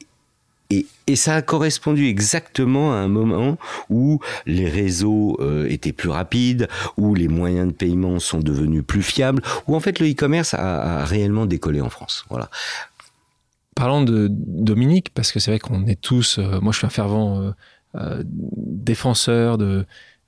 et, 0.69 0.86
et, 1.08 1.15
ça 1.15 1.36
a 1.36 1.41
correspondu 1.41 2.08
exactement 2.08 2.93
à 2.93 2.97
un 2.97 3.08
moment 3.08 3.58
où 3.89 4.19
les 4.45 4.69
réseaux 4.69 5.38
euh, 5.39 5.67
étaient 5.69 5.93
plus 5.93 6.10
rapides, 6.10 6.67
où 6.97 7.15
les 7.15 7.27
moyens 7.27 7.67
de 7.67 7.73
paiement 7.73 8.19
sont 8.19 8.39
devenus 8.39 8.84
plus 8.86 9.03
fiables, 9.03 9.41
où 9.67 9.75
en 9.75 9.80
fait 9.80 9.99
le 9.99 10.10
e-commerce 10.10 10.53
a, 10.53 11.01
a, 11.01 11.06
réellement 11.06 11.45
décollé 11.45 11.80
en 11.82 11.89
France. 11.89 12.25
Voilà. 12.30 12.49
Parlons 13.75 14.03
de 14.03 14.27
Dominique, 14.30 15.13
parce 15.13 15.32
que 15.32 15.39
c'est 15.39 15.51
vrai 15.51 15.60
qu'on 15.60 15.86
est 15.86 16.01
tous, 16.01 16.39
euh, 16.39 16.60
moi 16.60 16.73
je 16.73 16.80
suis 16.80 16.88
un 16.88 16.91
fervent 16.91 17.53
euh, 17.95 18.23
défenseur 18.25 19.58
de 19.58 19.86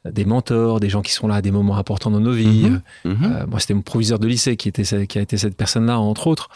des 0.09 0.23
mentors, 0.23 0.79
des 0.79 0.89
gens 0.89 1.01
qui 1.01 1.11
sont 1.11 1.27
là 1.27 1.35
à 1.35 1.41
des 1.41 1.51
moments 1.51 1.77
importants 1.77 2.09
dans 2.09 2.21
nos 2.21 2.31
vies. 2.31 2.69
Mm 2.69 2.81
-hmm. 3.03 3.45
moi, 3.47 3.59
c'était 3.59 3.73
mon 3.73 3.81
proviseur 3.81 4.17
de 4.17 4.27
lycée 4.27 4.55
qui, 4.55 4.69
était, 4.69 5.05
qui 5.07 5.19
a 5.19 5.21
été 5.21 5.37
cette 5.37 5.57
personne-là, 5.57 5.99
entre 5.99 6.27
autres. 6.27 6.47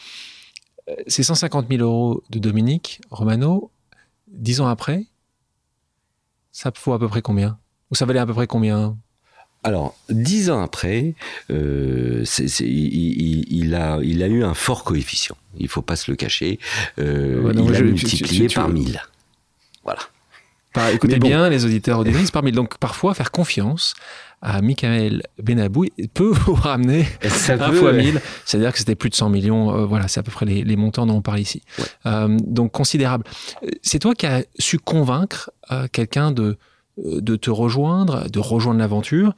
Ces 1.07 1.23
150 1.23 1.67
000 1.69 1.81
euros 1.83 2.23
de 2.29 2.39
Dominique 2.39 3.01
Romano, 3.09 3.69
dix 4.33 4.59
ans 4.59 4.67
après, 4.67 5.05
ça 6.51 6.71
faut 6.75 6.93
à 6.93 6.99
peu 6.99 7.07
près 7.07 7.21
combien? 7.21 7.57
Ou 7.89 7.95
ça 7.95 8.05
valait 8.05 8.19
à 8.19 8.25
peu 8.25 8.33
près 8.33 8.47
combien? 8.47 8.97
Alors, 9.63 9.97
dix 10.09 10.49
ans 10.49 10.61
après, 10.61 11.15
euh, 11.49 12.25
c 12.25 12.43
est, 12.43 12.47
c 12.49 12.65
est, 12.65 12.67
il, 12.67 13.45
il, 13.49 13.75
a, 13.75 13.99
il 14.03 14.21
a 14.21 14.27
eu 14.27 14.43
un 14.43 14.53
fort 14.53 14.83
coefficient. 14.83 15.37
Il 15.57 15.69
faut 15.69 15.81
pas 15.81 15.95
se 15.95 16.11
le 16.11 16.17
cacher. 16.17 16.59
Euh, 16.99 17.41
ouais, 17.41 17.53
non, 17.53 17.69
il 17.69 17.75
a 17.75 17.79
je, 17.79 17.83
multiplié 17.85 18.41
tu, 18.41 18.47
tu, 18.47 18.55
par 18.55 18.67
mille. 18.67 19.01
Voilà. 19.85 20.01
Par, 20.73 20.89
écoutez 20.89 21.19
bon. 21.19 21.27
bien, 21.27 21.49
les 21.49 21.65
auditeurs 21.65 21.99
auditrices, 21.99 22.31
par 22.31 22.43
mille. 22.43 22.55
Donc, 22.55 22.77
parfois, 22.77 23.13
faire 23.13 23.31
confiance 23.31 23.93
à 24.43 24.61
Michael 24.61 25.23
Benabou 25.41 25.85
peut 26.13 26.31
vous 26.45 26.53
ramener 26.53 27.07
ça 27.21 27.53
un 27.53 27.69
peut, 27.69 27.75
fois 27.75 27.91
ouais. 27.91 28.03
1000. 28.03 28.21
C'est-à-dire 28.45 28.71
que 28.73 28.77
c'était 28.77 28.95
plus 28.95 29.09
de 29.09 29.15
100 29.15 29.29
millions. 29.29 29.73
Euh, 29.73 29.85
voilà, 29.85 30.07
c'est 30.07 30.19
à 30.19 30.23
peu 30.23 30.31
près 30.31 30.45
les, 30.45 30.63
les, 30.63 30.75
montants 30.75 31.05
dont 31.05 31.15
on 31.15 31.21
parle 31.21 31.39
ici. 31.39 31.61
Ouais. 31.79 31.85
Euh, 32.07 32.37
donc 32.41 32.71
considérable. 32.73 33.23
C'est 33.81 33.99
toi 33.99 34.13
qui 34.13 34.25
as 34.25 34.43
su 34.59 34.79
convaincre 34.79 35.51
euh, 35.71 35.87
quelqu'un 35.91 36.31
de, 36.31 36.57
de 36.97 37.35
te 37.37 37.49
rejoindre, 37.49 38.29
de 38.29 38.39
rejoindre 38.39 38.79
l'aventure. 38.79 39.33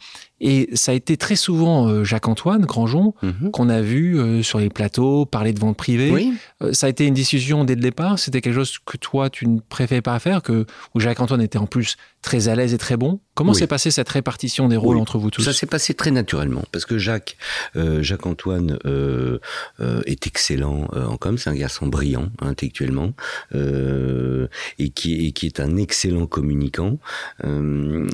Et 0.47 0.69
ça 0.75 0.91
a 0.91 0.95
été 0.95 1.17
très 1.17 1.36
souvent 1.36 1.88
euh, 1.88 2.03
Jacques-Antoine 2.03 2.65
Grandjean 2.65 3.15
mm 3.23 3.29
-hmm. 3.29 3.51
qu'on 3.51 3.67
a 3.67 3.81
vu 3.81 4.19
euh, 4.19 4.43
sur 4.43 4.60
les 4.60 4.69
plateaux 4.69 5.25
parler 5.25 5.53
de 5.53 5.60
vente 5.60 5.75
privée. 5.75 6.12
Oui. 6.12 6.34
Euh, 6.62 6.71
ça 6.71 6.86
a 6.86 6.89
été 6.89 7.08
une 7.08 7.15
discussion 7.15 7.65
dès 7.65 7.73
le 7.73 7.81
départ. 7.81 8.19
C'était 8.19 8.41
quelque 8.41 8.60
chose 8.62 8.77
que 8.86 8.97
toi, 8.97 9.31
tu 9.31 9.47
ne 9.47 9.60
préférais 9.60 10.03
pas 10.03 10.19
faire, 10.19 10.43
que, 10.43 10.67
où 10.93 10.99
Jacques-Antoine 10.99 11.41
était 11.41 11.58
en 11.58 11.65
plus 11.65 11.97
très 12.25 12.47
à 12.47 12.55
l'aise 12.55 12.73
et 12.73 12.77
très 12.77 12.97
bon. 12.97 13.19
Comment 13.36 13.51
oui. 13.51 13.60
s'est 13.60 13.67
passée 13.67 13.91
cette 13.91 14.10
répartition 14.10 14.67
des 14.67 14.77
rôles 14.77 14.95
oui. 14.95 15.01
entre 15.01 15.17
vous 15.19 15.29
tous? 15.29 15.43
Ça 15.43 15.53
s'est 15.53 15.67
passé 15.67 15.93
très 15.93 16.10
naturellement 16.10 16.63
parce 16.71 16.86
que 16.86 16.97
Jacques, 16.97 17.38
euh, 17.75 18.01
Jacques-Antoine 18.01 18.79
euh, 18.86 19.39
euh, 19.81 20.01
est 20.05 20.25
excellent 20.25 20.88
en 20.93 21.17
com. 21.17 21.38
C'est 21.38 21.49
un 21.49 21.55
garçon 21.55 21.88
brillant 21.88 22.29
intellectuellement 22.39 23.13
et 23.53 24.89
qui, 24.89 25.27
et, 25.27 25.31
qui, 25.34 25.45
est 25.45 25.60
un 25.60 25.75
excellent 25.77 26.27
communicant. 26.27 26.97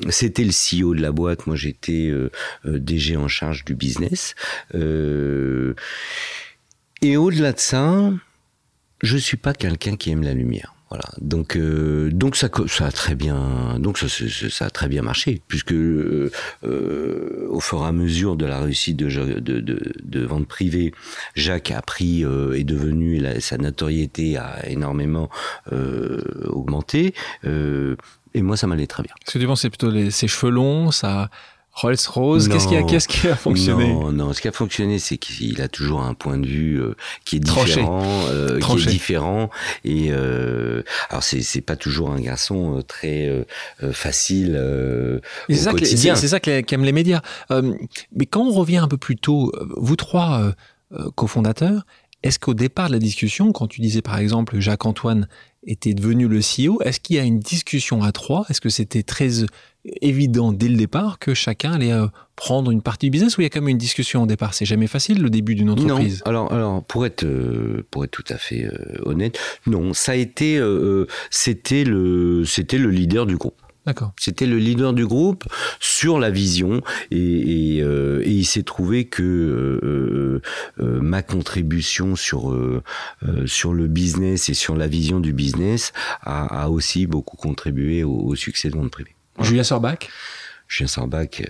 C'était 0.08 0.44
le 0.44 0.50
CEO 0.50 0.94
de 0.94 1.00
la 1.00 1.12
boîte. 1.12 1.46
Moi, 1.46 1.56
j'étais 1.56 2.12
DG 2.64 3.16
en 3.16 3.28
charge 3.28 3.64
du 3.64 3.74
business. 3.74 4.34
et 7.02 7.16
au-delà 7.16 7.52
de 7.52 7.58
ça, 7.58 8.10
je 9.02 9.16
suis 9.16 9.36
pas 9.36 9.52
quelqu'un 9.52 9.96
qui 9.96 10.10
aime 10.10 10.22
la 10.22 10.34
lumière. 10.34 10.74
Voilà. 10.92 11.08
Donc, 11.22 11.56
euh, 11.56 12.10
donc 12.12 12.36
ça, 12.36 12.50
ça 12.66 12.84
a 12.84 12.92
très 12.92 13.14
bien, 13.14 13.78
donc 13.78 13.96
ça, 13.96 14.08
ça 14.50 14.68
très 14.68 14.88
bien 14.88 15.00
marché, 15.00 15.40
puisque 15.48 15.72
euh, 15.72 16.30
au 17.48 17.60
fur 17.60 17.82
et 17.82 17.86
à 17.86 17.92
mesure 17.92 18.36
de 18.36 18.44
la 18.44 18.60
réussite 18.60 18.98
de, 18.98 19.08
de, 19.40 19.60
de, 20.02 20.20
vente 20.26 20.46
privée, 20.46 20.92
Jacques 21.34 21.70
a 21.70 21.80
pris 21.80 22.26
euh, 22.26 22.58
est 22.58 22.64
devenu 22.64 23.24
sa 23.40 23.56
notoriété 23.56 24.36
a 24.36 24.68
énormément 24.68 25.30
euh, 25.72 26.20
augmenté. 26.48 27.14
Euh, 27.46 27.96
et 28.34 28.42
moi, 28.42 28.58
ça 28.58 28.66
m'allait 28.66 28.86
très 28.86 29.02
bien. 29.02 29.14
Ce 29.26 29.32
que 29.32 29.38
tu 29.38 29.46
penses, 29.46 29.62
c'est 29.62 29.70
plutôt 29.70 29.90
les, 29.90 30.10
ses 30.10 30.28
cheveux 30.28 30.52
longs, 30.52 30.90
ça, 30.90 31.30
Rolls 31.74 31.96
Rose, 32.08 32.48
qu'est-ce 32.48 32.68
qui, 32.68 32.76
a, 32.76 32.82
qu'est-ce 32.82 33.08
qui 33.08 33.28
a 33.28 33.34
fonctionné 33.34 33.88
Non, 33.88 34.12
non, 34.12 34.32
ce 34.34 34.42
qui 34.42 34.48
a 34.48 34.52
fonctionné, 34.52 34.98
c'est 34.98 35.16
qu'il 35.16 35.62
a 35.62 35.68
toujours 35.68 36.02
un 36.02 36.12
point 36.12 36.36
de 36.36 36.46
vue 36.46 36.80
euh, 36.80 36.94
qui 37.24 37.36
est 37.36 37.40
différent, 37.40 38.02
euh, 38.28 38.60
qui 38.60 38.72
est 38.72 38.86
différent. 38.86 39.48
Et 39.84 40.08
euh, 40.10 40.82
alors 41.08 41.22
c'est 41.22 41.40
c'est 41.40 41.62
pas 41.62 41.76
toujours 41.76 42.10
un 42.10 42.20
garçon 42.20 42.76
euh, 42.78 42.82
très 42.82 43.26
euh, 43.26 43.92
facile 43.92 44.54
euh, 44.54 45.20
au 45.48 45.54
ça 45.54 45.70
quotidien. 45.70 46.14
C'est 46.14 46.28
ça 46.28 46.40
qu'aiment 46.40 46.84
les 46.84 46.92
médias. 46.92 47.22
mais 47.50 48.26
quand 48.26 48.42
on 48.42 48.52
revient 48.52 48.78
un 48.78 48.88
peu 48.88 48.98
plus 48.98 49.16
tôt, 49.16 49.50
vous 49.76 49.96
trois 49.96 50.52
cofondateurs, 51.14 51.86
est-ce 52.22 52.38
qu'au 52.38 52.54
départ 52.54 52.88
de 52.88 52.92
la 52.92 52.98
discussion, 52.98 53.50
quand 53.52 53.66
tu 53.66 53.80
disais 53.80 54.02
par 54.02 54.18
exemple 54.18 54.60
Jacques-Antoine 54.60 55.26
était 55.66 55.94
devenu 55.94 56.28
le 56.28 56.38
CEO, 56.38 56.80
est-ce 56.82 57.00
qu'il 57.00 57.16
y 57.16 57.18
a 57.18 57.22
une 57.22 57.38
discussion 57.38 58.02
à 58.02 58.12
trois? 58.12 58.44
Est-ce 58.50 58.60
que 58.60 58.68
c'était 58.68 59.02
très 59.02 59.44
évident 60.00 60.52
dès 60.52 60.68
le 60.68 60.76
départ 60.76 61.18
que 61.18 61.34
chacun 61.34 61.72
allait 61.72 61.92
euh, 61.92 62.06
prendre 62.36 62.70
une 62.70 62.82
partie 62.82 63.06
du 63.06 63.10
business 63.10 63.36
ou 63.36 63.40
il 63.40 63.44
y 63.44 63.46
a 63.46 63.50
quand 63.50 63.60
même 63.60 63.68
une 63.68 63.78
discussion 63.78 64.22
au 64.22 64.26
départ? 64.26 64.54
C'est 64.54 64.64
jamais 64.64 64.86
facile 64.86 65.22
le 65.22 65.30
début 65.30 65.54
d'une 65.54 65.70
entreprise. 65.70 66.22
Non. 66.24 66.30
Alors, 66.30 66.52
alors 66.52 66.84
pour 66.84 67.06
être 67.06 67.24
euh, 67.24 67.86
pour 67.90 68.04
être 68.04 68.10
tout 68.10 68.24
à 68.28 68.36
fait 68.36 68.64
euh, 68.64 69.00
honnête, 69.04 69.38
non, 69.66 69.94
ça 69.94 70.12
a 70.12 70.14
été 70.16 70.58
euh, 70.58 71.06
c'était 71.30 71.84
le 71.84 72.44
c'était 72.44 72.78
le 72.78 72.90
leader 72.90 73.26
du 73.26 73.36
groupe. 73.36 73.61
C'était 74.16 74.46
le 74.46 74.58
leader 74.58 74.92
du 74.92 75.06
groupe 75.06 75.44
sur 75.80 76.20
la 76.20 76.30
vision 76.30 76.82
et, 77.10 77.76
et, 77.76 77.82
euh, 77.82 78.22
et 78.24 78.30
il 78.30 78.44
s'est 78.44 78.62
trouvé 78.62 79.06
que 79.06 79.22
euh, 79.22 80.40
euh, 80.78 81.00
ma 81.00 81.22
contribution 81.22 82.14
sur 82.14 82.56
sur 83.46 83.74
le 83.74 83.88
business 83.88 84.48
et 84.48 84.54
sur 84.54 84.76
la 84.76 84.86
vision 84.86 85.20
du 85.20 85.32
business 85.32 85.92
a, 86.22 86.64
a 86.64 86.68
aussi 86.68 87.06
beaucoup 87.06 87.36
contribué 87.36 88.04
au, 88.04 88.14
au 88.14 88.34
succès 88.36 88.70
de 88.70 88.76
Monde 88.76 88.90
Privé. 88.90 89.14
Julien 89.40 89.64
Sorbach 89.64 90.08
Julien 90.68 90.88
Sorbach, 90.88 91.42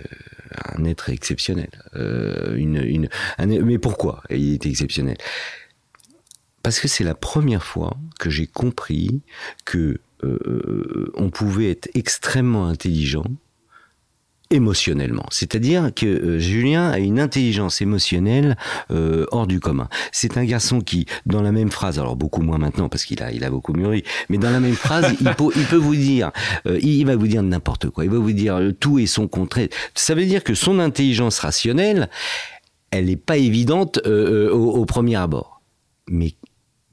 un 0.75 0.83
être 0.85 1.09
exceptionnel. 1.09 1.69
une, 1.95 2.77
une, 2.83 3.09
un, 3.37 3.45
mais 3.45 3.77
pourquoi 3.77 4.23
il 4.29 4.53
est 4.53 4.65
exceptionnel? 4.65 5.17
Parce 6.63 6.79
que 6.79 6.87
c'est 6.87 7.03
la 7.03 7.15
première 7.15 7.63
fois 7.63 7.97
que 8.19 8.29
j'ai 8.29 8.47
compris 8.47 9.21
que 9.65 9.99
euh, 10.23 11.11
on 11.15 11.29
pouvait 11.29 11.71
être 11.71 11.89
extrêmement 11.93 12.67
intelligent 12.67 13.25
émotionnellement. 14.53 15.25
C'est-à-dire 15.31 15.91
que 15.93 16.05
euh, 16.05 16.39
Julien 16.39 16.89
a 16.89 16.99
une 16.99 17.19
intelligence 17.19 17.81
émotionnelle 17.81 18.55
euh, 18.91 19.25
hors 19.31 19.47
du 19.47 19.59
commun. 19.59 19.89
C'est 20.11 20.37
un 20.37 20.45
garçon 20.45 20.81
qui, 20.81 21.05
dans 21.25 21.41
la 21.41 21.51
même 21.51 21.71
phrase, 21.71 21.99
alors 21.99 22.15
beaucoup 22.15 22.41
moins 22.41 22.59
maintenant 22.59 22.87
parce 22.87 23.03
qu'il 23.05 23.21
a, 23.23 23.31
il 23.31 23.43
a 23.43 23.49
beaucoup 23.49 23.73
mûri, 23.73 24.03
mais 24.29 24.37
dans 24.37 24.51
la 24.51 24.59
même 24.59 24.75
phrase, 24.75 25.13
il, 25.19 25.29
peut, 25.65 25.75
vous 25.75 25.95
dire, 25.95 26.31
euh, 26.67 26.79
il 26.81 27.05
va 27.05 27.15
vous 27.15 27.27
dire 27.27 27.41
n'importe 27.41 27.89
quoi. 27.89 28.05
Il 28.05 28.11
va 28.11 28.19
vous 28.19 28.31
dire 28.31 28.59
tout 28.79 28.99
et 28.99 29.07
son 29.07 29.27
contraire. 29.27 29.69
Ça 29.95 30.13
veut 30.13 30.25
dire 30.25 30.43
que 30.43 30.53
son 30.53 30.79
intelligence 30.79 31.39
rationnelle, 31.39 32.09
elle 32.91 33.05
n'est 33.05 33.15
pas 33.15 33.37
évidente 33.37 33.99
euh, 34.05 34.51
au, 34.51 34.71
au 34.71 34.85
premier 34.85 35.15
abord. 35.15 35.61
Mais 36.07 36.35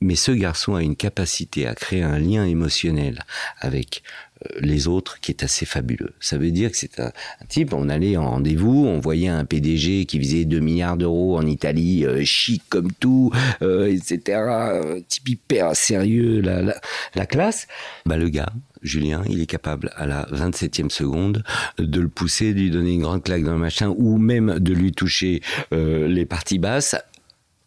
mais 0.01 0.17
ce 0.17 0.33
garçon 0.33 0.75
a 0.75 0.83
une 0.83 0.97
capacité 0.97 1.67
à 1.67 1.75
créer 1.75 2.03
un 2.03 2.19
lien 2.19 2.45
émotionnel 2.45 3.25
avec 3.59 4.03
euh, 4.47 4.61
les 4.61 4.89
autres 4.89 5.21
qui 5.21 5.31
est 5.31 5.43
assez 5.43 5.67
fabuleux. 5.67 6.15
Ça 6.21 6.39
veut 6.39 6.51
dire 6.51 6.71
que 6.71 6.77
c'est 6.77 7.01
un, 7.01 7.13
type, 7.49 7.75
on 7.75 7.89
allait 7.91 8.17
en 8.17 8.31
rendez-vous, 8.31 8.87
on 8.87 8.99
voyait 8.99 9.29
un 9.29 9.45
PDG 9.45 10.07
qui 10.07 10.19
faisait 10.19 10.47
2 10.47 10.61
milliards 10.61 10.97
d'euros 10.97 11.37
en 11.37 11.47
Italie, 11.47 12.07
euh, 12.07 12.25
chic 12.25 12.63
comme 12.71 12.91
tout, 12.93 13.31
euh, 13.61 13.93
etc. 13.93 14.39
Un 14.39 15.01
type 15.07 15.29
hyper 15.29 15.77
sérieux, 15.77 16.41
la, 16.41 16.63
la, 16.63 16.81
la 17.15 17.27
classe. 17.27 17.69
Bah, 18.07 18.17
le 18.17 18.31
gars, 18.31 18.53
Julien, 18.83 19.23
il 19.29 19.43
est 19.43 19.47
capable 19.47 19.91
à 19.97 20.07
la 20.07 20.25
27e 20.33 20.89
seconde 20.89 21.45
de 21.79 22.01
le 22.01 22.09
pousser, 22.09 22.55
de 22.55 22.61
lui 22.61 22.71
donner 22.71 22.95
une 22.95 23.03
grande 23.03 23.23
claque 23.23 23.45
dans 23.45 23.53
le 23.53 23.59
machin, 23.59 23.93
ou 23.99 24.17
même 24.17 24.59
de 24.59 24.73
lui 24.73 24.93
toucher 24.93 25.43
les 25.71 26.25
parties 26.25 26.59
basses 26.59 26.97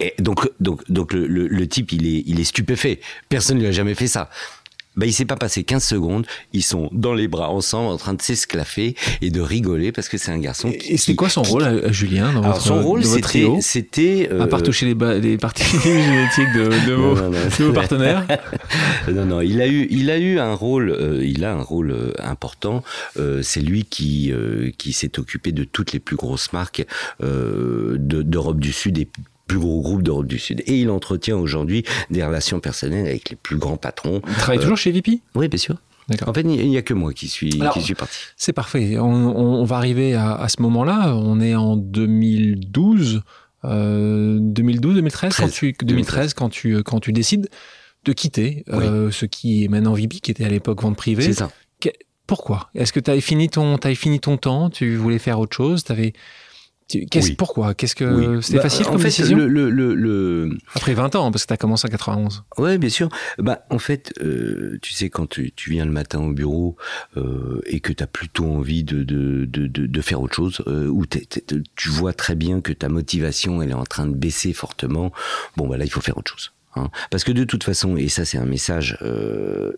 et 0.04 0.22
donc, 0.22 0.50
donc, 0.60 0.82
donc 0.90 1.14
le, 1.14 1.28
le, 1.28 1.48
le, 1.48 1.68
type, 1.68 1.92
il 1.92 2.06
est, 2.06 2.24
il 2.26 2.40
est 2.40 2.44
stupéfait. 2.44 3.00
Personne 3.30 3.58
ne 3.58 3.62
lui 3.62 3.70
a 3.70 3.72
jamais 3.72 3.96
fait 3.96 4.08
ça. 4.08 4.30
Ben, 4.96 5.08
il 5.08 5.14
s'est 5.14 5.26
pas 5.26 5.36
passé 5.36 5.64
15 5.64 5.84
secondes, 5.84 6.28
ils 6.54 6.62
sont 6.62 6.90
dans 6.92 7.16
les 7.16 7.28
bras 7.28 7.50
ensemble 7.50 7.90
en 7.90 7.98
train 7.98 8.14
de 8.14 8.22
s'esclaffer 8.22 8.96
et 9.22 9.32
de 9.32 9.42
rigoler 9.42 9.92
parce 9.92 10.08
que 10.08 10.20
c'est 10.20 10.32
un 10.32 10.38
garçon 10.38 10.72
qui, 10.72 10.94
Et 10.94 10.98
c'est 10.98 11.16
quoi 11.16 11.30
son 11.30 11.42
qui, 11.42 11.50
rôle 11.50 11.64
à 11.64 11.92
Julien 11.92 12.32
dans 12.32 12.44
Alors 12.44 12.54
votre, 12.54 12.68
son 12.68 12.82
rôle 12.84 13.04
c'était 13.04 13.50
c'était 13.62 14.30
euh... 14.32 14.42
à 14.42 14.48
part 14.48 14.62
toucher 14.62 14.86
les, 14.86 15.20
les 15.20 15.38
parties 15.38 15.64
génétiques 15.84 16.54
de, 16.54 16.88
de, 16.88 16.94
vos, 16.94 17.16
non, 17.16 17.24
non, 17.24 17.30
non. 17.32 17.40
de, 17.58 17.64
vos, 17.64 17.74
partenaires 17.74 18.28
Non 19.12 19.26
non, 19.26 19.42
il 19.42 19.62
a 19.62 19.68
eu 19.68 19.88
il 19.90 20.12
a 20.12 20.20
eu 20.20 20.38
un 20.38 20.54
rôle 20.54 20.92
euh, 20.92 21.26
il 21.26 21.44
a 21.44 21.54
un 21.54 21.62
rôle 21.62 21.90
euh, 21.90 22.14
important, 22.20 22.84
euh, 23.18 23.42
c'est 23.42 23.62
lui 23.62 23.86
qui 23.86 24.32
qui 24.78 24.94
s'est 24.94 25.18
occupé 25.18 25.52
de 25.52 25.64
toutes 25.64 25.92
les 25.92 26.00
plus 26.00 26.16
grosses 26.16 26.54
marques 26.54 26.86
d'Europe 27.20 28.60
du 28.60 28.72
Sud 28.72 29.00
et 29.00 29.08
plus 29.48 29.60
gros 29.60 29.82
groupes 29.82 30.04
d'Europe 30.04 30.28
du 30.28 30.40
Sud. 30.40 30.64
Et 30.66 30.80
il 30.80 30.90
entretient 30.90 31.38
aujourd'hui 31.38 31.84
des 32.10 32.24
relations 32.24 32.60
personnelles 32.60 33.08
avec 33.08 33.30
les 33.30 33.36
plus 33.36 33.58
grands 33.58 33.78
patrons. 33.78 34.22
Il 34.28 34.34
travaille 34.36 34.60
toujours 34.60 34.78
chez 34.78 34.92
VP 34.92 35.20
Oui, 35.36 35.48
bien 35.48 35.60
sûr. 35.60 35.78
En 36.26 36.34
fait, 36.34 36.42
il 36.42 36.70
n'y 36.70 36.78
a 36.78 36.82
que 36.82 36.94
moi 36.94 37.14
qui 37.14 37.28
suis, 37.28 37.50
qui 37.74 37.82
suis 37.82 37.96
parti. 37.96 38.18
C'est 38.36 38.54
parfait. 38.54 38.98
On, 39.00 39.64
va 39.64 39.78
arriver 39.78 40.16
à, 40.16 40.48
ce 40.50 40.62
moment-là. 40.62 41.16
On 41.16 41.40
est 41.40 41.56
en 41.56 41.78
2012. 41.78 43.22
2012, 43.64 44.96
2013, 44.96 45.38
quand 45.38 45.48
tu, 45.48 45.74
2013, 45.82 46.34
quand 46.34 46.50
tu, 46.50 46.84
quand 46.84 47.00
tu 47.00 47.14
décides 47.14 47.48
de 48.04 48.14
quitter 48.14 48.66
euh, 48.70 49.12
ce 49.12 49.26
qui 49.26 49.64
est 49.64 49.68
maintenant 49.68 49.94
VP, 49.94 50.20
qui 50.20 50.32
était 50.32 50.44
à 50.44 50.50
l'époque 50.50 50.82
vente 50.82 50.98
privée. 50.98 51.24
C'est 51.24 51.34
ça. 51.34 51.50
pourquoi? 52.28 52.70
Est-ce 52.76 52.92
que 52.92 53.00
tu 53.00 53.10
avais 53.10 53.22
fini 53.22 53.50
ton, 53.50 53.76
avais 53.76 53.96
fini 53.96 54.20
ton 54.20 54.38
temps? 54.38 54.70
Tu 54.70 54.96
voulais 54.96 55.20
faire 55.20 55.40
autre 55.40 55.56
chose? 55.56 55.84
T'avais 57.10 57.34
pourquoi? 57.36 57.74
Qu'est-ce 57.74 57.96
que 57.96 58.42
c'était 58.42 58.58
bah, 58.58 58.64
facile 58.64 58.86
comme 58.86 59.00
fait, 59.00 59.06
décision? 59.06 59.38
le, 59.38 59.70
le, 59.70 60.58
Après 60.76 60.94
20 60.94 61.16
ans, 61.16 61.32
parce 61.32 61.44
que 61.44 61.48
tu 61.48 61.54
as 61.54 61.58
commencé 61.58 61.88
en 61.88 61.92
91. 61.92 62.44
Oui, 62.58 62.78
bien 62.78 62.90
sûr. 62.90 63.10
Bah, 63.38 63.66
en 63.70 63.80
fait, 63.80 64.14
euh, 64.22 64.78
tu 64.82 64.94
sais, 64.94 65.10
quand 65.10 65.28
tu, 65.28 65.54
viens 65.68 65.86
le 65.86 65.92
matin 65.92 66.20
au 66.20 66.32
bureau 66.32 66.76
euh, 67.18 67.62
et 67.66 67.80
que 67.80 67.94
tu 67.94 68.04
as 68.04 68.08
plutôt 68.08 68.46
envie 68.46 68.84
de, 68.84 69.04
de, 69.04 69.46
de, 69.46 69.68
de, 69.68 70.02
faire 70.02 70.22
autre 70.22 70.36
chose, 70.36 70.62
euh, 70.68 70.88
ou 70.88 71.06
tu 71.06 71.90
vois 71.90 72.14
très 72.14 72.36
bien 72.36 72.62
que 72.62 72.74
ta 72.74 72.90
motivation 72.90 73.62
elle 73.62 73.72
est 73.72 73.76
en 73.76 73.86
train 73.86 74.06
de 74.06 74.16
baisser 74.16 74.54
fortement, 74.54 75.12
bon, 75.58 75.68
bah 75.68 75.78
là, 75.78 75.86
il 75.86 75.92
faut 75.92 76.02
faire 76.02 76.18
autre 76.18 76.32
chose. 76.32 76.52
Hein. 76.76 76.90
Parce 77.12 77.24
que 77.24 77.32
de 77.32 77.44
toute 77.44 77.64
façon, 77.64 77.98
et 77.98 78.10
ça 78.10 78.26
c'est 78.26 78.38
un 78.38 78.46
message 78.46 78.98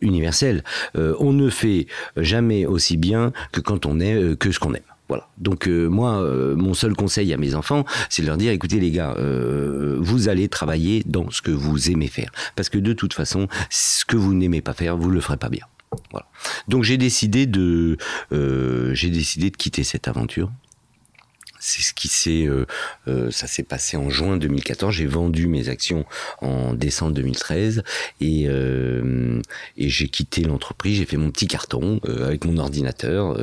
universel, 0.01 0.63
on 0.95 1.33
ne 1.33 1.49
fait 1.49 1.87
jamais 2.17 2.65
aussi 2.65 2.97
bien 2.97 3.33
que 3.51 3.61
quand 3.61 3.85
on 3.85 3.99
est 3.99 4.37
que 4.37 4.51
ce 4.51 4.59
qu'on 4.59 4.73
aime. 4.73 4.81
Voilà. 5.07 5.27
Donc 5.37 5.67
euh, 5.67 5.87
moi, 5.87 6.21
euh, 6.21 6.55
mon 6.55 6.73
seul 6.73 6.95
conseil 6.95 7.31
à 7.33 7.37
mes 7.37 7.55
enfants, 7.55 7.85
c'est 8.09 8.21
de 8.23 8.27
leur 8.27 8.37
dire 8.37 8.51
écoutez 8.51 8.79
les 8.79 8.91
gars, 8.91 9.13
euh, 9.17 9.97
vous 9.99 10.29
allez 10.29 10.47
travailler 10.49 11.03
dans 11.05 11.29
ce 11.29 11.41
que 11.41 11.51
vous 11.51 11.91
aimez 11.91 12.07
faire, 12.07 12.31
parce 12.55 12.69
que 12.69 12.79
de 12.79 12.93
toute 12.93 13.13
façon, 13.13 13.47
ce 13.69 14.03
que 14.05 14.17
vous 14.17 14.33
n'aimez 14.33 14.61
pas 14.61 14.73
faire, 14.73 14.97
vous 14.97 15.09
le 15.09 15.21
ferez 15.21 15.37
pas 15.37 15.49
bien. 15.49 15.65
Voilà. 16.11 16.27
Donc 16.67 16.83
j'ai 16.83 16.97
décidé 16.97 17.45
de, 17.45 17.97
j'ai 18.31 19.09
décidé 19.09 19.49
de 19.49 19.55
quitter 19.55 19.83
cette 19.83 20.07
aventure 20.07 20.51
c'est 21.65 21.81
ce 21.81 21.93
qui 21.93 22.07
s'est, 22.07 22.45
euh, 22.45 22.65
euh, 23.07 23.31
ça 23.31 23.47
s'est 23.47 23.63
passé 23.63 23.97
en 23.97 24.09
juin 24.09 24.37
2014. 24.37 24.93
J'ai 24.93 25.07
vendu 25.07 25.47
mes 25.47 25.67
actions 25.67 26.05
en 26.41 26.73
décembre 26.73 27.13
2013 27.13 27.83
et, 28.21 28.45
euh, 28.47 29.41
et 29.75 29.89
j'ai 29.89 30.07
quitté 30.07 30.43
l'entreprise. 30.43 30.97
J'ai 30.97 31.05
fait 31.05 31.17
mon 31.17 31.31
petit 31.31 31.47
carton 31.47 31.99
avec 32.05 32.45
mon 32.45 32.57
ordinateur 32.57 33.37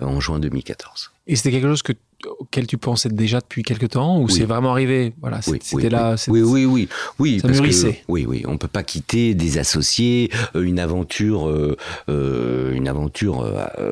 en 0.00 0.20
juin 0.20 0.38
2014. 0.38 1.10
Et 1.26 1.36
c'était 1.36 1.50
quelque 1.50 1.68
chose 1.68 1.82
que 1.82 1.92
auquel 2.38 2.66
tu 2.66 2.78
pensais 2.78 3.08
déjà 3.08 3.40
depuis 3.40 3.62
quelque 3.62 3.86
temps 3.86 4.20
ou 4.20 4.28
c'est 4.28 4.44
vraiment 4.44 4.72
arrivé 4.72 5.12
voilà 5.20 5.42
c'était 5.42 5.88
là 5.88 6.16
oui. 6.28 6.42
oui 6.42 6.64
oui 6.64 6.88
oui. 7.18 7.40
Ça 7.40 7.48
parce 7.48 7.60
que, 7.60 7.88
oui 8.08 8.26
oui 8.26 8.44
on 8.46 8.58
peut 8.58 8.68
pas 8.68 8.82
quitter 8.82 9.34
des 9.34 9.58
associés 9.58 10.30
euh, 10.54 10.62
une 10.62 10.78
aventure 10.78 11.48
euh, 11.48 11.76
euh, 12.08 12.72
une 12.72 12.88
aventure 12.88 13.48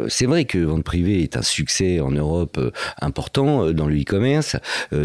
c'est 0.08 0.26
vrai 0.26 0.44
que 0.44 0.58
vente 0.58 0.84
privée 0.84 1.22
est 1.22 1.36
un 1.36 1.42
succès 1.42 2.00
en 2.00 2.10
Europe 2.10 2.58
important 3.00 3.72
dans 3.72 3.86
le 3.86 4.00
e-commerce. 4.00 4.56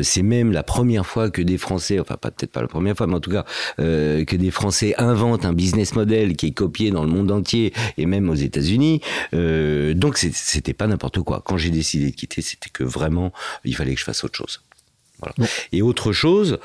C'est 0.01 0.21
même 0.21 0.51
la 0.51 0.63
première 0.63 1.05
fois 1.05 1.29
que 1.29 1.41
des 1.41 1.57
Français 1.57 1.99
enfin 1.99 2.15
pas 2.17 2.31
peut-être 2.31 2.51
pas 2.51 2.61
la 2.61 2.67
première 2.67 2.95
fois 2.95 3.07
mais 3.07 3.15
en 3.15 3.19
tout 3.19 3.31
cas 3.31 3.45
que 3.77 4.35
des 4.35 4.51
Français 4.51 4.93
inventent 4.97 5.45
un 5.45 5.53
business 5.53 5.95
model 5.95 6.35
qui 6.35 6.47
est 6.47 6.51
copié 6.51 6.91
dans 6.91 7.03
le 7.03 7.09
monde 7.09 7.31
entier 7.31 7.73
et 7.97 8.05
même 8.05 8.29
aux 8.29 8.35
États-Unis. 8.35 9.01
Donc 9.33 10.17
c'était 10.17 10.73
pas 10.73 10.87
n'importe 10.87 11.21
quoi. 11.21 11.41
Quand 11.45 11.57
j'ai 11.57 11.71
décidé 11.71 12.11
de 12.11 12.15
quitter 12.15 12.41
c'était 12.41 12.69
que 12.69 12.83
vraiment 12.83 13.14
il 13.63 13.75
fallait 13.75 13.93
que 13.93 13.99
je 13.99 14.05
fasse 14.05 14.23
autre 14.23 14.37
chose. 14.37 14.61
Et 15.71 15.81
autre 15.81 16.11
chose, 16.11 16.59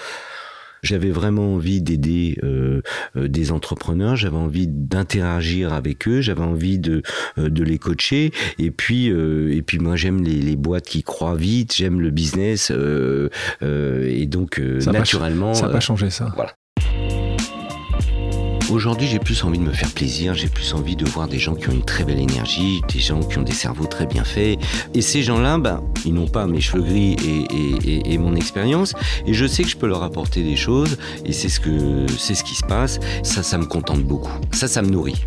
j'avais 0.83 1.11
vraiment 1.11 1.55
envie 1.55 1.83
d'aider 1.83 2.39
euh, 2.43 2.83
euh, 3.17 3.29
des 3.29 3.53
entrepreneurs, 3.53 4.17
j'avais 4.17 4.37
envie 4.37 4.67
d'interagir 4.67 5.73
avec 5.73 6.09
eux, 6.09 6.21
j'avais 6.21 6.43
envie 6.43 6.79
de, 6.79 7.03
euh, 7.39 7.51
de 7.51 7.63
les 7.63 7.79
coacher. 7.79 8.33
Et 8.59 8.71
puis, 8.71 9.07
et 9.07 9.63
puis 9.63 9.79
moi, 9.79 9.97
j'aime 9.97 10.23
les, 10.23 10.57
boîtes 10.57 10.87
qui 10.87 11.03
croient 11.03 11.37
vite, 11.37 11.75
j'aime 11.75 12.01
le 12.01 12.11
business. 12.11 12.71
et 12.71 14.27
donc, 14.27 14.59
naturellement. 14.59 15.55
ça 15.55 15.67
n'a 15.67 15.73
pas 15.73 15.81
changé 15.81 16.11
ça. 16.11 16.33
Voilà. 16.35 16.55
Aujourd'hui, 18.71 19.09
j'ai 19.09 19.19
plus 19.19 19.43
envie 19.43 19.59
de 19.59 19.65
me 19.65 19.73
faire 19.73 19.91
plaisir, 19.91 20.35
j'ai 20.35 20.47
plus 20.47 20.75
envie 20.75 20.95
de 20.95 21.05
voir 21.05 21.27
des 21.27 21.41
gens 21.41 21.57
qui 21.57 21.69
ont 21.69 21.73
une 21.73 21.85
très 21.85 22.05
belle 22.05 22.21
énergie, 22.21 22.81
des 22.93 23.01
gens 23.01 23.19
qui 23.19 23.37
ont 23.37 23.43
des 23.43 23.53
cerveaux 23.53 23.87
très 23.87 24.07
bien 24.07 24.23
faits. 24.23 24.61
Et 24.95 25.03
ces 25.03 25.25
gens-là, 25.25 25.59
ben, 25.59 25.83
ils 26.05 26.15
n'ont 26.15 26.29
pas 26.29 26.47
mes 26.47 26.61
cheveux 26.61 26.83
gris 26.83 27.17
et, 27.21 28.19
mon 28.19 28.37
expérience. 28.37 28.95
Et 29.27 29.35
je 29.35 29.45
sais 29.45 29.65
que 29.65 29.69
je 29.69 29.77
peux 29.77 29.89
leur 29.89 30.05
apporter 30.05 30.45
des 30.45 30.55
choses. 30.55 30.99
Et 31.25 31.33
c'est 31.33 31.49
ce, 31.49 31.59
que, 31.59 32.07
c'est 32.17 32.37
ce 32.37 32.45
qui 32.45 32.55
se 32.55 32.65
passe. 32.65 33.01
Ça, 33.25 33.43
ça 33.43 33.59
me 33.59 33.67
contente 33.67 34.05
beaucoup. 34.05 34.39
Ça, 34.53 34.69
ça 34.69 34.83
me 34.83 34.89
nourrit. 34.91 35.27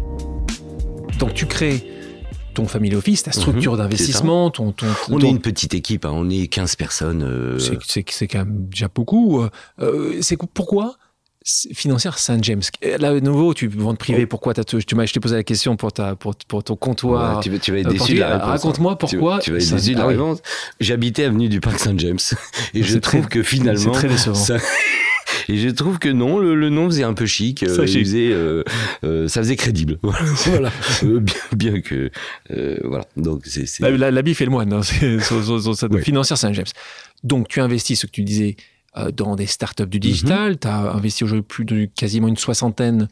Donc 1.19 1.33
tu 1.33 1.45
crées 1.45 1.85
ton 2.53 2.65
family 2.65 2.95
office, 2.95 3.23
ta 3.23 3.33
structure 3.33 3.73
mhm, 3.73 3.79
d'investissement, 3.79 4.51
ton, 4.51 4.73
On 5.09 5.19
est 5.19 5.29
une 5.29 5.41
petite 5.41 5.73
équipe, 5.73 6.05
hein. 6.05 6.11
on 6.13 6.29
est 6.29 6.47
15 6.47 6.75
personnes. 6.77 7.23
Euh. 7.23 7.59
C'est, 7.59 8.03
quand 8.27 8.39
même 8.39 8.67
déjà 8.69 8.87
beaucoup. 8.87 9.41
Euh, 9.79 10.19
c'est 10.21 10.37
pourquoi 10.53 10.95
financière 11.43 12.17
Saint-James. 12.17 12.61
Là, 12.99 13.13
de 13.13 13.19
nouveau, 13.19 13.53
tu 13.53 13.67
vends 13.67 13.95
privé. 13.95 14.23
Oh. 14.23 14.27
Pourquoi 14.27 14.53
tu 14.53 14.95
m'as, 14.95 15.05
je 15.05 15.13
t'ai 15.13 15.19
posé 15.19 15.35
la 15.35 15.43
question 15.43 15.75
pour, 15.75 15.91
ta, 15.91 16.15
pour, 16.15 16.35
pour 16.47 16.63
ton 16.63 16.75
comptoir. 16.75 17.39
tu, 17.41 17.49
vas 17.49 17.57
être 17.57 17.69
euh, 17.69 17.83
déçu 17.83 18.15
de 18.15 18.19
la 18.19 18.37
réponse. 18.37 18.49
Raconte-moi 18.49 18.97
pourquoi. 18.97 19.39
Tu, 19.39 19.51
vas 19.51 19.57
être 19.57 19.75
déçu 19.75 19.93
de 19.93 19.99
la 19.99 20.07
réponse. 20.07 20.39
J'habitais 20.79 21.25
avenue 21.25 21.49
du 21.49 21.59
Parc 21.59 21.79
Saint-James. 21.79 22.19
Et 22.73 22.83
je 22.83 22.97
trouve 22.97 23.27
que 23.27 23.43
finalement. 23.43 23.93
C'est 23.93 23.99
très 23.99 24.07
décevant. 24.07 24.57
Et 25.49 25.57
je 25.57 25.69
trouve 25.69 25.99
que 25.99 26.09
non, 26.09 26.37
le, 26.39 26.69
nom 26.69 26.85
faisait 26.87 27.03
un 27.03 27.13
peu 27.13 27.25
chic, 27.25 27.63
euh, 27.63 27.75
ça, 27.75 27.81
faisait, 27.87 28.31
euh, 28.31 28.63
ça 29.27 29.41
faisait 29.41 29.55
crédible. 29.55 29.99
voilà. 30.45 30.71
bien, 31.01 31.21
bien, 31.53 31.81
que 31.81 32.11
voilà. 32.83 33.05
Donc 33.17 33.43
c'est 33.45 33.79
l'habit 33.79 34.35
fait 34.35 34.45
le 34.45 34.51
moine. 34.51 34.71
Hein. 34.71 34.81
C'est 34.83 35.19
financière 36.01 36.37
Saint-James. 36.37 36.65
Donc 37.23 37.47
tu 37.47 37.61
investis 37.61 37.99
ce 37.99 38.05
que 38.05 38.11
tu 38.11 38.23
disais 38.23 38.55
euh, 38.59 38.63
dans 39.15 39.35
des 39.35 39.47
startups 39.47 39.87
du 39.87 39.99
digital. 39.99 40.51
Mhm. 40.51 40.57
Tu 40.59 40.67
as 40.67 40.93
investi 40.93 41.23
aujourd'hui 41.23 41.43
plus 41.43 41.65
de 41.65 41.89
quasiment 41.95 42.27
une 42.27 42.37
soixantaine 42.37 43.07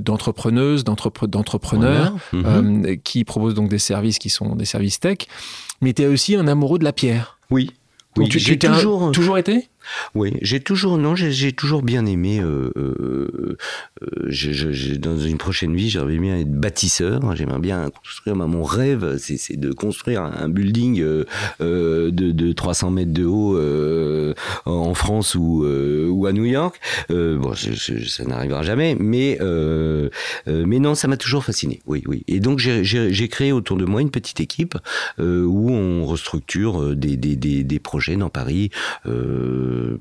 d'entrepreneuses, 0.00 0.84
d'entrepreneurs 0.84 2.14
mhm. 2.32 2.44
euh, 2.86 2.96
qui 3.02 3.24
proposent 3.24 3.54
donc 3.54 3.68
des 3.68 3.78
services 3.78 4.18
qui 4.18 4.30
sont 4.30 4.56
des 4.56 4.64
services 4.64 5.00
tech. 5.00 5.18
Mais 5.80 5.92
tu 5.92 6.02
es 6.02 6.06
aussi 6.06 6.36
un 6.36 6.48
amoureux 6.48 6.78
de 6.78 6.84
la 6.84 6.92
pierre. 6.92 7.38
Oui. 7.50 7.70
oui. 8.16 8.28
tu, 8.28 8.38
tu 8.38 8.58
toujours, 8.58 9.12
toujours 9.12 9.38
été 9.38 9.68
oui, 10.14 10.36
j'ai 10.42 10.60
toujours 10.60 10.98
non, 10.98 11.14
j'ai 11.14 11.52
toujours 11.52 11.82
bien 11.82 12.06
aimé. 12.06 12.40
Euh, 12.40 12.70
euh, 12.76 13.56
euh 14.02 14.96
dans 14.98 15.18
une 15.18 15.38
prochaine 15.38 15.74
vie, 15.74 15.90
j'aimerais 15.90 16.18
bien 16.18 16.38
être 16.38 16.52
bâtisseur. 16.52 17.34
J'aimerais 17.34 17.58
bien 17.58 17.90
construire. 17.90 18.36
mon 18.36 18.62
rêve, 18.62 19.16
c'est 19.18 19.56
de 19.56 19.72
construire 19.72 20.22
un 20.22 20.48
building 20.48 21.02
de, 21.60 22.10
de, 22.10 22.52
300 22.52 22.90
mètres 22.90 23.12
de 23.12 23.24
haut 23.24 23.58
en 24.64 24.94
France 24.94 25.34
ou, 25.34 25.64
ou 25.64 26.26
à 26.26 26.32
New 26.32 26.44
York. 26.44 26.80
bon, 27.08 27.52
ça 27.54 28.24
n'arrivera 28.24 28.62
jamais, 28.62 28.96
mais 28.98 29.38
mais 30.46 30.78
non, 30.78 30.94
ça 30.94 31.08
m'a 31.08 31.16
toujours 31.16 31.44
fasciné. 31.44 31.80
Oui, 31.86 32.02
oui. 32.06 32.24
Et 32.28 32.40
donc 32.40 32.58
j'ai 32.58 33.28
créé 33.28 33.52
autour 33.52 33.76
de 33.76 33.84
moi 33.84 34.00
une 34.00 34.10
petite 34.10 34.40
équipe 34.40 34.76
où 35.18 35.70
on 35.70 36.04
restructure 36.04 36.94
des, 36.96 37.16
des, 37.16 37.36
des, 37.36 37.78
projets 37.78 38.16
dans 38.16 38.30
Paris. 38.30 38.70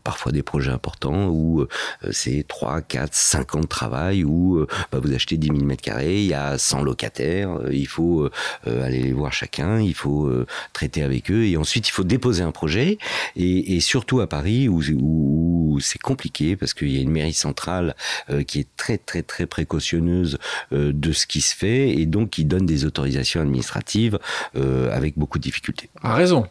Parfois 0.04 0.32
des 0.32 0.44
projets 0.44 0.72
importants 0.72 1.28
où 1.28 1.62
euh, 1.62 1.68
c'est 2.12 2.46
3, 2.48 2.82
4, 2.82 3.14
5 3.14 3.56
ans 3.56 3.60
de 3.62 3.68
travail, 3.68 4.24
où 4.24 4.58
euh, 4.58 4.68
bah, 4.92 5.00
vous 5.02 5.14
achetez 5.14 5.38
10 5.38 5.48
000 5.48 5.60
mètres 5.60 5.82
carrés, 5.82 6.22
il 6.22 6.28
y 6.28 6.34
a 6.34 6.58
100 6.58 6.84
locataires, 6.84 7.52
euh, 7.62 7.74
il 7.74 7.88
faut 7.88 8.30
aller 8.66 9.02
les 9.02 9.14
voir 9.14 9.32
chacun, 9.34 9.80
il 9.80 9.94
faut 9.94 10.32
traiter 10.74 11.04
avec 11.04 11.30
eux, 11.32 11.46
et 11.46 11.58
ensuite 11.58 11.88
il 11.88 11.92
faut 11.92 12.04
déposer 12.04 12.44
un 12.44 12.52
projet, 12.52 12.98
et, 13.36 13.80
surtout 13.80 14.20
à 14.22 14.28
Paris 14.28 14.68
où, 14.68 14.82
où, 14.94 15.80
c'est 15.80 16.02
compliqué 16.02 16.56
parce 16.56 16.74
qu'il 16.74 16.90
y 16.90 16.98
a 16.98 17.02
une 17.02 17.12
mairie 17.12 17.34
centrale 17.34 17.96
qui 18.48 18.60
est 18.60 18.68
très 18.78 18.98
très 18.98 19.22
très 19.22 19.46
précautionneuse 19.46 20.38
de 20.72 21.12
ce 21.12 21.28
qui 21.28 21.42
se 21.42 21.56
fait, 21.56 21.90
et 21.90 22.06
donc 22.06 22.32
qui 22.32 22.46
donne 22.46 22.66
des 22.66 22.86
autorisations 22.86 23.42
administratives 23.42 24.20
avec 24.56 25.18
beaucoup 25.18 25.38
de 25.38 25.44
difficultés. 25.44 25.90
A 26.02 26.16
raison. 26.16 26.48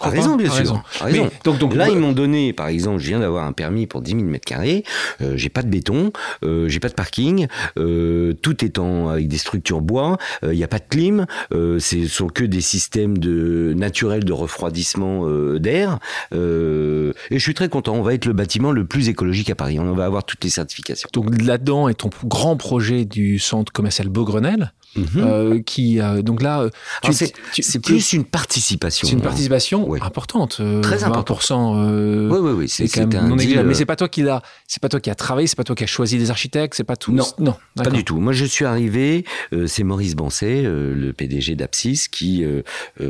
A 0.00 0.08
raison, 0.10 0.36
bien 0.36 0.50
sûr. 0.50 0.82
Raison. 1.00 1.30
donc, 1.44 1.58
donc, 1.58 1.74
là, 1.74 1.88
ils 1.88 1.98
m'ont 1.98 2.12
donné, 2.12 2.52
par 2.52 2.68
exemple, 2.68 2.98
je 2.98 3.08
viens 3.08 3.20
d'avoir 3.20 3.44
un 3.44 3.52
permis 3.52 3.86
pour 3.86 4.02
10 4.02 4.12
000 4.12 4.22
mètres 4.24 4.44
carrés. 4.44 4.84
Euh, 5.20 5.36
j'ai 5.36 5.48
pas 5.48 5.62
de 5.62 5.68
béton, 5.68 6.12
euh, 6.44 6.68
j'ai 6.68 6.80
pas 6.80 6.88
de 6.88 6.94
parking, 6.94 7.46
euh, 7.78 8.32
tout 8.42 8.64
est 8.64 8.78
en 8.78 9.08
avec 9.08 9.28
des 9.28 9.38
structures 9.38 9.80
bois. 9.80 10.18
Il 10.42 10.50
n'y 10.50 10.64
a 10.64 10.68
pas 10.68 10.78
de 10.78 10.84
clim. 10.88 11.26
ce 11.50 12.06
sont 12.08 12.28
que 12.28 12.44
des 12.44 12.60
systèmes 12.60 13.18
de 13.18 13.74
naturels 13.76 14.24
de 14.24 14.32
refroidissement 14.32 15.26
d'air. 15.58 15.98
et 16.32 16.36
je 16.36 17.38
suis 17.38 17.54
très 17.54 17.68
content. 17.68 17.94
On 17.94 18.02
va 18.02 18.14
être 18.14 18.26
le 18.26 18.32
bâtiment 18.32 18.72
le 18.72 18.84
plus 18.84 19.08
écologique 19.08 19.50
à 19.50 19.54
Paris. 19.54 19.78
On 19.78 19.92
va 19.92 20.04
avoir 20.04 20.24
toutes 20.24 20.44
les 20.44 20.50
certifications. 20.50 21.08
Donc 21.12 21.42
là-dedans 21.42 21.88
est 21.88 21.94
ton 21.94 22.10
grand 22.24 22.56
projet 22.56 23.04
du 23.04 23.38
centre 23.38 23.72
commercial 23.72 24.08
Beaugrenelle. 24.08 24.72
Mhm. 24.96 25.62
qui 25.64 26.00
donc 26.22 26.40
là, 26.42 26.68
c'est 27.12 27.78
plus 27.80 28.12
une 28.12 28.24
participation. 28.24 29.06
C'est 29.06 29.14
une 29.14 29.20
participation 29.20 29.85
importante, 30.00 30.60
très 30.82 31.04
importante. 31.04 31.50
oui, 31.50 32.38
oui, 32.38 32.52
oui, 32.52 32.68
c'est 32.68 32.88
quand 32.88 33.06
même 33.06 33.28
non 33.28 33.36
Mais 33.36 33.74
c'est 33.74 33.86
pas 33.86 33.96
toi 33.96 34.08
qui 34.08 34.22
l'a, 34.22 34.42
c'est 34.66 34.80
pas 34.80 34.88
toi 34.88 35.00
qui 35.00 35.10
a 35.10 35.14
travaillé, 35.14 35.46
c'est 35.46 35.56
pas 35.56 35.64
toi 35.64 35.76
qui 35.76 35.84
a 35.84 35.86
choisi 35.86 36.18
des 36.18 36.30
architectes, 36.30 36.74
c'est 36.74 36.84
pas 36.84 36.96
tout. 36.96 37.12
Non, 37.12 37.26
non, 37.38 37.54
pas 37.76 37.90
du 37.90 38.04
tout. 38.04 38.18
Moi, 38.18 38.32
je 38.32 38.44
suis 38.44 38.64
arrivé, 38.64 39.24
c'est 39.66 39.84
Maurice 39.84 40.14
Bancet, 40.14 40.62
le 40.64 41.12
PDG 41.12 41.54
d'Apsis, 41.54 42.08
qui 42.10 42.44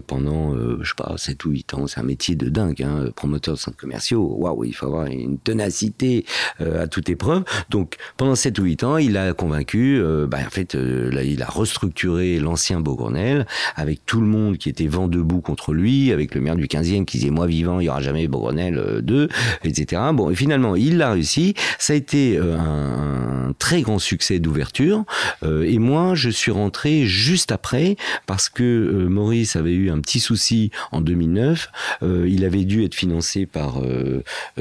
pendant, 0.06 0.54
je 0.54 0.88
sais 0.88 0.94
pas, 0.96 1.14
7 1.16 1.44
ou 1.44 1.50
8 1.50 1.74
ans, 1.74 1.86
c'est 1.86 2.00
un 2.00 2.04
métier 2.04 2.34
de 2.34 2.48
dingue, 2.48 2.82
hein, 2.82 3.10
promoteur 3.14 3.54
de 3.54 3.58
centres 3.58 3.76
commerciaux. 3.76 4.36
Waouh, 4.38 4.64
il 4.64 4.74
faut 4.74 4.86
avoir 4.86 5.06
une 5.06 5.38
ténacité 5.38 6.24
à 6.60 6.86
toute 6.86 7.08
épreuve. 7.08 7.44
Donc 7.70 7.96
pendant 8.16 8.34
7 8.34 8.58
ou 8.58 8.64
8 8.64 8.84
ans, 8.84 8.96
il 8.98 9.16
a 9.16 9.32
convaincu, 9.32 10.00
bah, 10.28 10.38
en 10.46 10.50
fait, 10.50 10.74
là, 10.74 11.22
il 11.22 11.42
a 11.42 11.46
restructuré 11.46 12.38
l'ancien 12.38 12.80
Beaugrenelle 12.80 13.46
avec 13.74 14.04
tout 14.06 14.20
le 14.20 14.26
monde 14.26 14.58
qui 14.58 14.68
était 14.68 14.86
vent 14.86 15.08
debout 15.08 15.40
contre 15.40 15.72
lui, 15.72 16.12
avec 16.12 16.34
le 16.34 16.40
maire 16.40 16.56
du 16.56 16.65
15e 16.66 17.04
qui 17.04 17.18
disait 17.18 17.30
moi 17.30 17.46
vivant, 17.46 17.80
il 17.80 17.86
y 17.86 17.88
aura 17.88 18.00
jamais 18.00 18.28
Beaugrenelle 18.28 19.00
2, 19.02 19.28
etc. 19.64 20.02
Bon, 20.12 20.30
et 20.30 20.34
finalement, 20.34 20.76
il 20.76 20.98
l'a 20.98 21.12
réussi. 21.12 21.54
Ça 21.78 21.92
a 21.92 21.96
été 21.96 22.38
un, 22.38 23.52
très 23.58 23.82
grand 23.82 23.98
succès 23.98 24.38
d'ouverture. 24.38 25.04
et 25.44 25.78
moi, 25.78 26.14
je 26.14 26.30
suis 26.30 26.50
rentré 26.50 27.06
juste 27.06 27.52
après 27.52 27.96
parce 28.26 28.48
que 28.48 29.06
Maurice 29.08 29.56
avait 29.56 29.72
eu 29.72 29.90
un 29.90 30.00
petit 30.00 30.20
souci 30.20 30.70
en 30.92 31.00
2009. 31.00 31.70
il 32.02 32.44
avait 32.44 32.64
dû 32.64 32.84
être 32.84 32.94
financé 32.94 33.46
par 33.46 33.80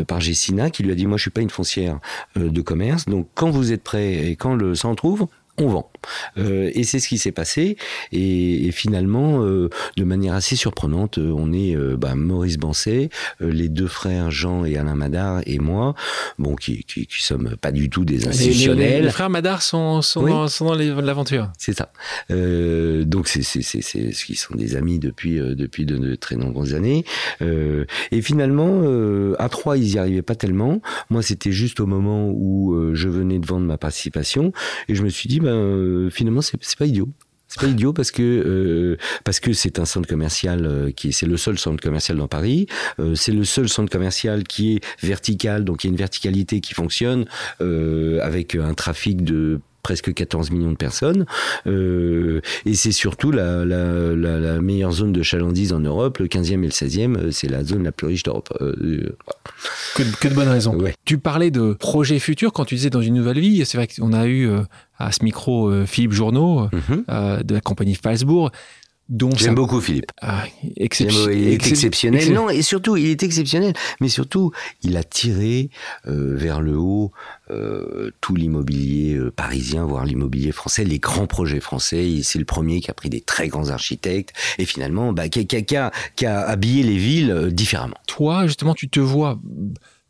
par 0.07 0.21
Gessina 0.21 0.69
qui 0.69 0.83
lui 0.83 0.91
a 0.91 0.95
dit 0.95 1.07
moi 1.07 1.17
je 1.17 1.23
suis 1.23 1.31
pas 1.31 1.41
une 1.41 1.49
foncière 1.49 1.99
de 2.35 2.61
commerce 2.61 3.05
donc 3.05 3.27
quand 3.33 3.49
vous 3.49 3.71
êtes 3.71 3.83
prêt 3.83 4.27
et 4.27 4.35
quand 4.35 4.55
le 4.55 4.75
sang 4.75 4.95
trouve 4.95 5.27
on 5.57 5.67
vend. 5.67 5.89
Euh, 6.37 6.71
et 6.73 6.83
c'est 6.83 6.99
ce 6.99 7.07
qui 7.07 7.17
s'est 7.17 7.31
passé. 7.31 7.77
Et, 8.11 8.71
finalement, 8.71 9.43
euh, 9.43 9.69
de 9.97 10.03
manière 10.03 10.33
assez 10.33 10.55
surprenante, 10.55 11.17
euh, 11.17 11.31
on 11.35 11.53
est 11.53 11.75
bah, 11.97 12.15
Maurice 12.15 12.57
Bancet, 12.57 13.09
les 13.39 13.69
deux 13.69 13.87
frères 13.87 14.31
Jean 14.31 14.65
et 14.65 14.77
Alain 14.77 14.95
Madar 14.95 15.41
et 15.45 15.59
moi, 15.59 15.95
bon, 16.39 16.55
qui, 16.55 16.83
qui, 16.83 17.07
sommes 17.09 17.55
pas 17.59 17.71
du 17.71 17.89
tout 17.89 18.05
des 18.05 18.27
institutionnels. 18.27 19.03
Les, 19.03 19.09
frères 19.09 19.29
Madar 19.29 19.61
sont, 19.61 20.01
sont, 20.01 20.23
dans, 20.23 20.47
sont 20.47 20.65
dans 20.65 20.75
l'aventure. 20.75 21.51
C'est 21.57 21.75
ça. 21.75 21.91
donc 22.29 23.27
c'est 23.27 23.43
ce 23.43 24.25
qui 24.25 24.35
sont 24.35 24.55
des 24.55 24.75
amis 24.75 24.99
depuis 24.99 25.35
depuis 25.39 25.85
de, 25.85 26.15
très 26.15 26.35
nombreuses 26.35 26.73
années. 26.73 27.05
et 27.41 28.21
finalement, 28.21 28.83
à 29.39 29.49
trois, 29.49 29.77
ils 29.77 29.93
y 29.93 29.99
arrivaient 29.99 30.21
pas 30.21 30.35
tellement. 30.35 30.81
Moi, 31.09 31.21
c'était 31.21 31.51
juste 31.51 31.79
au 31.79 31.85
moment 31.85 32.29
où 32.29 32.75
je 32.93 33.07
venais 33.07 33.39
de 33.39 33.45
vendre 33.45 33.65
ma 33.65 33.77
participation, 33.77 34.51
et 34.89 34.95
je 34.95 35.03
me 35.03 35.09
suis 35.09 35.29
dit 35.29 35.39
ben, 35.39 35.55
euh, 35.95 36.09
finalement, 36.09 36.41
c'est 36.41 36.77
pas 36.77 36.85
idiot. 36.85 37.09
C'est 37.47 37.61
pas 37.61 37.67
idiot 37.67 37.93
parce 37.93 38.09
que 38.09 38.23
euh, 38.23 38.97
parce 39.23 39.39
que 39.39 39.53
c'est 39.53 39.77
un 39.77 39.85
centre 39.85 40.09
commercial 40.09 40.65
euh, 40.65 40.91
qui 40.91 41.13
c'est 41.13 41.27
le 41.27 41.37
seul 41.37 41.59
centre 41.59 41.81
commercial 41.81 42.17
dans 42.17 42.27
Paris. 42.27 42.65
c'est 43.13 43.31
le 43.31 43.43
seul 43.43 43.69
centre 43.69 43.91
commercial 43.91 44.43
qui 44.43 44.75
est 44.75 45.05
vertical, 45.05 45.63
donc 45.63 45.83
il 45.83 45.87
y 45.87 45.89
a 45.89 45.91
une 45.91 45.97
verticalité 45.97 46.59
qui 46.59 46.73
fonctionne 46.73 47.25
avec 47.59 48.55
un 48.55 48.73
trafic 48.73 49.23
de 49.23 49.59
presque 49.85 50.15
14 50.15 50.49
millions 50.49 50.71
de 50.71 50.77
personnes. 50.77 51.27
Euh, 51.67 52.41
et 52.65 52.73
c'est 52.73 52.91
surtout 52.91 53.29
la, 53.29 53.63
la, 53.65 54.15
la, 54.15 54.59
meilleure 54.59 54.91
zone 54.91 55.13
de 55.13 55.21
chalandise 55.21 55.73
en 55.73 55.79
Europe. 55.79 56.17
Le 56.17 56.25
15e 56.25 56.53
et 56.53 56.57
le 56.57 56.69
16e, 56.69 57.17
euh, 57.17 57.31
c'est 57.31 57.47
la 57.47 57.63
zone 57.63 57.83
la 57.83 57.91
plus 57.91 58.07
riche 58.07 58.23
d'Europe. 58.23 58.51
Euh, 58.61 59.15
que, 59.93 60.01
que, 60.19 60.27
de 60.27 60.33
bonnes 60.33 60.49
raisons. 60.49 60.75
Tu 61.05 61.19
parlais 61.19 61.51
de 61.51 61.73
projets 61.73 62.17
futurs 62.17 62.51
quand 62.51 62.65
tu 62.65 62.73
disais 62.73 62.89
dans 62.89 63.03
une 63.03 63.13
nouvelle 63.13 63.39
vie. 63.39 63.63
C'est 63.63 63.77
vrai 63.77 63.87
qu'on 63.87 64.11
a 64.11 64.25
eu 64.25 64.49
à 64.97 65.11
ce 65.11 65.23
micro 65.23 65.71
Philippe 65.85 66.13
Journeau 66.13 66.67
mhm. 66.73 67.03
de 67.43 67.53
la 67.53 67.61
compagnie 67.61 67.93
Falsbourg. 67.93 68.49
J'aime 69.37 69.53
beaucoup 69.53 69.81
Philippe. 69.81 70.11
Ah, 70.19 70.45
il 70.63 70.73
est 70.81 71.67
exceptionnel. 71.67 72.33
Non, 72.33 72.49
et 72.49 72.63
surtout, 72.63 72.97
il 72.97 73.05
est 73.05 73.21
exceptionnel. 73.21 73.73
Mais 74.01 74.09
surtout, 74.09 74.51
il 74.81 74.97
a 74.97 75.03
tiré 75.03 75.69
euh, 76.07 76.35
vers 76.35 76.59
le 76.59 76.75
haut 76.75 77.11
euh, 77.51 78.09
tout 78.19 78.35
l'immobilier 78.35 79.13
euh, 79.13 79.31
parisien, 79.31 79.85
voire 79.85 80.05
l'immobilier 80.05 80.51
français, 80.51 80.83
les 80.83 80.97
grands 80.97 81.27
projets 81.27 81.59
français. 81.59 82.21
C'est 82.23 82.39
le 82.39 82.45
premier 82.45 82.81
qui 82.81 82.89
a 82.89 82.95
pris 82.95 83.09
des 83.09 83.21
très 83.21 83.47
grands 83.47 83.69
architectes 83.69 84.33
et 84.57 84.65
finalement, 84.65 85.13
bah, 85.13 85.29
qui, 85.29 85.39
a, 85.39 85.91
qui, 86.15 86.25
a, 86.25 86.39
habillé 86.39 86.81
les 86.81 86.97
villes 86.97 87.49
différemment. 87.51 87.97
Toi, 88.07 88.47
justement, 88.47 88.73
tu 88.73 88.89
te 88.89 88.99
vois 88.99 89.39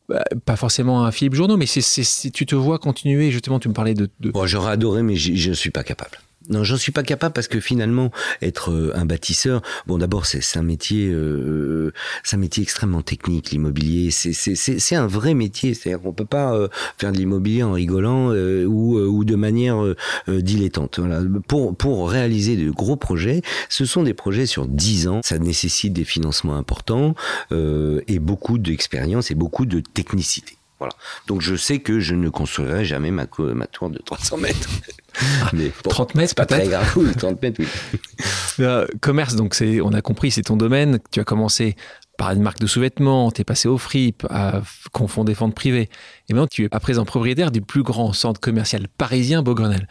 bah, 0.07 0.23
pas 0.45 0.55
forcément 0.55 1.03
un 1.03 1.11
Philippe 1.11 1.33
Journeau, 1.33 1.57
mais 1.57 1.65
c'est, 1.65 2.31
tu 2.31 2.45
te 2.45 2.55
vois 2.55 2.79
continuer, 2.79 3.29
justement, 3.31 3.59
tu 3.59 3.67
me 3.67 3.73
parlais 3.73 3.93
de... 3.93 4.09
de... 4.21 4.31
j'aurais 4.45 4.71
adoré, 4.71 5.03
mais 5.03 5.17
je 5.17 5.49
ne 5.49 5.55
suis 5.55 5.71
pas 5.71 5.83
capable. 5.83 6.17
Non, 6.49 6.63
j'en 6.63 6.77
suis 6.77 6.91
pas 6.91 7.03
capable 7.03 7.33
parce 7.33 7.47
que 7.47 7.59
finalement, 7.59 8.11
être 8.41 8.71
euh, 8.71 8.91
un 8.95 9.05
bâtisseur, 9.05 9.61
bon, 9.87 9.97
d'abord, 9.97 10.25
c'est 10.25 10.57
un 10.57 10.63
métier, 10.63 11.09
euh, 11.11 11.91
un 12.31 12.37
métier 12.37 12.61
extrêmement 12.61 13.01
technique, 13.01 13.51
l'immobilier. 13.51 14.11
C'est 14.11 14.95
un 14.95 15.07
vrai 15.07 15.33
métier. 15.33 15.73
C'est-à-dire 15.73 16.01
qu'on 16.01 16.13
peut 16.13 16.25
pas 16.25 16.53
euh, 16.53 16.67
faire 16.97 17.11
de 17.11 17.17
l'immobilier 17.17 17.63
en 17.63 17.73
rigolant 17.73 18.31
ou, 18.31 19.25
de 19.25 19.35
manière 19.35 19.83
dilettante. 20.27 20.99
Pour 21.47 21.75
pour 21.75 22.09
réaliser 22.09 22.55
de 22.57 22.69
gros 22.69 22.95
projets, 22.95 23.41
ce 23.69 23.85
sont 23.85 24.03
des 24.03 24.13
projets 24.13 24.45
sur 24.45 24.67
10 24.67 25.07
ans. 25.07 25.21
Ça 25.23 25.39
nécessite 25.39 25.93
des 25.93 26.03
financements 26.03 26.55
importants 26.55 27.15
et 27.51 28.19
beaucoup 28.19 28.57
d'expérience 28.57 29.31
et 29.31 29.35
beaucoup 29.35 29.65
de 29.65 29.79
technicité. 29.79 30.57
Voilà. 30.85 30.95
Donc 31.27 31.41
je 31.41 31.55
sais 31.55 31.79
que 31.79 31.99
je 31.99 32.13
ne 32.13 32.29
construirai 32.29 32.85
jamais 32.85 33.11
ma, 33.11 33.25
ma 33.39 33.67
tour 33.67 33.89
de 33.89 33.97
300 33.99 34.37
mètres. 34.37 34.69
Mais 35.53 35.71
30 35.83 36.15
mètres, 36.15 36.35
pas 36.35 36.45
très 36.45 36.67
grave. 36.67 36.91
Oui, 36.95 37.11
30 37.15 37.41
mètres, 37.41 37.61
oui. 37.61 37.67
Euh, 38.61 38.87
commerce, 39.01 39.35
donc 39.35 39.53
c'est, 39.53 39.81
on 39.81 39.91
a 39.91 40.01
compris, 40.01 40.31
c'est 40.31 40.43
ton 40.43 40.55
domaine. 40.55 40.99
Tu 41.11 41.19
as 41.19 41.25
commencé 41.25 41.75
par 42.17 42.31
une 42.31 42.41
marque 42.41 42.59
de 42.59 42.67
sous-vêtements, 42.67 43.29
tu 43.29 43.41
es 43.41 43.43
passé 43.43 43.67
au 43.67 43.77
FRIP, 43.77 44.25
à 44.29 44.61
confondre 44.93 45.27
des 45.27 45.33
ventes 45.33 45.53
privées. 45.53 45.89
Et 46.29 46.33
maintenant, 46.33 46.47
tu 46.47 46.63
es 46.63 46.69
à 46.73 46.79
présent 46.79 47.03
propriétaire 47.03 47.51
du 47.51 47.59
plus 47.59 47.83
grand 47.83 48.13
centre 48.13 48.39
commercial 48.39 48.87
parisien, 48.87 49.43
Beaugrenelle. 49.43 49.89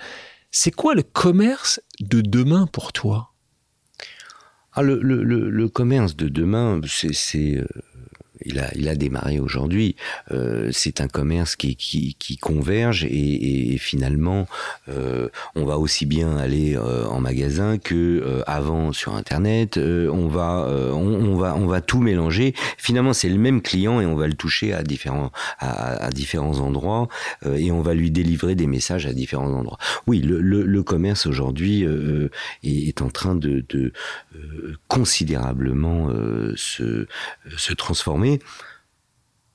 C'est 0.50 0.70
quoi 0.70 0.94
le 0.94 1.02
commerce 1.02 1.78
de 2.00 2.22
demain 2.22 2.66
pour 2.72 2.94
toi? 2.94 3.34
Ah, 4.72 4.80
le, 4.80 4.98
le, 5.02 5.22
le, 5.22 5.68
commerce 5.68 6.16
de 6.16 6.28
demain, 6.28 6.80
c'est, 6.86 7.58
euh, 7.58 7.66
il 8.42 8.58
a, 8.58 8.70
il 8.74 8.88
a 8.88 8.94
démarré 8.94 9.38
aujourd'hui. 9.38 9.96
Euh, 10.32 10.70
c'est 10.72 11.00
un 11.00 11.08
commerce 11.08 11.56
qui, 11.56 11.76
qui, 11.76 12.36
converge 12.38 13.04
et, 13.04 13.76
finalement, 13.78 14.46
euh, 14.88 15.28
on 15.54 15.64
va 15.64 15.78
aussi 15.78 16.04
bien 16.04 16.36
aller 16.36 16.76
euh, 16.76 17.06
en 17.06 17.20
magasin 17.20 17.78
que 17.78 18.42
avant 18.46 18.92
sur 18.92 19.14
Internet. 19.14 19.78
On 19.78 20.28
va, 20.28 20.68
on, 20.92 21.36
va, 21.36 21.54
on 21.54 21.66
va 21.66 21.80
tout 21.80 22.00
mélanger. 22.00 22.54
Finalement, 22.76 23.12
c'est 23.12 23.28
le 23.28 23.38
même 23.38 23.62
client 23.62 24.00
et 24.00 24.06
on 24.06 24.16
va 24.16 24.26
le 24.26 24.34
toucher 24.34 24.72
à 24.72 24.82
différents, 24.82 25.30
à, 25.58 26.10
différents 26.10 26.58
endroits 26.58 27.08
et 27.46 27.70
on 27.70 27.82
va 27.82 27.94
lui 27.94 28.10
délivrer 28.10 28.54
des 28.54 28.66
messages 28.66 29.06
à 29.06 29.12
différents 29.12 29.52
endroits. 29.52 29.78
Oui, 30.06 30.20
le, 30.20 30.40
le, 30.40 30.62
le 30.62 30.82
commerce 30.82 31.26
aujourd'hui 31.26 31.84
est, 32.62 32.88
est, 32.88 33.02
en 33.02 33.10
train 33.10 33.34
de, 33.34 33.64
de 33.68 33.92
considérablement 34.88 36.10
se, 36.56 37.06
se 37.56 37.72
transformer 37.74 38.23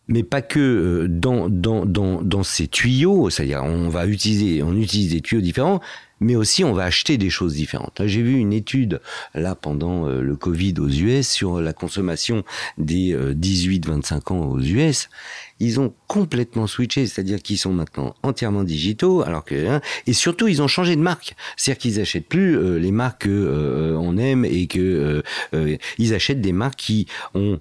mais 0.10 0.24
pas 0.24 0.42
que 0.42 0.60
euh, 0.60 1.08
dans, 1.08 1.50
dans, 1.50 2.44
ces 2.44 2.68
tuyaux, 2.68 3.30
c'est-à-dire 3.30 3.64
on 3.64 3.90
va 3.90 4.08
utiliser, 4.08 4.64
on 4.64 4.76
utilise 4.76 5.12
des 5.12 5.22
tuyaux 5.22 5.42
différents, 5.42 5.80
mais 6.20 6.36
aussi 6.36 6.64
on 6.64 6.74
va 6.74 6.84
acheter 6.84 7.18
des 7.18 7.30
choses 7.30 7.56
différentes. 7.56 8.02
J'ai 8.06 8.22
vu 8.22 8.38
une 8.38 8.54
étude 8.54 9.02
là 9.34 9.56
pendant 9.56 10.08
euh, 10.08 10.22
le 10.22 10.36
Covid 10.36 10.76
aux 10.80 10.90
US 10.90 11.28
sur 11.28 11.62
la 11.62 11.74
consommation 11.74 12.44
des 12.78 13.16
18-25 13.16 14.14
euh, 14.14 14.34
ans 14.34 14.48
aux 14.48 14.60
US. 14.60 15.10
Ils 15.62 15.80
ont 15.80 15.94
complètement 16.08 16.68
switché, 16.68 17.06
c'est-à-dire 17.06 17.42
qu'ils 17.42 17.58
sont 17.58 17.74
maintenant 17.74 18.16
entièrement 18.24 18.64
digitaux, 18.64 19.24
alors 19.24 19.44
que 19.44 19.68
hein, 19.68 19.82
et 20.08 20.14
surtout 20.14 20.48
ils 20.48 20.62
ont 20.62 20.68
changé 20.68 20.96
de 20.96 21.02
marque, 21.02 21.36
c'est-à-dire 21.58 21.82
qu'ils 21.82 22.00
achètent 22.00 22.28
plus 22.28 22.80
les 22.80 22.92
marques 22.92 23.24
que 23.24 23.96
on 24.00 24.18
aime 24.18 24.46
et 24.46 24.68
que 24.68 25.22
ils 25.98 26.14
achètent 26.14 26.40
des 26.40 26.54
marques 26.54 26.80
qui 26.80 27.08
ont 27.34 27.60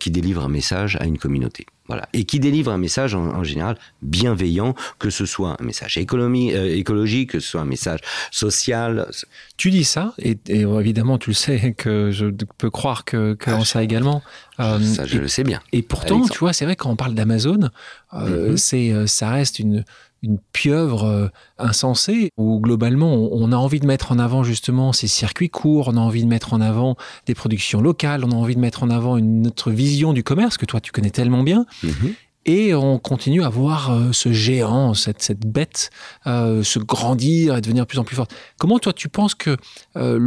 qui 0.00 0.10
délivrent 0.10 0.44
un 0.44 0.48
message 0.48 0.96
à 1.00 1.04
une 1.04 1.18
communauté. 1.18 1.66
Voilà. 1.86 2.08
Et 2.14 2.24
qui 2.24 2.40
délivre 2.40 2.72
un 2.72 2.78
message 2.78 3.14
en, 3.14 3.44
général 3.44 3.76
bienveillant, 4.00 4.74
que 4.98 5.10
ce 5.10 5.26
soit 5.26 5.56
un 5.60 5.64
message 5.64 5.98
euh, 5.98 6.74
écologique, 6.74 7.30
que 7.30 7.40
ce 7.40 7.50
soit 7.50 7.60
un 7.60 7.66
message 7.66 7.93
social. 8.30 9.08
Tu 9.56 9.70
dis 9.70 9.84
ça, 9.84 10.14
et, 10.18 10.38
évidemment 10.48 11.18
tu 11.18 11.30
le 11.30 11.34
sais, 11.34 11.74
que 11.76 12.10
je 12.10 12.26
peux 12.58 12.70
croire 12.70 13.04
que, 13.04 13.34
que 13.34 13.50
ah, 13.50 13.64
ça 13.64 13.82
également. 13.82 14.22
Euh, 14.60 14.80
ça, 14.80 15.04
je 15.04 15.18
le 15.18 15.28
sais 15.28 15.44
bien. 15.44 15.60
Et 15.72 15.82
pourtant, 15.82 16.26
tu 16.28 16.38
vois, 16.38 16.52
c'est 16.52 16.64
vrai 16.64 16.76
quand 16.76 16.90
on 16.90 16.96
parle 16.96 17.14
d'Amazon, 17.14 17.70
euh, 18.14 18.52
mm-hmm. 18.52 18.56
c'est, 18.56 19.06
ça 19.06 19.30
reste 19.30 19.58
une, 19.58 19.84
une 20.24 20.38
pieuvre 20.52 21.04
euh, 21.04 21.28
insensée 21.58 22.30
où 22.38 22.58
globalement 22.58 23.12
on 23.14 23.52
a 23.52 23.56
envie 23.56 23.78
de 23.78 23.86
mettre 23.86 24.10
en 24.10 24.18
avant 24.18 24.42
justement 24.42 24.92
ces 24.92 25.06
circuits 25.06 25.50
courts, 25.50 25.88
on 25.88 25.96
a 25.96 26.00
envie 26.00 26.24
de 26.24 26.28
mettre 26.28 26.54
en 26.54 26.60
avant 26.60 26.96
des 27.26 27.34
productions 27.34 27.82
locales, 27.82 28.24
on 28.24 28.30
a 28.30 28.34
envie 28.34 28.56
de 28.56 28.60
mettre 28.60 28.82
en 28.82 28.90
avant 28.90 29.18
une 29.18 29.46
autre 29.46 29.70
vision 29.70 30.14
du 30.14 30.24
commerce 30.24 30.56
que 30.56 30.64
toi 30.64 30.80
tu 30.80 30.92
connais 30.92 31.10
tellement 31.10 31.42
bien. 31.42 31.66
Mhm. 31.82 32.14
Et 32.46 32.74
on 32.74 32.98
continue 32.98 33.42
à 33.42 33.48
voir 33.48 33.90
euh, 33.90 34.12
ce 34.12 34.32
géant, 34.32 34.94
cette, 34.94 35.46
bête, 35.46 35.90
euh, 36.26 36.62
se 36.62 36.78
grandir 36.78 37.56
et 37.56 37.60
devenir 37.60 37.84
de 37.84 37.88
plus 37.88 37.98
en 37.98 38.04
plus 38.04 38.16
forte. 38.16 38.34
Comment 38.58 38.78
toi 38.78 38.92
tu 38.92 39.08
penses 39.08 39.34
que 39.34 39.56
euh, 39.96 40.18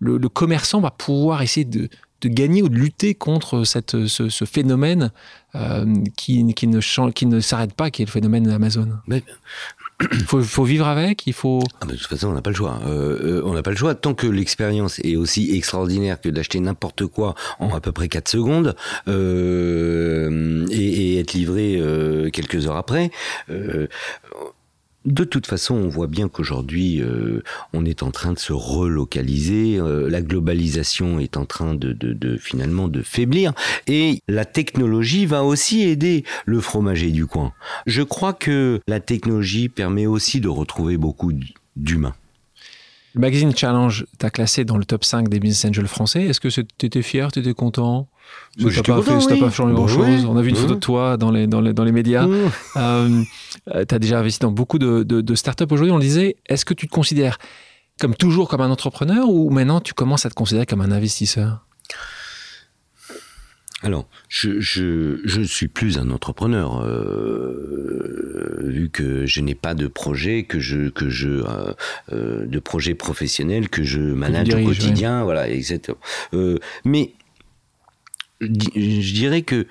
le, 0.00 0.28
commerçant 0.28 0.80
va 0.80 0.90
pouvoir 0.90 1.42
essayer 1.42 1.64
de, 1.64 1.88
gagner 2.24 2.62
ou 2.62 2.68
de 2.68 2.74
lutter 2.76 3.14
contre 3.14 3.62
cette, 3.64 4.06
ce, 4.06 4.44
phénomène 4.44 5.12
qui 6.16 6.42
ne 6.42 7.40
s'arrête 7.40 7.72
pas, 7.72 7.90
qui 7.90 8.02
est 8.02 8.06
le 8.06 8.10
phénomène 8.10 8.48
Amazon 8.48 8.88
Mais- 9.06 9.22
Il 10.00 10.24
faut, 10.26 10.42
faut 10.42 10.64
vivre 10.64 10.86
avec, 10.86 11.26
il 11.26 11.32
faut... 11.32 11.62
Ah 11.80 11.86
de 11.86 11.94
toute 11.94 12.06
façon, 12.06 12.28
on 12.28 12.32
n'a 12.32 12.42
pas 12.42 12.50
le 12.50 12.56
choix. 12.56 12.80
Euh, 12.86 13.38
euh, 13.38 13.42
on 13.44 13.54
n'a 13.54 13.62
pas 13.62 13.70
le 13.70 13.76
choix. 13.76 13.94
Tant 13.94 14.14
que 14.14 14.26
l'expérience 14.26 14.98
est 15.00 15.16
aussi 15.16 15.56
extraordinaire 15.56 16.20
que 16.20 16.28
d'acheter 16.28 16.60
n'importe 16.60 17.06
quoi 17.06 17.34
en 17.58 17.74
à 17.74 17.80
peu 17.80 17.92
près 17.92 18.08
4 18.08 18.28
secondes 18.28 18.76
euh, 19.08 20.66
et, 20.70 21.14
et 21.14 21.20
être 21.20 21.32
livré 21.32 21.76
euh, 21.78 22.30
quelques 22.30 22.66
heures 22.66 22.76
après. 22.76 23.10
De 25.06 25.24
toute 25.24 25.46
façon, 25.46 25.74
on 25.74 25.88
voit 25.88 26.08
bien 26.08 26.28
qu'aujourd'hui, 26.28 27.00
euh, 27.00 27.42
on 27.72 27.84
est 27.84 28.02
en 28.02 28.10
train 28.10 28.32
de 28.32 28.38
se 28.38 28.52
relocaliser. 28.52 29.78
euh, 29.78 30.10
la 30.10 30.20
globalisation 30.20 31.20
est 31.20 31.36
en 31.36 31.44
train 31.46 31.74
de, 31.74 31.92
de, 31.92 32.12
de 32.12 32.36
finalement 32.36 32.88
de 32.88 33.02
faiblir, 33.02 33.52
et 33.86 34.20
la 34.28 34.44
technologie 34.44 35.26
va 35.26 35.44
aussi 35.44 35.82
aider 35.82 36.24
le 36.44 36.60
fromager 36.60 37.10
du 37.10 37.26
coin. 37.26 37.52
Je 37.86 38.02
crois 38.02 38.32
que 38.32 38.80
la 38.86 39.00
technologie 39.00 39.68
permet 39.68 40.06
aussi 40.06 40.40
de 40.40 40.48
retrouver 40.48 40.96
beaucoup 40.96 41.32
d'humains. 41.76 42.14
Le 43.16 43.20
magazine 43.22 43.56
Challenge 43.56 44.04
t'a 44.18 44.28
classé 44.28 44.66
dans 44.66 44.76
le 44.76 44.84
top 44.84 45.02
5 45.02 45.28
des 45.30 45.40
business 45.40 45.64
angels 45.70 45.88
français. 45.88 46.24
Est-ce 46.24 46.38
que 46.38 46.48
tu 46.48 46.66
étais 46.86 47.00
fier, 47.00 47.32
tu 47.32 47.38
étais 47.38 47.54
content? 47.54 48.08
Bah, 48.58 48.64
Ça 48.64 48.68
j'étais 48.68 48.82
t'a 48.92 48.96
pas, 48.96 49.02
fait- 49.02 49.32
oui. 49.32 49.40
pas 49.40 49.50
changé 49.50 49.72
Bah, 49.72 49.78
grand-chose? 49.78 50.06
ouais. 50.06 50.24
On 50.28 50.36
a 50.36 50.42
vu 50.42 50.50
une 50.50 50.54
photo 50.56 50.68
Ouais. 50.68 50.74
de 50.74 50.80
toi 50.80 51.16
dans 51.16 51.30
les, 51.30 51.46
dans 51.46 51.62
les, 51.62 51.72
dans 51.72 51.84
les 51.84 51.92
médias. 51.92 52.26
Mmh. 52.26 52.50
Euh, 52.76 53.22
tu 53.88 53.94
as 53.94 53.98
déjà 53.98 54.18
investi 54.18 54.40
dans 54.40 54.50
beaucoup 54.50 54.78
de, 54.78 55.02
de, 55.02 55.22
de 55.22 55.34
startups. 55.34 55.64
Aujourd'hui, 55.70 55.92
on 55.92 55.96
le 55.96 56.02
disait, 56.02 56.36
est-ce 56.46 56.66
que 56.66 56.74
tu 56.74 56.88
te 56.88 56.92
considères 56.92 57.38
comme 57.98 58.14
toujours 58.14 58.48
comme 58.48 58.60
un 58.60 58.70
entrepreneur 58.70 59.26
ou 59.30 59.48
maintenant 59.48 59.80
tu 59.80 59.94
commences 59.94 60.26
à 60.26 60.28
te 60.28 60.34
considérer 60.34 60.66
comme 60.66 60.82
un 60.82 60.92
investisseur? 60.92 61.64
Alors, 63.82 64.08
je, 64.28 64.58
je, 64.58 65.20
je 65.24 65.40
ne 65.40 65.44
suis 65.44 65.68
plus 65.68 65.98
un 65.98 66.10
entrepreneur, 66.10 66.80
euh, 66.82 68.62
vu 68.64 68.88
que 68.88 69.26
je 69.26 69.40
n'ai 69.42 69.54
pas 69.54 69.74
de 69.74 69.86
projet 69.86 70.44
que 70.44 70.58
je 70.58 70.88
que 70.88 71.10
je 71.10 71.28
euh, 71.28 71.74
euh, 72.10 72.46
de 72.46 72.58
projet 72.58 72.94
professionnel 72.94 73.68
que 73.68 73.82
je 73.82 74.00
manage 74.00 74.48
au 74.54 74.64
quotidien, 74.64 75.24
voilà. 75.24 75.46
Euh, 76.32 76.58
mais 76.84 77.12
je 78.40 79.12
dirais 79.12 79.42
que 79.42 79.66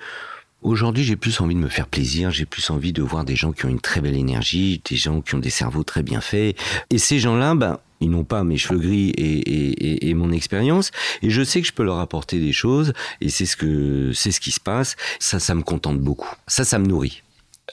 Aujourd'hui, 0.62 1.04
j'ai 1.04 1.14
plus 1.14 1.40
envie 1.40 1.54
de 1.54 1.60
me 1.60 1.68
faire 1.68 1.86
plaisir, 1.86 2.32
j'ai 2.32 2.46
plus 2.46 2.70
envie 2.70 2.92
de 2.92 3.00
voir 3.00 3.24
des 3.24 3.36
gens 3.36 3.52
qui 3.52 3.66
ont 3.66 3.68
une 3.68 3.80
très 3.80 4.00
belle 4.00 4.16
énergie, 4.16 4.82
des 4.90 4.96
gens 4.96 5.20
qui 5.20 5.36
ont 5.36 5.38
des 5.38 5.50
cerveaux 5.50 5.84
très 5.84 6.02
bien 6.02 6.20
faits. 6.20 6.58
Et 6.90 6.98
ces 6.98 7.20
gens-là, 7.20 7.54
ben, 7.54 7.78
ils 8.00 8.10
n'ont 8.10 8.24
pas 8.24 8.44
mes 8.44 8.56
cheveux 8.56 8.78
gris 8.78 9.10
et, 9.10 9.22
et, 9.38 9.70
et, 10.06 10.08
et 10.10 10.14
mon 10.14 10.30
expérience. 10.32 10.90
Et 11.22 11.30
je 11.30 11.42
sais 11.42 11.60
que 11.60 11.66
je 11.66 11.72
peux 11.72 11.82
leur 11.84 11.98
apporter 11.98 12.38
des 12.40 12.52
choses. 12.52 12.92
Et 13.20 13.28
c'est 13.30 13.46
ce 13.46 13.56
que, 13.56 14.12
c'est 14.12 14.30
ce 14.32 14.40
qui 14.40 14.50
se 14.52 14.60
passe. 14.60 14.96
Ça, 15.18 15.38
ça 15.40 15.54
me 15.54 15.62
contente 15.62 15.98
beaucoup. 16.00 16.32
Ça, 16.46 16.64
ça 16.64 16.78
me 16.78 16.86
nourrit. 16.86 17.22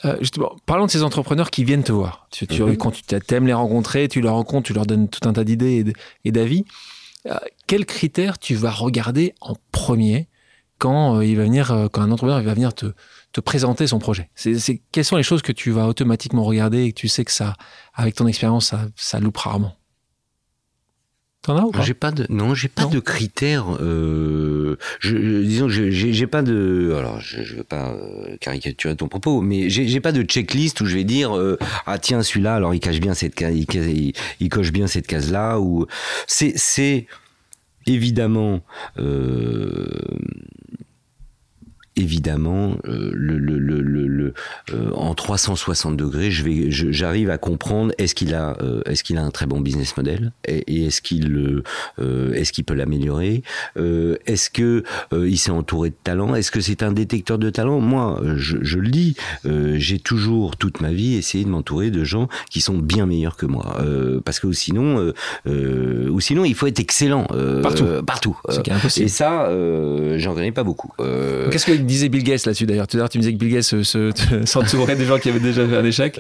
Euh, 0.06 0.18
justement, 0.22 0.56
parlons 0.66 0.86
de 0.88 0.92
ces 0.92 1.04
entrepreneurs 1.04 1.52
qui 1.52 1.64
viennent 1.64 1.84
te 1.84 1.92
voir. 1.92 2.28
Tu, 2.32 2.48
tu- 2.48 2.64
Mhm. 2.64 2.78
Quand 2.78 2.92
tu 2.92 3.36
aimes 3.36 3.46
les 3.48 3.54
rencontrer, 3.54 4.08
tu 4.08 4.22
les 4.22 4.30
rencontres, 4.30 4.68
tu 4.68 4.74
leur 4.74 4.86
donnes 4.86 5.08
tout 5.08 5.28
un 5.30 5.34
tas 5.34 5.44
d'idées 5.44 5.94
et 6.26 6.32
d'avis. 6.32 6.66
Euh, 7.28 7.36
quels 7.68 7.86
critères 7.86 8.40
tu 8.40 8.56
vas 8.56 8.72
regarder 8.72 9.34
en 9.40 9.56
premier 9.72 10.28
quand 10.80 11.18
euh, 11.18 11.26
il 11.26 11.38
va 11.38 11.44
venir, 11.44 11.72
euh, 11.72 11.88
quand 11.90 12.02
un 12.02 12.12
entrepreneur 12.12 12.40
il 12.42 12.46
va 12.46 12.54
venir 12.54 12.74
te, 12.74 12.88
te 13.34 13.40
présenter 13.40 13.86
son 13.88 14.00
projet? 14.00 14.30
C'est- 14.36 14.82
Quelles 14.92 15.06
sont 15.06 15.16
les 15.16 15.24
choses 15.24 15.42
que 15.44 15.52
tu 15.54 15.70
vas 15.72 15.88
automatiquement 15.88 16.44
regarder 16.44 16.84
et 16.86 16.92
que 16.92 17.00
tu 17.00 17.08
sais 17.08 17.24
que 17.24 17.32
ça, 17.32 17.54
avec 17.94 18.16
ton 18.16 18.26
expérience, 18.28 18.66
ça, 18.68 18.88
ça 18.96 19.20
loupe 19.20 19.38
rarement? 19.38 19.76
T'en 21.44 21.58
as 21.58 21.62
ou 21.64 21.72
pas 21.72 21.82
J'ai 21.82 21.94
pas 21.94 22.12
de, 22.12 22.26
non, 22.30 22.56
j'ai 22.56 22.70
pas 22.70 22.84
Non. 22.84 22.90
de 22.90 23.00
critères. 23.00 23.66
Euh, 23.82 24.78
je, 25.00 25.18
je- 25.18 25.44
disons, 25.44 25.68
que 25.68 25.92
j'ai 25.92 26.28
pas 26.28 26.42
de. 26.42 26.96
Alors, 26.98 27.20
je, 27.20 27.44
je 27.44 27.56
veux 27.58 27.64
pas 27.66 27.92
euh, 27.92 28.38
caricaturer 28.40 28.96
ton 28.96 29.10
propos, 29.10 29.42
mais 29.42 29.70
j'ai 29.70 30.00
pas 30.00 30.14
de 30.14 30.22
checklist 30.24 30.80
où 30.80 30.86
je 30.86 30.96
vais 30.96 31.04
dire 31.04 31.36
euh, 31.38 31.58
ah 31.86 32.00
tiens 32.00 32.24
celui-là, 32.24 32.56
alors 32.56 32.74
il 32.74 32.80
cache 32.80 33.02
bien 33.02 33.14
cette 33.14 33.36
case, 33.36 33.54
il, 33.56 33.66
il- 33.76 34.14
il 34.40 34.48
coche 34.50 34.72
bien 34.72 34.88
cette 34.88 35.06
case-là 35.06 35.60
ou 35.60 35.86
c'est 36.28 36.54
c'est 36.56 37.08
évidemment. 37.88 38.62
Euh, 38.98 39.86
Évidemment, 41.96 42.78
euh, 42.88 43.12
le, 43.14 43.38
le, 43.38 43.60
le, 43.60 43.82
le, 43.82 44.08
le, 44.08 44.34
euh, 44.74 44.90
en 44.94 45.14
360 45.14 45.96
degrés, 45.96 46.32
je 46.32 46.44
vais, 46.44 46.72
je- 46.72 46.92
j'arrive 46.92 47.30
à 47.30 47.38
comprendre 47.38 47.94
est-ce 48.00 48.16
qu'il 48.16 48.34
a, 48.34 48.58
euh, 48.62 48.82
est-ce 48.86 49.04
qu'il 49.04 49.18
a 49.18 49.24
un 49.24 49.30
très 49.30 49.46
bon 49.46 49.62
business 49.62 49.96
model 49.96 50.32
et, 50.48 50.64
et 50.74 50.86
est-ce 50.88 51.02
qu'il, 51.04 51.28
le- 51.32 51.64
euh, 52.00 52.34
est-ce 52.34 52.52
qu'il 52.52 52.64
peut 52.64 52.74
l'améliorer 52.74 53.44
Euh, 53.78 54.16
Est-ce 54.26 54.50
que 54.50 54.84
euh, 55.14 55.30
il 55.30 55.38
s'est 55.38 55.52
entouré 55.52 55.90
de 55.92 55.96
talents 56.04 56.34
Est-ce 56.34 56.50
que 56.52 56.62
c'est 56.62 56.82
un 56.82 56.92
détecteur 56.92 57.38
de 57.38 57.50
talents 57.52 57.80
Moi, 57.80 58.20
euh, 58.24 58.36
je, 58.38 58.58
je 58.62 58.80
le 58.80 58.90
dis, 58.90 59.16
euh, 59.46 59.76
j'ai 59.78 60.00
toujours 60.00 60.58
toute 60.58 60.82
ma 60.82 60.92
vie 60.92 61.14
essayé 61.14 61.44
de 61.46 61.50
m'entourer 61.50 61.92
de 61.92 62.04
gens 62.04 62.28
qui 62.50 62.62
sont 62.62 62.78
bien 62.78 63.06
meilleurs 63.06 63.38
que 63.38 63.46
moi, 63.46 63.78
euh, 63.82 64.20
parce 64.26 64.40
que 64.40 64.52
sinon, 64.52 64.98
euh, 65.00 65.14
euh, 65.48 66.10
ou 66.10 66.20
sinon, 66.20 66.44
il 66.44 66.56
faut 66.56 66.68
être 66.68 66.80
excellent 66.80 67.28
euh, 67.32 67.62
Partout. 67.62 67.86
partout. 68.06 68.40
Euh, 68.50 68.54
et 68.98 69.08
ça, 69.08 69.48
euh, 69.48 70.18
j'en 70.18 70.34
connais 70.34 70.52
pas 70.52 70.64
beaucoup. 70.64 70.92
Euh, 71.00 71.50
Qu'est-ce 71.52 71.66
que 71.68 71.83
disait 71.84 72.10
Bill 72.10 72.24
Gates 72.24 72.46
là-dessus 72.46 72.66
d'ailleurs 72.66 72.88
Tout 72.88 72.98
à 72.98 73.00
l'heure, 73.00 73.10
tu 73.10 73.18
me 73.18 73.22
disais 73.24 73.34
que 73.34 73.38
Bill 73.40 73.52
Gates 73.54 73.64
se- 73.64 73.84
se- 73.84 74.12
s'entourait 74.46 74.96
des 74.96 75.06
gens 75.06 75.18
qui 75.20 75.30
avaient 75.30 75.40
déjà 75.40 75.68
fait 75.68 75.78
un 75.78 75.86
échec, 75.86 76.20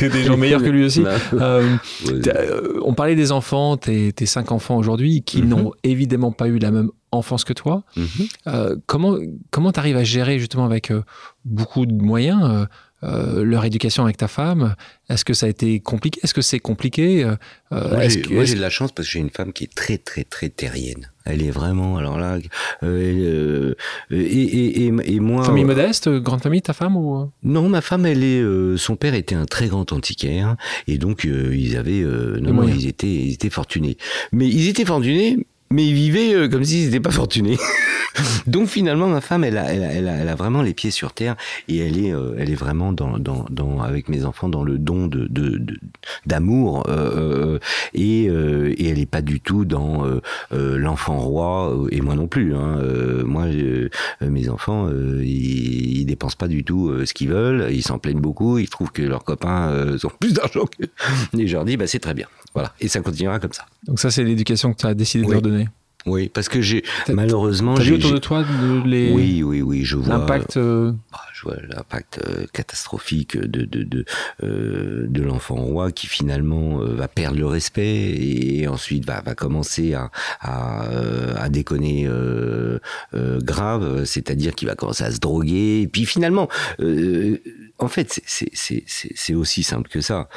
des 0.00 0.24
gens 0.24 0.36
meilleurs 0.36 0.62
que 0.62 0.68
lui 0.68 0.84
aussi. 0.84 1.02
Euh, 1.34 1.76
euh, 2.26 2.80
on 2.82 2.94
parlait 2.94 3.14
des 3.16 3.32
enfants, 3.32 3.76
tes, 3.76 4.12
tes 4.12 4.26
cinq 4.26 4.52
enfants 4.52 4.76
aujourd'hui, 4.76 5.22
qui 5.22 5.42
Mhm. 5.42 5.48
n'ont 5.48 5.72
évidemment 5.84 6.32
pas 6.32 6.48
eu 6.48 6.58
la 6.58 6.70
même 6.70 6.90
enfance 7.10 7.44
que 7.44 7.52
toi. 7.52 7.84
Mhm. 7.96 8.06
Euh, 8.48 8.76
comment 8.86 9.16
comment 9.50 9.72
t'arrives 9.72 9.96
à 9.96 10.04
gérer 10.04 10.38
justement 10.38 10.64
avec 10.66 10.90
euh, 10.90 11.02
beaucoup 11.44 11.86
de 11.86 11.94
moyens 11.94 12.66
euh, 13.04 13.44
leur 13.44 13.64
éducation 13.64 14.04
avec 14.04 14.16
ta 14.16 14.26
femme 14.28 14.74
Est-ce 15.08 15.24
que 15.24 15.32
ça 15.32 15.46
a 15.46 15.48
été 15.48 15.78
compliqué? 15.80 16.18
Est-ce 16.24 16.34
que 16.34 16.42
c'est 16.42 16.58
compliqué? 16.58 17.24
Euh, 17.24 17.36
Moi, 18.30 18.44
j'ai 18.44 18.54
de 18.56 18.60
la 18.60 18.70
chance 18.70 18.90
parce 18.92 19.06
que 19.06 19.12
j'ai 19.12 19.20
une 19.20 19.30
femme 19.30 19.52
qui 19.52 19.64
est 19.64 19.74
très 19.74 19.98
très 19.98 20.24
très 20.24 20.48
terrienne. 20.48 21.10
Elle 21.24 21.42
est 21.42 21.50
vraiment 21.50 21.96
alors 21.98 22.18
là 22.18 22.38
euh, 22.82 22.84
euh, 22.84 23.74
et, 24.10 24.16
et, 24.16 24.86
et, 24.86 25.14
et 25.14 25.20
moi 25.20 25.44
Famille 25.44 25.64
modeste, 25.64 26.08
grande 26.08 26.42
famille, 26.42 26.62
ta 26.62 26.72
femme 26.72 26.96
ou 26.96 27.30
non 27.42 27.68
ma 27.68 27.82
femme 27.82 28.06
elle 28.06 28.24
est 28.24 28.40
euh, 28.40 28.76
son 28.76 28.96
père 28.96 29.14
était 29.14 29.34
un 29.34 29.44
très 29.44 29.68
grand 29.68 29.92
antiquaire 29.92 30.56
et 30.86 30.96
donc 30.98 31.24
euh, 31.24 31.54
ils 31.54 31.76
avaient 31.76 32.00
euh, 32.02 32.40
non, 32.40 32.54
non, 32.54 32.68
ils 32.68 32.86
étaient 32.88 33.06
ils 33.06 33.34
étaient 33.34 33.50
fortunés. 33.50 33.96
Mais 34.32 34.48
ils 34.48 34.68
étaient 34.68 34.86
fortunés 34.86 35.46
mais 35.70 35.86
ils 35.86 35.94
vivaient 35.94 36.34
euh, 36.34 36.48
comme 36.48 36.64
s'ils 36.64 36.84
n'étaient 36.86 37.00
pas 37.00 37.10
fortunés. 37.10 37.58
Donc 38.46 38.68
finalement, 38.68 39.06
ma 39.08 39.20
femme, 39.20 39.44
elle 39.44 39.58
a, 39.58 39.72
elle, 39.72 39.82
a, 39.84 39.92
elle, 39.92 40.28
a, 40.28 40.34
vraiment 40.34 40.62
les 40.62 40.74
pieds 40.74 40.90
sur 40.90 41.12
terre 41.12 41.36
et 41.68 41.78
elle 41.78 41.98
est, 42.04 42.12
euh, 42.12 42.34
elle 42.38 42.50
est 42.50 42.56
vraiment 42.56 42.92
dans, 42.92 43.18
dans, 43.18 43.44
dans, 43.50 43.80
avec 43.80 44.08
mes 44.08 44.24
enfants 44.24 44.48
dans 44.48 44.64
le 44.64 44.78
don 44.78 45.06
de, 45.06 45.26
de, 45.28 45.58
de- 45.58 45.78
d'amour 46.26 46.84
euh, 46.88 47.58
et, 47.94 48.28
euh, 48.28 48.74
et 48.76 48.88
elle 48.88 48.98
est 48.98 49.06
pas 49.06 49.20
du 49.22 49.40
tout 49.40 49.64
dans 49.64 50.04
euh, 50.04 50.20
euh, 50.52 50.78
l'enfant 50.78 51.18
roi 51.18 51.72
euh, 51.72 51.88
et 51.92 52.00
moi 52.00 52.14
non 52.14 52.26
plus. 52.26 52.54
Hein. 52.54 52.78
Euh, 52.80 53.24
moi, 53.24 53.44
euh, 53.44 53.88
mes 54.22 54.48
enfants, 54.48 54.88
euh, 54.88 55.22
ils, 55.24 56.00
ils 56.00 56.06
dépensent 56.06 56.36
pas 56.38 56.48
du 56.48 56.64
tout 56.64 56.88
euh, 56.88 57.06
ce 57.06 57.14
qu'ils 57.14 57.28
veulent. 57.28 57.68
Ils 57.70 57.82
s'en 57.82 57.98
plaignent 57.98 58.20
beaucoup. 58.20 58.58
Ils 58.58 58.68
trouvent 58.68 58.92
que 58.92 59.02
leurs 59.02 59.24
copains 59.24 59.68
euh, 59.70 59.98
ont 60.04 60.10
plus 60.18 60.32
d'argent 60.32 60.64
que. 60.66 60.86
Et 61.38 61.46
je 61.46 61.52
leur 61.54 61.64
dis, 61.64 61.76
bah 61.76 61.86
c'est 61.86 62.00
très 62.00 62.14
bien. 62.14 62.26
Voilà. 62.54 62.72
Et 62.80 62.88
ça 62.88 63.00
continuera 63.00 63.38
comme 63.38 63.52
ça. 63.52 63.66
Donc 63.84 64.00
ça, 64.00 64.10
c'est 64.10 64.24
l'éducation 64.24 64.72
que 64.72 64.78
tu 64.78 64.86
as 64.86 64.94
décidé 64.94 65.24
de 65.26 65.30
leur 65.30 65.42
donner. 65.42 65.68
Oui, 66.08 66.28
parce 66.28 66.48
que 66.48 66.60
j'ai 66.60 66.82
malheureusement. 67.08 67.74
T'as 67.74 67.82
vu 67.82 67.88
j'ai- 67.90 67.94
autour 67.96 68.12
de 68.12 68.18
toi 68.18 68.44
les... 68.84 69.10
Oui, 69.12 69.42
oui, 69.42 69.62
oui, 69.62 69.84
je 69.84 69.96
vois. 69.96 70.08
l'impact 70.16 70.56
euh, 70.56 70.92
Ah, 71.12 71.20
je 71.34 71.42
vois 71.42 71.56
l'impact 71.68 72.20
euh, 72.26 72.46
catastrophique 72.52 73.36
de 73.38 73.64
de 73.64 73.82
de, 73.82 74.04
euh, 74.42 75.06
de 75.08 75.22
l'enfant 75.22 75.56
roi 75.56 75.92
qui 75.92 76.06
finalement 76.06 76.78
va 76.78 77.08
perdre 77.08 77.38
le 77.38 77.46
respect 77.46 78.10
et 78.16 78.66
ensuite 78.68 79.04
va 79.06 79.20
va 79.20 79.34
commencer 79.34 79.94
à 79.94 80.10
à, 80.40 80.82
à 81.36 81.48
déconner 81.48 82.06
euh, 82.06 82.78
grave, 83.14 84.04
c'est-à-dire 84.04 84.54
qu'il 84.54 84.68
va 84.68 84.74
commencer 84.74 85.04
à 85.04 85.10
se 85.12 85.18
droguer 85.18 85.82
et 85.82 85.86
puis 85.88 86.04
finalement 86.06 86.48
en 87.80 87.88
fait, 87.88 88.12
c'est- 88.12 88.24
c'est- 88.26 88.50
c'est 88.54 88.82
c'est- 88.86 89.12
c'est 89.14 89.34
aussi 89.34 89.62
simple 89.62 89.88
que 89.88 90.00
ça. 90.00 90.28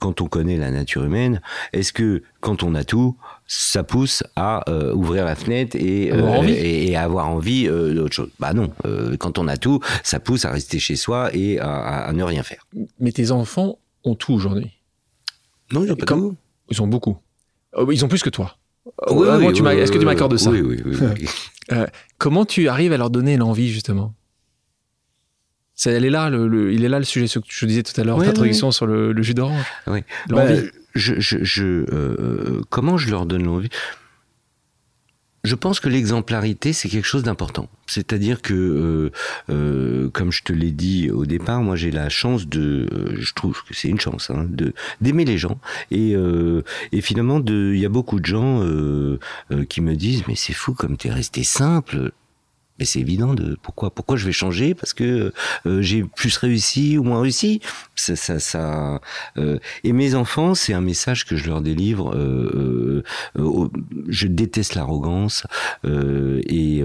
Quand 0.00 0.20
on 0.20 0.26
connaît 0.26 0.56
la 0.56 0.70
nature 0.70 1.04
humaine, 1.04 1.40
est-ce 1.72 1.92
que 1.92 2.22
quand 2.40 2.62
on 2.62 2.74
a 2.74 2.84
tout, 2.84 3.16
ça 3.48 3.82
pousse 3.82 4.22
à 4.36 4.62
euh, 4.70 4.94
ouvrir 4.94 5.24
la 5.24 5.34
fenêtre 5.34 5.74
et, 5.80 6.12
Avoir 6.12 6.42
euh, 6.42 6.48
et, 6.48 6.90
et 6.90 6.96
avoir 6.96 7.28
envie 7.28 7.66
euh, 7.66 7.94
d'autre 7.94 8.14
chose 8.14 8.30
Bah 8.38 8.52
non. 8.52 8.70
Quand 9.18 9.38
on 9.38 9.48
a 9.48 9.56
tout, 9.56 9.80
ça 10.04 10.20
pousse 10.20 10.44
à 10.44 10.50
rester 10.50 10.78
chez 10.78 10.96
soi 10.96 11.34
et 11.34 11.58
à, 11.58 12.12
ne 12.12 12.22
rien 12.22 12.42
faire. 12.42 12.66
Mais 13.00 13.10
tes 13.10 13.30
enfants 13.30 13.78
ont 14.04 14.14
tout 14.14 14.34
aujourd'hui. 14.34 14.70
Non, 15.72 15.82
il 15.82 15.90
a 15.90 15.96
pas 15.96 16.06
tout. 16.06 16.36
Ils 16.70 16.82
ont 16.82 16.86
beaucoup. 16.86 17.16
Ils 17.90 18.04
ont 18.04 18.08
plus 18.08 18.22
que 18.22 18.30
toi. 18.30 18.56
Oui, 19.10 19.26
Est-ce 19.26 19.92
que 19.92 19.98
tu 19.98 20.04
m'accordes 20.04 20.36
ça 20.36 20.50
oui, 20.50 20.60
oui. 20.60 20.82
oui. 20.84 21.28
Comment 22.18 22.44
tu 22.44 22.68
arrives 22.68 22.92
à 22.92 22.96
leur 22.96 23.10
donner 23.10 23.36
l'envie 23.36 23.70
justement? 23.70 24.14
Elle 25.86 26.04
est 26.04 26.10
là, 26.10 26.28
le, 26.30 26.72
il 26.72 26.84
est 26.84 26.88
là 26.88 26.98
le 26.98 27.04
sujet, 27.04 27.26
ce 27.26 27.38
que 27.38 27.46
je 27.48 27.66
disais 27.66 27.82
tout 27.82 27.98
à 28.00 28.04
l'heure, 28.04 28.18
l'introduction 28.18 28.70
sur 28.70 28.86
le, 28.86 29.22
jus 29.22 29.34
d'orange. 29.34 29.64
Oui. 29.86 30.00
Bah, 30.28 30.46
je, 30.94 31.14
je, 31.18 31.64
euh, 31.64 32.60
comment 32.70 32.96
je 32.96 33.10
leur 33.10 33.26
donne 33.26 33.44
l'envie? 33.44 33.68
Je 35.44 35.54
pense 35.54 35.78
que 35.78 35.88
l'exemplarité, 35.88 36.72
c'est 36.72 36.88
quelque 36.88 37.06
chose 37.06 37.22
d'important. 37.22 37.68
C'est-à-dire 37.86 38.42
que, 38.42 38.52
euh, 38.52 39.10
euh, 39.50 40.10
comme 40.10 40.32
je 40.32 40.42
te 40.42 40.52
l'ai 40.52 40.72
dit 40.72 41.10
au 41.10 41.26
départ, 41.26 41.62
moi 41.62 41.76
j'ai 41.76 41.92
la 41.92 42.08
chance 42.08 42.48
de, 42.48 42.88
je 43.16 43.32
trouve 43.34 43.62
que 43.62 43.72
c'est 43.72 43.88
une 43.88 44.00
chance, 44.00 44.30
hein, 44.30 44.46
de 44.50 44.74
d'aimer 45.00 45.24
les 45.24 45.38
gens. 45.38 45.60
Et, 45.92 46.14
et 46.92 47.00
finalement, 47.00 47.40
il 47.46 47.78
y 47.78 47.86
a 47.86 47.88
beaucoup 47.88 48.18
de 48.18 48.26
gens 48.26 48.62
qui 49.68 49.80
me 49.80 49.94
disent, 49.94 50.24
mais 50.26 50.34
c'est 50.34 50.52
fou 50.52 50.74
comme 50.74 50.96
tu 50.96 51.06
es 51.06 51.12
resté 51.12 51.44
simple. 51.44 52.12
Mais 52.78 52.84
c'est 52.84 53.00
évident 53.00 53.34
de 53.34 53.56
pourquoi 53.62 53.90
pourquoi 53.90 54.16
je 54.16 54.24
vais 54.24 54.32
changer? 54.32 54.74
Parce 54.74 54.94
que 54.94 55.32
euh, 55.66 55.82
j'ai 55.82 56.04
plus 56.04 56.36
réussi 56.36 56.98
ou 56.98 57.02
moins 57.02 57.20
réussi. 57.20 57.60
Ça, 57.94 58.16
ça, 58.16 58.38
ça 58.38 59.00
euh, 59.36 59.58
et 59.84 59.92
mes 59.92 60.14
enfants, 60.14 60.54
c'est 60.54 60.72
un 60.72 60.80
message 60.80 61.24
que 61.24 61.36
je 61.36 61.48
leur 61.48 61.60
délivre. 61.60 62.14
Euh, 62.14 63.02
je 64.08 64.26
déteste 64.26 64.74
l'arrogance 64.74 65.46
et, 65.84 66.84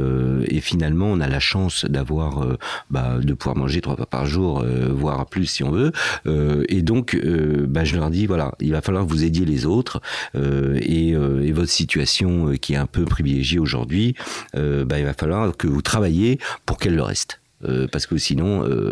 finalement, 0.61 1.07
on 1.07 1.19
a 1.19 1.27
la 1.27 1.39
chance 1.39 1.85
d'avoir, 1.85 2.47
bah, 2.89 3.17
de 3.21 3.33
pouvoir 3.33 3.57
manger 3.57 3.81
trois 3.81 3.95
fois 3.95 4.05
par 4.05 4.25
jour, 4.25 4.65
voire 4.89 5.25
plus 5.25 5.45
si 5.45 5.63
on 5.63 5.71
veut. 5.71 5.91
et 6.69 6.81
donc, 6.81 7.19
bah, 7.67 7.83
je 7.83 7.95
leur 7.95 8.09
dis 8.09 8.25
voilà, 8.25 8.53
il 8.59 8.71
va 8.71 8.81
falloir 8.81 9.05
que 9.05 9.09
vous 9.09 9.23
aidiez 9.23 9.45
les 9.45 9.65
autres 9.65 10.01
et, 10.35 11.09
et, 11.09 11.51
votre 11.51 11.69
situation 11.69 12.53
qui 12.59 12.73
est 12.73 12.77
un 12.77 12.85
peu 12.85 13.05
privilégiée 13.05 13.59
aujourd'hui, 13.59 14.15
bah, 14.53 14.99
il 14.99 15.05
va 15.05 15.13
falloir 15.13 15.55
que 15.55 15.67
vous 15.67 15.82
travailler 15.83 16.39
pour 16.65 16.77
qu'elle 16.77 16.95
le 16.95 17.03
reste. 17.03 17.39
Euh, 17.65 17.87
parce 17.89 18.07
que 18.07 18.17
sinon, 18.17 18.65
euh, 18.65 18.91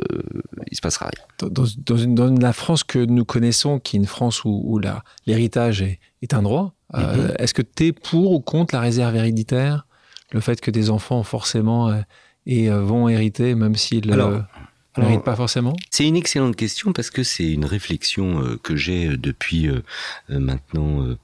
il 0.71 0.75
se 0.75 0.81
passera 0.81 1.07
rien. 1.07 1.49
Dans, 1.49 1.65
dans, 1.77 1.97
une, 1.97 2.15
dans, 2.15 2.33
la 2.33 2.53
France 2.53 2.83
que 2.83 2.99
nous 2.99 3.25
connaissons, 3.25 3.79
qui 3.79 3.97
est 3.97 3.99
une 3.99 4.05
France 4.05 4.45
où, 4.45 4.61
où 4.63 4.79
l'héritage 5.27 5.81
est, 5.81 5.99
est, 6.21 6.33
un 6.33 6.41
droit, 6.41 6.73
euh, 6.93 7.27
mhm. 7.27 7.35
est-ce 7.37 7.53
que 7.53 7.61
tu 7.61 7.87
es 7.87 7.91
pour 7.91 8.31
ou 8.31 8.39
contre 8.39 8.73
la 8.73 8.81
réserve 8.81 9.15
héréditaire 9.15 9.87
Le 10.31 10.39
fait 10.39 10.61
que 10.61 10.71
des 10.71 10.89
enfants, 10.89 11.23
forcément, 11.23 11.93
et, 12.45 12.69
vont 12.69 13.09
hériter, 13.09 13.55
même 13.55 13.75
s'ils 13.75 14.07
n'héritent 14.07 15.23
pas 15.25 15.35
forcément? 15.35 15.75
C'est 15.89 16.07
une 16.07 16.15
excellente 16.15 16.55
question 16.55 16.93
parce 16.93 17.09
que 17.09 17.23
c'est 17.23 17.51
une 17.51 17.65
réflexion 17.65 18.57
que 18.63 18.77
j'ai 18.77 19.17
depuis 19.17 19.69
maintenant 20.29 21.17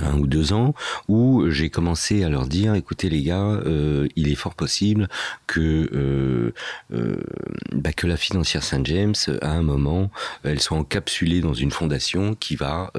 un 0.00 0.18
ou 0.18 0.26
deux 0.26 0.52
ans 0.52 0.74
où 1.08 1.48
j'ai 1.50 1.70
commencé 1.70 2.24
à 2.24 2.28
leur 2.28 2.46
dire 2.46 2.74
écoutez 2.74 3.08
les 3.08 3.22
gars 3.22 3.40
euh, 3.40 4.08
il 4.16 4.28
est 4.28 4.34
fort 4.34 4.54
possible 4.54 5.08
que 5.46 5.90
euh, 5.92 6.52
euh, 6.92 7.22
bah, 7.72 7.92
que 7.92 8.06
la 8.06 8.16
financière 8.16 8.62
Saint 8.62 8.84
James 8.84 9.14
à 9.42 9.50
un 9.50 9.62
moment 9.62 10.10
elle 10.44 10.60
soit 10.60 10.76
encapsulée 10.76 11.40
dans 11.40 11.54
une 11.54 11.70
fondation 11.70 12.34
qui 12.34 12.56
va 12.56 12.92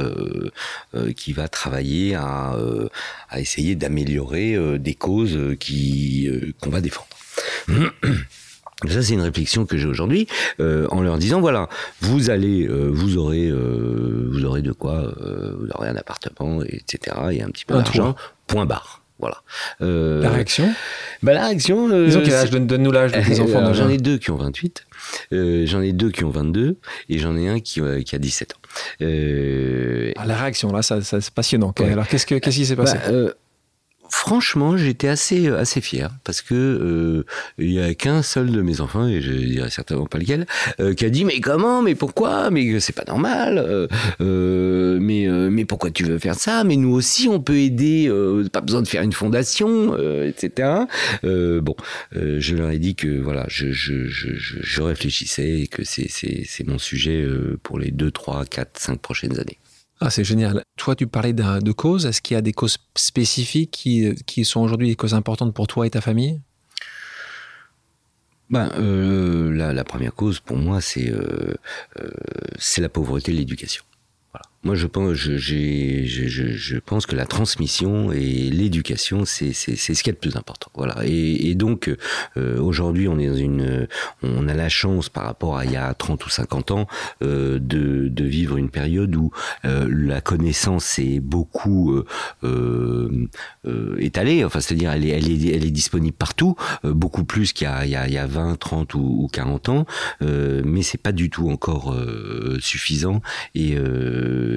qui 1.16 1.34
va 1.34 1.48
travailler 1.48 2.16
à, 2.16 2.56
à 3.30 3.40
essayer 3.40 3.76
d'améliorer 3.76 4.80
des 4.80 4.96
causes 4.96 5.56
qui 5.60 6.30
qu'on 6.60 6.70
va 6.70 6.82
défendre 6.82 7.08
ça, 8.86 9.02
c'est 9.02 9.14
une 9.14 9.22
réflexion 9.22 9.66
que 9.66 9.76
j'ai 9.78 9.88
aujourd'hui, 9.88 10.28
euh, 10.60 10.88
en 10.92 11.02
leur 11.02 11.18
disant 11.18 11.42
voilà, 11.42 11.68
vous 12.02 12.30
allez, 12.30 12.68
euh, 12.68 12.90
vous 12.92 13.18
aurez, 13.18 13.48
euh, 13.48 14.30
vous 14.32 14.46
aurez 14.46 14.62
de 14.62 14.72
quoi, 14.72 15.14
vous 15.60 15.68
aurez 15.74 15.90
un 15.90 15.96
appartement, 15.96 16.62
etc. 16.64 17.16
Et 17.32 17.42
un 17.42 17.50
petit 17.50 17.66
peu 17.66 17.74
d'argent. 17.76 18.16
Point 18.46 18.66
barre. 18.66 19.02
Voilà. 19.20 19.42
la 19.80 20.30
réaction? 20.30 20.72
Bah, 21.24 21.34
La 21.34 21.48
réaction. 21.48 21.90
Ils 22.06 22.16
ont 22.20 22.22
quel 22.24 22.36
âge 22.36 22.52
Donne-nous 22.52 22.92
l'âge 22.92 23.14
de 23.14 23.20
tes 23.20 23.40
enfants. 23.42 23.74
J'en 23.74 23.90
ai 23.90 23.98
deux 23.98 24.20
qui 24.20 24.30
ont 24.30 24.38
28, 24.38 24.86
j'en 25.32 25.82
ai 25.82 25.92
deux 25.92 26.12
qui 26.12 26.24
ont 26.24 26.30
22, 26.30 26.78
et 27.10 27.18
j'en 27.18 27.36
ai 27.36 27.50
un 27.50 27.60
qui, 27.60 27.82
qui 28.06 28.16
a 28.16 28.20
17 28.20 28.54
ans. 28.54 28.58
Ah, 29.02 30.26
la 30.28 30.36
réaction, 30.36 30.72
là, 30.72 30.84
ça, 30.84 31.02
c'est 31.02 31.32
passionnant. 31.32 31.74
Alors, 31.80 32.08
qu'est-ce, 32.08 32.28
que, 32.28 32.36
qu'est-ce 32.36 32.58
qui 32.58 32.66
s'est 32.68 32.76
passé? 32.76 32.98
Bah, 33.10 33.34
franchement, 34.18 34.78
j'étais 34.78 35.08
assez 35.08 35.48
assez 35.48 35.80
fier 35.80 36.10
parce 36.24 36.42
que 36.42 36.56
euh, 36.56 37.26
il 37.60 37.72
y 37.72 37.80
a 37.80 37.94
qu'un 37.94 38.24
seul 38.24 38.52
de 38.52 38.62
mes 38.62 38.82
enfants 38.82 39.08
et 39.08 39.22
je 39.22 39.32
dirais 39.32 39.70
certainement 39.70 40.08
pas 40.08 40.18
lequel 40.18 40.48
euh, 40.80 40.96
qui 40.96 41.06
a 41.06 41.10
dit 41.10 41.24
mais 41.24 41.40
comment 41.40 41.84
mais 41.84 41.94
pourquoi 41.94 42.50
mais 42.50 42.80
c'est 42.80 42.96
pas 42.96 43.06
normal 43.08 43.88
euh, 44.20 44.98
mais 45.00 45.28
mais 45.28 45.66
pourquoi 45.66 45.92
tu 45.92 46.04
veux 46.04 46.18
faire 46.18 46.36
ça 46.36 46.64
mais 46.64 46.76
nous 46.76 46.94
aussi 46.94 47.30
on 47.30 47.40
peut 47.40 47.58
aider 47.58 48.12
pas 48.52 48.62
besoin 48.62 48.82
de 48.82 48.88
faire 48.88 49.04
une 49.04 49.14
fondation 49.14 49.96
etc 50.24 50.70
bon 51.24 51.76
je 52.12 52.56
leur 52.56 52.72
ai 52.72 52.80
dit 52.80 52.96
que 52.96 53.20
voilà 53.22 53.46
je 53.48 54.82
réfléchissais 54.82 55.62
et 55.62 55.68
que 55.68 55.84
c'est 55.84 56.68
mon 56.68 56.80
sujet 56.80 57.26
pour 57.62 57.78
les 57.80 57.92
2 57.92 58.12
3 58.12 58.46
4 58.46 58.80
5 58.80 59.00
prochaines 59.00 59.40
années 59.40 59.60
ah, 60.00 60.10
c'est 60.12 60.24
génial. 60.24 60.64
Toi, 60.78 60.96
tu 60.96 61.08
parlais 61.08 61.34
de 61.34 61.72
causes. 61.72 62.06
Est-ce 62.06 62.22
qu'il 62.22 62.36
y 62.36 62.38
a 62.38 62.42
des 62.42 62.54
causes 62.54 62.78
spécifiques 62.96 63.72
qui, 63.72 64.14
qui 64.26 64.46
sont 64.46 64.62
aujourd'hui 64.62 64.90
des 64.90 64.96
causes 64.96 65.16
importantes 65.16 65.54
pour 65.54 65.68
toi 65.68 65.88
et 65.88 65.90
ta 65.90 66.02
famille? 66.02 66.40
Ben, 68.50 68.72
euh, 68.78 69.54
la, 69.54 69.84
première 69.84 70.14
cause 70.14 70.40
pour 70.40 70.58
moi, 70.58 70.80
c'est 70.80 71.10
euh, 71.10 71.56
euh, 72.00 72.10
la 72.78 72.90
pauvreté 72.90 73.32
et 73.32 73.36
l'éducation. 73.36 73.84
Moi, 74.64 74.76
je 74.76 74.88
pense, 74.88 75.28
que 77.06 77.16
la 77.16 77.26
transmission 77.26 78.12
et 78.12 78.50
l'éducation, 78.50 79.24
c'est 79.24 79.54
ce 79.54 80.04
qui 80.04 80.10
est 80.10 80.14
le 80.14 80.18
plus 80.18 80.36
important. 80.36 80.72
Voilà. 80.74 80.98
Et, 81.06 81.54
donc, 81.56 81.96
euh, 82.38 82.60
aujourd'hui, 82.60 83.08
on 83.08 83.20
est 83.20 83.28
dans 83.28 83.36
une, 83.36 83.88
on 84.24 84.48
a 84.48 84.54
la 84.54 84.68
chance 84.68 85.10
par 85.10 85.26
rapport 85.26 85.58
à 85.58 85.66
il 85.66 85.72
y 85.72 85.78
a 85.78 85.94
30 85.94 86.26
ou 86.26 86.30
50 86.30 86.72
ans 86.72 86.88
euh, 87.24 87.60
de, 87.60 88.24
vivre 88.24 88.58
une 88.58 88.70
période 88.70 89.16
où 89.16 89.32
euh, 89.64 89.88
la 89.90 90.22
connaissance 90.22 91.00
est 91.00 91.20
beaucoup 91.20 92.02
étalée. 94.00 94.44
Enfin, 94.44 94.60
c'est-à-dire, 94.60 94.92
elle 94.92 95.06
est, 95.06 95.72
disponible 95.72 96.18
partout, 96.18 96.56
beaucoup 96.84 97.24
plus 97.24 97.54
qu'il 97.54 97.68
y 97.68 98.18
a 98.18 98.28
20, 98.28 98.58
30 98.58 98.94
ou, 98.96 99.24
ou 99.24 99.28
40 99.28 99.70
ans. 99.70 99.86
mais 100.22 100.82
c'est 100.82 100.98
pas 100.98 101.12
du 101.12 101.30
tout 101.30 101.50
encore 101.50 101.96
suffisant 102.60 103.22
et 103.56 103.78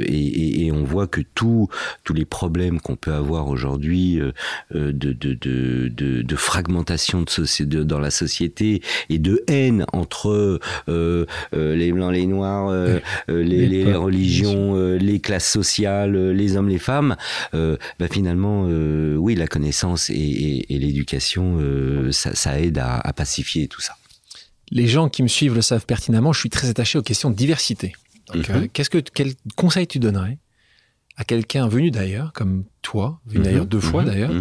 et, 0.02 0.66
et, 0.66 0.72
on 0.72 0.84
voit 0.84 1.06
que 1.06 1.20
tous 1.34 1.68
tous 2.04 2.14
les 2.14 2.24
problèmes 2.24 2.80
qu'on 2.80 2.96
peut 2.96 3.12
avoir 3.12 3.48
aujourd'hui 3.48 4.20
euh, 4.20 4.32
euh, 4.74 4.92
de, 4.92 5.12
de, 5.12 5.34
de, 5.34 6.22
de, 6.22 6.36
fragmentation 6.36 7.24
de, 7.24 7.82
dans 7.82 7.98
la 7.98 8.10
société 8.10 8.82
et 9.08 9.18
de 9.18 9.42
haine 9.46 9.84
entre 9.92 10.60
euh, 10.88 11.26
les 11.52 11.92
blancs, 11.92 12.12
les 12.12 12.26
noirs, 12.26 12.72
les, 13.28 13.66
les, 13.66 13.94
religions, 13.94 14.74
les 14.74 15.20
classes 15.20 15.50
sociales, 15.50 16.30
les 16.30 16.56
hommes, 16.56 16.68
les 16.68 16.78
femmes, 16.78 17.16
bah 17.52 18.08
finalement, 18.10 18.64
oui, 19.16 19.34
la 19.34 19.46
connaissance 19.46 20.10
et, 20.10 20.66
et, 20.68 20.78
l'éducation, 20.78 21.58
ça, 22.10 22.34
ça, 22.34 22.60
aide 22.60 22.78
à, 22.78 22.98
à 22.98 23.12
pacifier 23.12 23.68
tout 23.68 23.80
ça. 23.80 23.94
Les 24.70 24.86
gens 24.86 25.08
qui 25.08 25.22
me 25.22 25.28
suivent 25.28 25.54
le 25.54 25.62
savent 25.62 25.86
pertinemment, 25.86 26.32
je 26.32 26.40
suis 26.40 26.50
très 26.50 26.68
attaché 26.68 26.98
aux 26.98 27.02
questions 27.02 27.30
de 27.30 27.36
diversité. 27.36 27.92
Mhm. 28.34 28.68
qu'est-ce 28.68 28.90
que 28.90 28.98
quel 28.98 29.34
conseil 29.56 29.86
tu 29.86 29.98
donnerais 29.98 30.38
à 31.16 31.24
quelqu'un 31.24 31.68
venu 31.68 31.90
d'ailleurs, 31.90 32.32
comme 32.32 32.64
toi, 32.82 33.20
venu 33.26 33.44
d'ailleurs 33.44 33.64
mhm. 33.64 33.68
deux 33.68 33.80
fois 33.80 34.02
mhm. 34.02 34.08
d'ailleurs, 34.08 34.32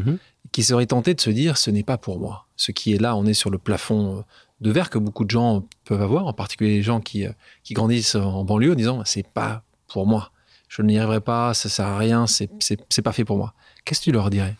qui 0.51 0.63
serait 0.63 0.85
tenté 0.85 1.13
de 1.13 1.21
se 1.21 1.29
dire 1.29 1.57
ce 1.57 1.71
n'est 1.71 1.83
pas 1.83 1.97
pour 1.97 2.19
moi. 2.19 2.47
Ce 2.55 2.71
qui 2.71 2.93
est 2.93 2.97
là, 3.01 3.15
on 3.15 3.25
est 3.25 3.33
sur 3.33 3.49
le 3.49 3.57
plafond 3.57 4.19
euh, 4.19 4.21
de 4.61 4.71
verre 4.71 4.89
que 4.89 4.97
beaucoup 4.97 5.25
de 5.25 5.29
gens 5.29 5.67
peuvent 5.85 6.01
avoir, 6.01 6.27
en 6.27 6.33
particulier 6.33 6.77
les 6.77 6.83
gens 6.83 7.01
qui, 7.01 7.25
euh, 7.25 7.31
qui 7.63 7.73
grandissent 7.73 8.15
en 8.15 8.43
banlieue 8.43 8.71
en 8.71 8.75
disant 8.75 9.01
c'est 9.05 9.27
pas 9.27 9.63
pour 9.87 10.07
moi. 10.07 10.31
Je 10.67 10.81
n'y 10.81 10.97
arriverai 10.97 11.21
pas, 11.21 11.53
ça 11.53 11.67
sert 11.67 11.87
à 11.87 11.97
rien, 11.97 12.27
c'est 12.27 13.01
pas 13.01 13.11
fait 13.11 13.25
pour 13.25 13.37
moi. 13.37 13.53
Qu'est-ce 13.85 14.01
que 14.01 14.05
tu 14.05 14.11
leur 14.11 14.29
dirais? 14.29 14.55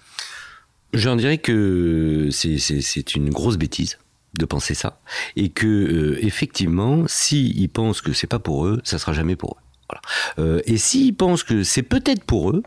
Je 0.94 1.06
leur 1.06 1.16
dirais 1.16 1.38
que 1.38 2.30
c'est 2.32 3.16
une 3.16 3.30
grosse 3.30 3.58
bêtise 3.58 4.00
de 4.38 4.46
penser 4.46 4.74
ça 4.74 5.00
et 5.36 5.50
que 5.50 5.68
euh, 5.68 6.26
effectivement 6.26 7.06
s'ils 7.08 7.70
pensent 7.70 8.02
que 8.02 8.14
c'est 8.14 8.28
pas 8.28 8.40
pour 8.40 8.66
eux 8.66 8.80
ça 8.84 9.00
sera 9.00 9.14
jamais 9.14 9.36
pour 9.36 9.58
eux 9.58 9.70
voilà. 9.90 10.02
Euh, 10.38 10.62
et 10.66 10.78
s'ils 10.78 11.16
pensent 11.16 11.44
que 11.44 11.64
c'est 11.64 11.84
peut-être 11.84 12.24
pour 12.24 12.52
eux, 12.52 12.64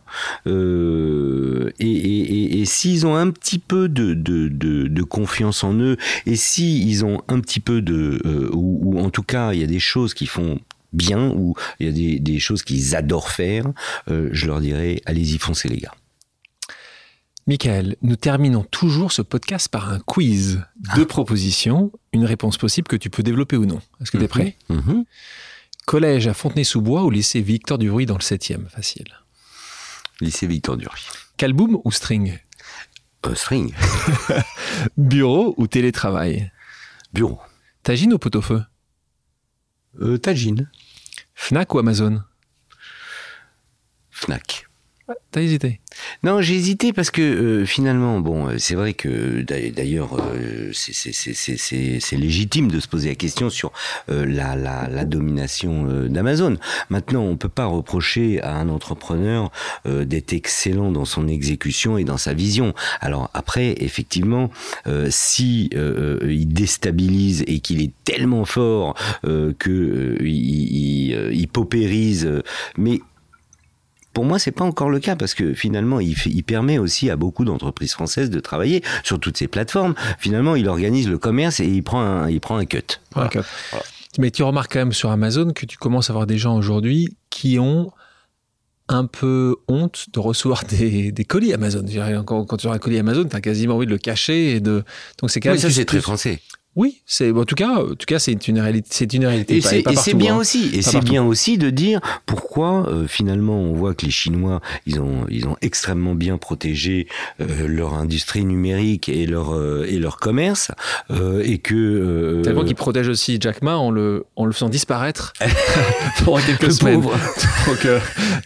euh, 0.47 1.71
et, 1.79 1.87
et, 1.87 2.61
et, 2.61 2.65
s'ils 2.65 3.07
ont 3.07 3.15
un 3.15 3.31
petit 3.31 3.59
peu 3.59 3.89
de, 3.89 4.15
de, 4.15 4.49
de, 4.49 4.89
de 4.89 5.03
confiance 5.03 5.63
en 5.63 5.75
eux, 5.75 5.97
et 6.27 6.37
s'ils 6.37 7.05
ont 7.05 7.23
un 7.29 7.41
petit 7.41 7.61
peu 7.61 7.81
de, 7.81 8.21
euh, 8.27 8.51
ou, 8.53 8.81
ou, 8.83 8.99
en 8.99 9.11
tout 9.11 9.23
cas 9.23 9.53
il 9.53 9.61
y 9.61 9.65
a 9.65 9.69
des 9.69 9.79
choses 9.79 10.15
qui 10.15 10.27
font 10.27 10.59
bien, 10.93 11.29
ou 11.29 11.55
il 11.79 11.87
y 11.87 11.89
a 11.89 11.93
des, 11.93 12.19
des 12.19 12.39
choses 12.41 12.63
qu'ils 12.63 12.97
adorent 12.97 13.31
faire, 13.31 13.67
euh, 14.11 14.29
je 14.33 14.47
leur 14.47 14.61
dirais 14.61 15.01
allez-y 15.07 15.39
foncez 15.39 15.69
les 15.69 15.79
gars. 15.79 15.95
Michael, 17.47 17.97
nous 18.03 18.15
terminons 18.15 18.63
toujours 18.63 19.11
ce 19.11 19.21
podcast 19.21 19.69
par 19.69 19.89
un 19.89 19.99
quiz. 19.99 20.65
Deux 20.95 21.03
ah. 21.03 21.07
propositions, 21.07 21.91
une 22.13 22.25
réponse 22.25 22.57
possible 22.57 22.87
que 22.87 22.97
tu 22.97 23.11
peux 23.11 23.25
développer 23.25 23.57
ou 23.57 23.67
non. 23.67 23.81
Est-ce 24.01 24.13
que 24.13 24.19
tu 24.19 24.25
es 24.25 24.29
prêt. 24.29 24.57
Mhm. 24.69 25.05
Collège 25.85 26.29
à 26.29 26.35
Fontenay-sous-Bois 26.35 27.03
ou 27.03 27.11
lycée 27.11 27.41
Victor 27.41 27.79
Duruy 27.79 28.07
dans 28.07 28.15
le 28.15 28.21
7e 28.21 28.69
Facile. 28.69 29.19
Lycée 30.21 30.47
Victor 30.47 30.77
Duruy. 30.77 31.01
Calboum 31.37 31.81
ou 31.85 31.91
string? 31.91 32.39
Euh, 33.27 33.35
String. 33.35 33.75
Bureau 34.97 35.55
ou 35.57 35.67
télétravail? 35.67 36.53
Bureau. 37.13 37.41
Tagine 37.83 38.15
ou 38.15 38.19
pot-au-feu? 38.19 38.63
Euh, 40.01 40.19
Tagine. 40.19 40.71
Fnac 41.35 41.75
ou 41.75 41.79
Amazon? 41.79 42.23
Fnac. 44.11 44.67
T'as 45.33 45.41
hésité? 45.41 45.81
Non, 46.23 46.41
j'ai 46.41 46.55
hésité 46.55 46.93
parce 46.93 47.11
que 47.11 47.23
euh, 47.23 47.67
finalement, 47.67 48.21
bon, 48.21 48.49
euh, 48.49 48.55
c'est 48.59 48.77
vrai 48.77 48.95
que 48.95 49.43
d'ailleurs, 49.43 50.17
euh, 50.21 50.71
c'est 50.73 52.17
légitime 52.17 52.71
de 52.71 52.79
se 52.79 52.87
poser 52.87 53.09
la 53.09 53.15
question 53.17 53.51
sur 53.51 53.73
la, 54.09 55.05
domination 55.05 56.07
d'Amazon. 56.09 56.57
Maintenant, 56.89 57.23
on 57.23 57.37
peut 57.37 57.49
pas 57.49 57.67
reprocher 57.67 58.41
à 58.43 58.55
un 58.55 58.69
entrepreneur 58.69 59.51
d'être 59.85 60.33
excellent 60.33 60.93
dans 60.93 61.05
son 61.05 61.27
exécution 61.27 61.99
et 61.99 62.05
dans 62.05 62.19
sa 62.19 62.35
vision. 62.35 62.73
Alors 63.01 63.31
après, 63.35 63.75
effectivement, 63.79 64.51
si 65.09 65.71
il 65.73 66.49
déstabilise 66.49 67.43
et 67.47 67.59
qu'il 67.61 67.83
est 67.83 67.93
tellement 68.05 68.45
fort 68.45 68.95
que 69.23 70.17
il, 70.21 71.13
il, 71.33 71.49
paupérise, 71.49 72.31
mais 72.79 73.01
pour 74.13 74.25
moi, 74.25 74.39
c'est 74.39 74.53
pas 74.53 74.65
encore 74.65 74.91
le 74.91 75.01
cas 75.01 75.17
parce 75.17 75.35
que 75.35 75.55
finalement, 75.55 76.01
il, 76.01 76.15
il 76.27 76.45
permet 76.45 76.79
aussi 76.79 77.11
à 77.11 77.17
beaucoup 77.17 77.45
d'entreprises 77.45 77.93
françaises 77.93 78.31
de 78.31 78.41
travailler 78.41 78.83
sur 79.05 79.19
toutes 79.19 79.37
ces 79.37 79.49
plateformes. 79.49 79.95
Finalement, 80.19 80.55
il 80.57 80.69
organise 80.69 81.09
le 81.09 81.19
commerce 81.19 81.61
et 81.61 81.67
il 81.67 81.83
prend 81.83 82.03
un, 82.03 82.29
il 82.29 82.41
prend 82.41 82.57
un 82.57 82.65
cut. 82.65 83.01
Mais 84.19 84.31
tu 84.31 84.43
remarques 84.43 84.73
quand 84.73 84.81
même 84.81 84.93
sur 84.93 85.11
Amazon 85.11 85.53
que 85.53 85.65
tu 85.65 85.79
commences 85.79 86.11
à 86.11 86.13
avoir 86.13 86.27
des 86.27 86.37
gens 86.37 86.57
aujourd'hui 86.57 87.17
qui 87.31 87.59
ont 87.59 87.93
un 88.89 89.07
peu 89.07 89.57
honte 89.69 90.07
de 90.13 90.21
recevoir 90.21 90.65
des, 90.65 91.13
des 91.13 91.25
colis 91.25 91.55
Amazon. 91.55 91.85
Quand, 92.27 92.45
quand 92.45 92.57
tu 92.59 92.69
as 92.69 92.73
un 92.73 92.79
colis 92.79 92.99
Amazon, 92.99 93.25
tu 93.25 93.35
as 93.35 93.41
quasiment 93.41 93.77
envie 93.77 93.87
de 93.87 93.91
le 93.91 93.99
cacher. 93.99 94.57
Et 94.57 94.61
de... 94.61 94.85
Donc 95.19 95.31
c'est 95.31 95.41
quand 95.41 95.51
même. 95.51 95.59
ça, 95.59 95.71
c'est 95.71 95.87
très 95.87 96.01
français. 96.01 96.41
Oui, 96.75 97.03
c'est 97.05 97.31
en 97.31 97.45
tout 97.45 97.55
cas, 97.55 97.83
en 97.83 97.95
tout 97.95 98.07
cas, 98.07 98.19
c'est 98.19 98.49
une 98.49 98.59
réalité. 98.59 98.89
C'est 98.91 99.13
une 99.13 99.27
réalité. 99.27 99.57
Et 99.57 99.61
c'est 99.61 100.15
bien 100.15 100.37
hein. 100.37 100.39
aussi. 100.39 100.71
Et 100.73 100.81
c'est 100.81 101.05
bien 101.05 101.23
aussi 101.23 101.59
de 101.59 101.69
dire 101.69 102.01
pourquoi 102.25 102.89
euh, 102.89 103.07
finalement 103.07 103.61
on 103.61 103.75
voit 103.75 103.93
que 103.95 104.07
les 104.07 104.11
Chinois, 104.11 104.63
ils 104.87 104.99
ont, 104.99 105.27
ils 105.29 105.47
ont 105.47 105.57
extrêmement 105.61 106.15
bien 106.15 106.39
protégé 106.39 107.09
euh, 107.41 107.67
leur 107.69 107.93
industrie 107.93 108.47
numérique 108.47 109.11
et 109.11 109.27
leur 109.27 109.55
euh, 109.55 109.87
et 109.87 109.99
leur 109.99 110.17
commerce 110.17 110.71
et 111.45 111.59
que 111.59 112.41
tellement 112.43 112.65
qu'ils 112.65 112.75
protègent 112.75 113.09
aussi 113.09 113.37
Jack 113.39 113.61
Ma 113.61 113.77
en 113.77 113.91
le 113.91 114.25
en 114.37 114.47
le 114.47 114.53
faisant 114.53 114.71
disparaître 114.71 115.35
pendant 116.25 116.39
quelques 116.39 116.73
semaines. 116.73 117.03
Donc 117.67 117.87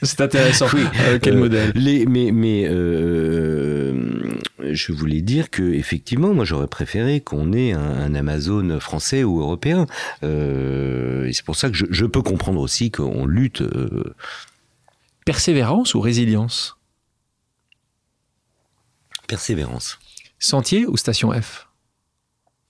c'est 0.03 0.21
intéressant. 0.21 0.67
Oui. 0.75 0.83
quel 1.23 1.37
modèle 1.37 1.71
les, 1.77 2.07
Mais 2.07 2.33
mais 2.33 2.69
je 4.73 4.93
voulais 4.93 5.21
dire 5.21 5.51
que 5.51 5.63
effectivement, 5.63 6.35
moi 6.35 6.45
j'aurais 6.45 6.67
préféré 6.67 7.21
qu'on 7.21 7.53
ait 7.53 7.73
un 7.73 8.15
Amazon 8.15 8.79
français 8.81 9.25
ou 9.25 9.41
européen. 9.41 9.87
Euh, 10.23 11.27
et 11.27 11.33
c'est 11.33 11.45
pour 11.45 11.57
ça 11.57 11.71
que 11.71 11.77
je, 11.77 12.05
peux 12.07 12.23
comprendre 12.23 12.61
aussi 12.61 12.91
qu'on 12.91 13.27
lutte. 13.27 13.63
Euh, 13.63 14.15
Persévérance 15.25 15.95
ou 15.95 16.01
résilience? 16.01 16.77
Persévérance. 19.27 19.99
Sentier 20.39 20.87
ou 20.87 20.97
station 20.97 21.33
F? 21.33 21.69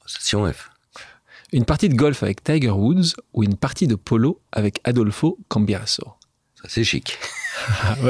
Station 0.06 0.50
F. 0.50 0.70
Une 1.52 1.64
partie 1.64 1.88
de 1.88 1.94
golf 1.94 2.22
avec 2.22 2.42
Tiger 2.42 2.70
Woods 2.70 3.14
ou 3.34 3.44
une 3.44 3.56
partie 3.56 3.86
de 3.86 3.94
polo 3.94 4.40
avec 4.52 4.80
Adolfo 4.84 5.38
Cambiasso? 5.48 6.14
Ça 6.54 6.68
c'est 6.68 6.84
chic. 6.84 7.18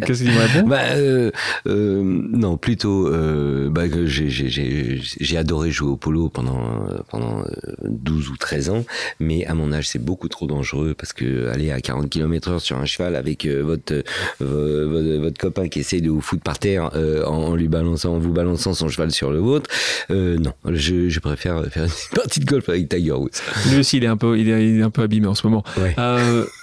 qu'est-ce 0.00 0.24
qu'il 0.24 0.68
bah, 0.68 0.80
euh, 0.92 1.30
euh, 1.66 2.02
Non, 2.04 2.56
plutôt, 2.56 3.08
euh, 3.08 3.68
bah, 3.70 3.82
j'ai 4.06 5.36
adoré 5.36 5.70
jouer 5.70 5.90
au 5.90 5.96
polo 5.96 6.28
pendant 6.28 6.84
pendant 7.08 7.44
12 7.84 8.30
ou 8.30 8.36
13 8.36 8.70
ans, 8.70 8.84
mais 9.20 9.44
à 9.46 9.54
mon 9.54 9.72
âge 9.72 9.88
c'est 9.88 10.02
beaucoup 10.02 10.28
trop 10.28 10.46
dangereux 10.46 10.94
parce 10.96 11.12
que 11.12 11.48
aller 11.48 11.70
à 11.70 11.80
40 11.80 12.10
km/h 12.10 12.58
sur 12.58 12.78
un 12.78 12.84
cheval 12.84 13.16
avec 13.16 13.46
votre, 13.46 14.02
votre, 14.40 15.18
votre 15.18 15.38
copain 15.38 15.68
qui 15.68 15.80
essaie 15.80 16.00
de 16.00 16.10
vous 16.10 16.20
foutre 16.20 16.42
par 16.42 16.58
terre 16.58 16.90
en, 17.26 17.54
lui 17.54 17.68
balançant, 17.68 18.14
en 18.14 18.18
vous 18.18 18.32
balançant 18.32 18.74
son 18.74 18.88
cheval 18.88 19.10
sur 19.10 19.30
le 19.30 19.38
vôtre, 19.38 19.70
non, 20.10 20.52
je, 20.70 21.08
je, 21.08 21.20
préfère 21.20 21.64
faire 21.66 21.84
une 21.84 21.90
partie 22.14 22.40
de 22.40 22.46
golf 22.46 22.68
avec 22.68 22.88
Tiger 22.88 23.12
Woods. 23.12 23.30
Lui 23.70 23.78
aussi 23.78 23.98
il 23.98 24.04
est 24.04 24.08
un 24.08 24.16
peu 24.16 24.38
il 24.38 24.48
est, 24.48 24.68
il 24.68 24.80
est 24.80 24.82
un 24.82 24.90
peu 24.90 25.02
abîmé 25.02 25.26
en 25.26 25.34
ce 25.34 25.46
moment. 25.46 25.64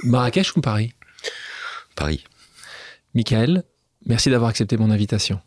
Marrakech 0.03 0.55
ou 0.55 0.61
Paris? 0.61 0.93
Paris. 1.95 2.23
Michael, 3.13 3.63
merci 4.05 4.29
d'avoir 4.29 4.49
accepté 4.49 4.77
mon 4.77 4.89
invitation. 4.91 5.39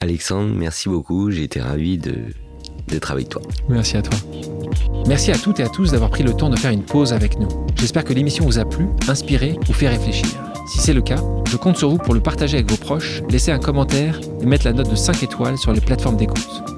Alexandre, 0.00 0.54
merci 0.54 0.88
beaucoup. 0.88 1.30
J'ai 1.30 1.44
été 1.44 1.60
ravi 1.60 1.98
d'être 1.98 3.10
avec 3.10 3.28
toi. 3.28 3.42
Merci 3.68 3.96
à 3.96 4.02
toi. 4.02 4.18
Merci 5.06 5.32
à 5.32 5.38
toutes 5.38 5.60
et 5.60 5.62
à 5.62 5.68
tous 5.68 5.92
d'avoir 5.92 6.10
pris 6.10 6.22
le 6.22 6.34
temps 6.34 6.50
de 6.50 6.58
faire 6.58 6.70
une 6.70 6.84
pause 6.84 7.12
avec 7.12 7.38
nous. 7.38 7.48
J'espère 7.78 8.04
que 8.04 8.12
l'émission 8.12 8.44
vous 8.44 8.58
a 8.58 8.64
plu, 8.64 8.86
inspiré 9.08 9.58
ou 9.68 9.72
fait 9.72 9.88
réfléchir. 9.88 10.28
Si 10.68 10.78
c'est 10.78 10.92
le 10.92 11.00
cas, 11.00 11.22
je 11.48 11.56
compte 11.56 11.78
sur 11.78 11.88
vous 11.88 11.98
pour 11.98 12.14
le 12.14 12.20
partager 12.20 12.58
avec 12.58 12.70
vos 12.70 12.76
proches, 12.76 13.22
laisser 13.30 13.50
un 13.50 13.58
commentaire 13.58 14.20
et 14.42 14.46
mettre 14.46 14.66
la 14.66 14.74
note 14.74 14.90
de 14.90 14.96
5 14.96 15.22
étoiles 15.22 15.56
sur 15.56 15.72
les 15.72 15.80
plateformes 15.80 16.16
d'écoute. 16.16 16.77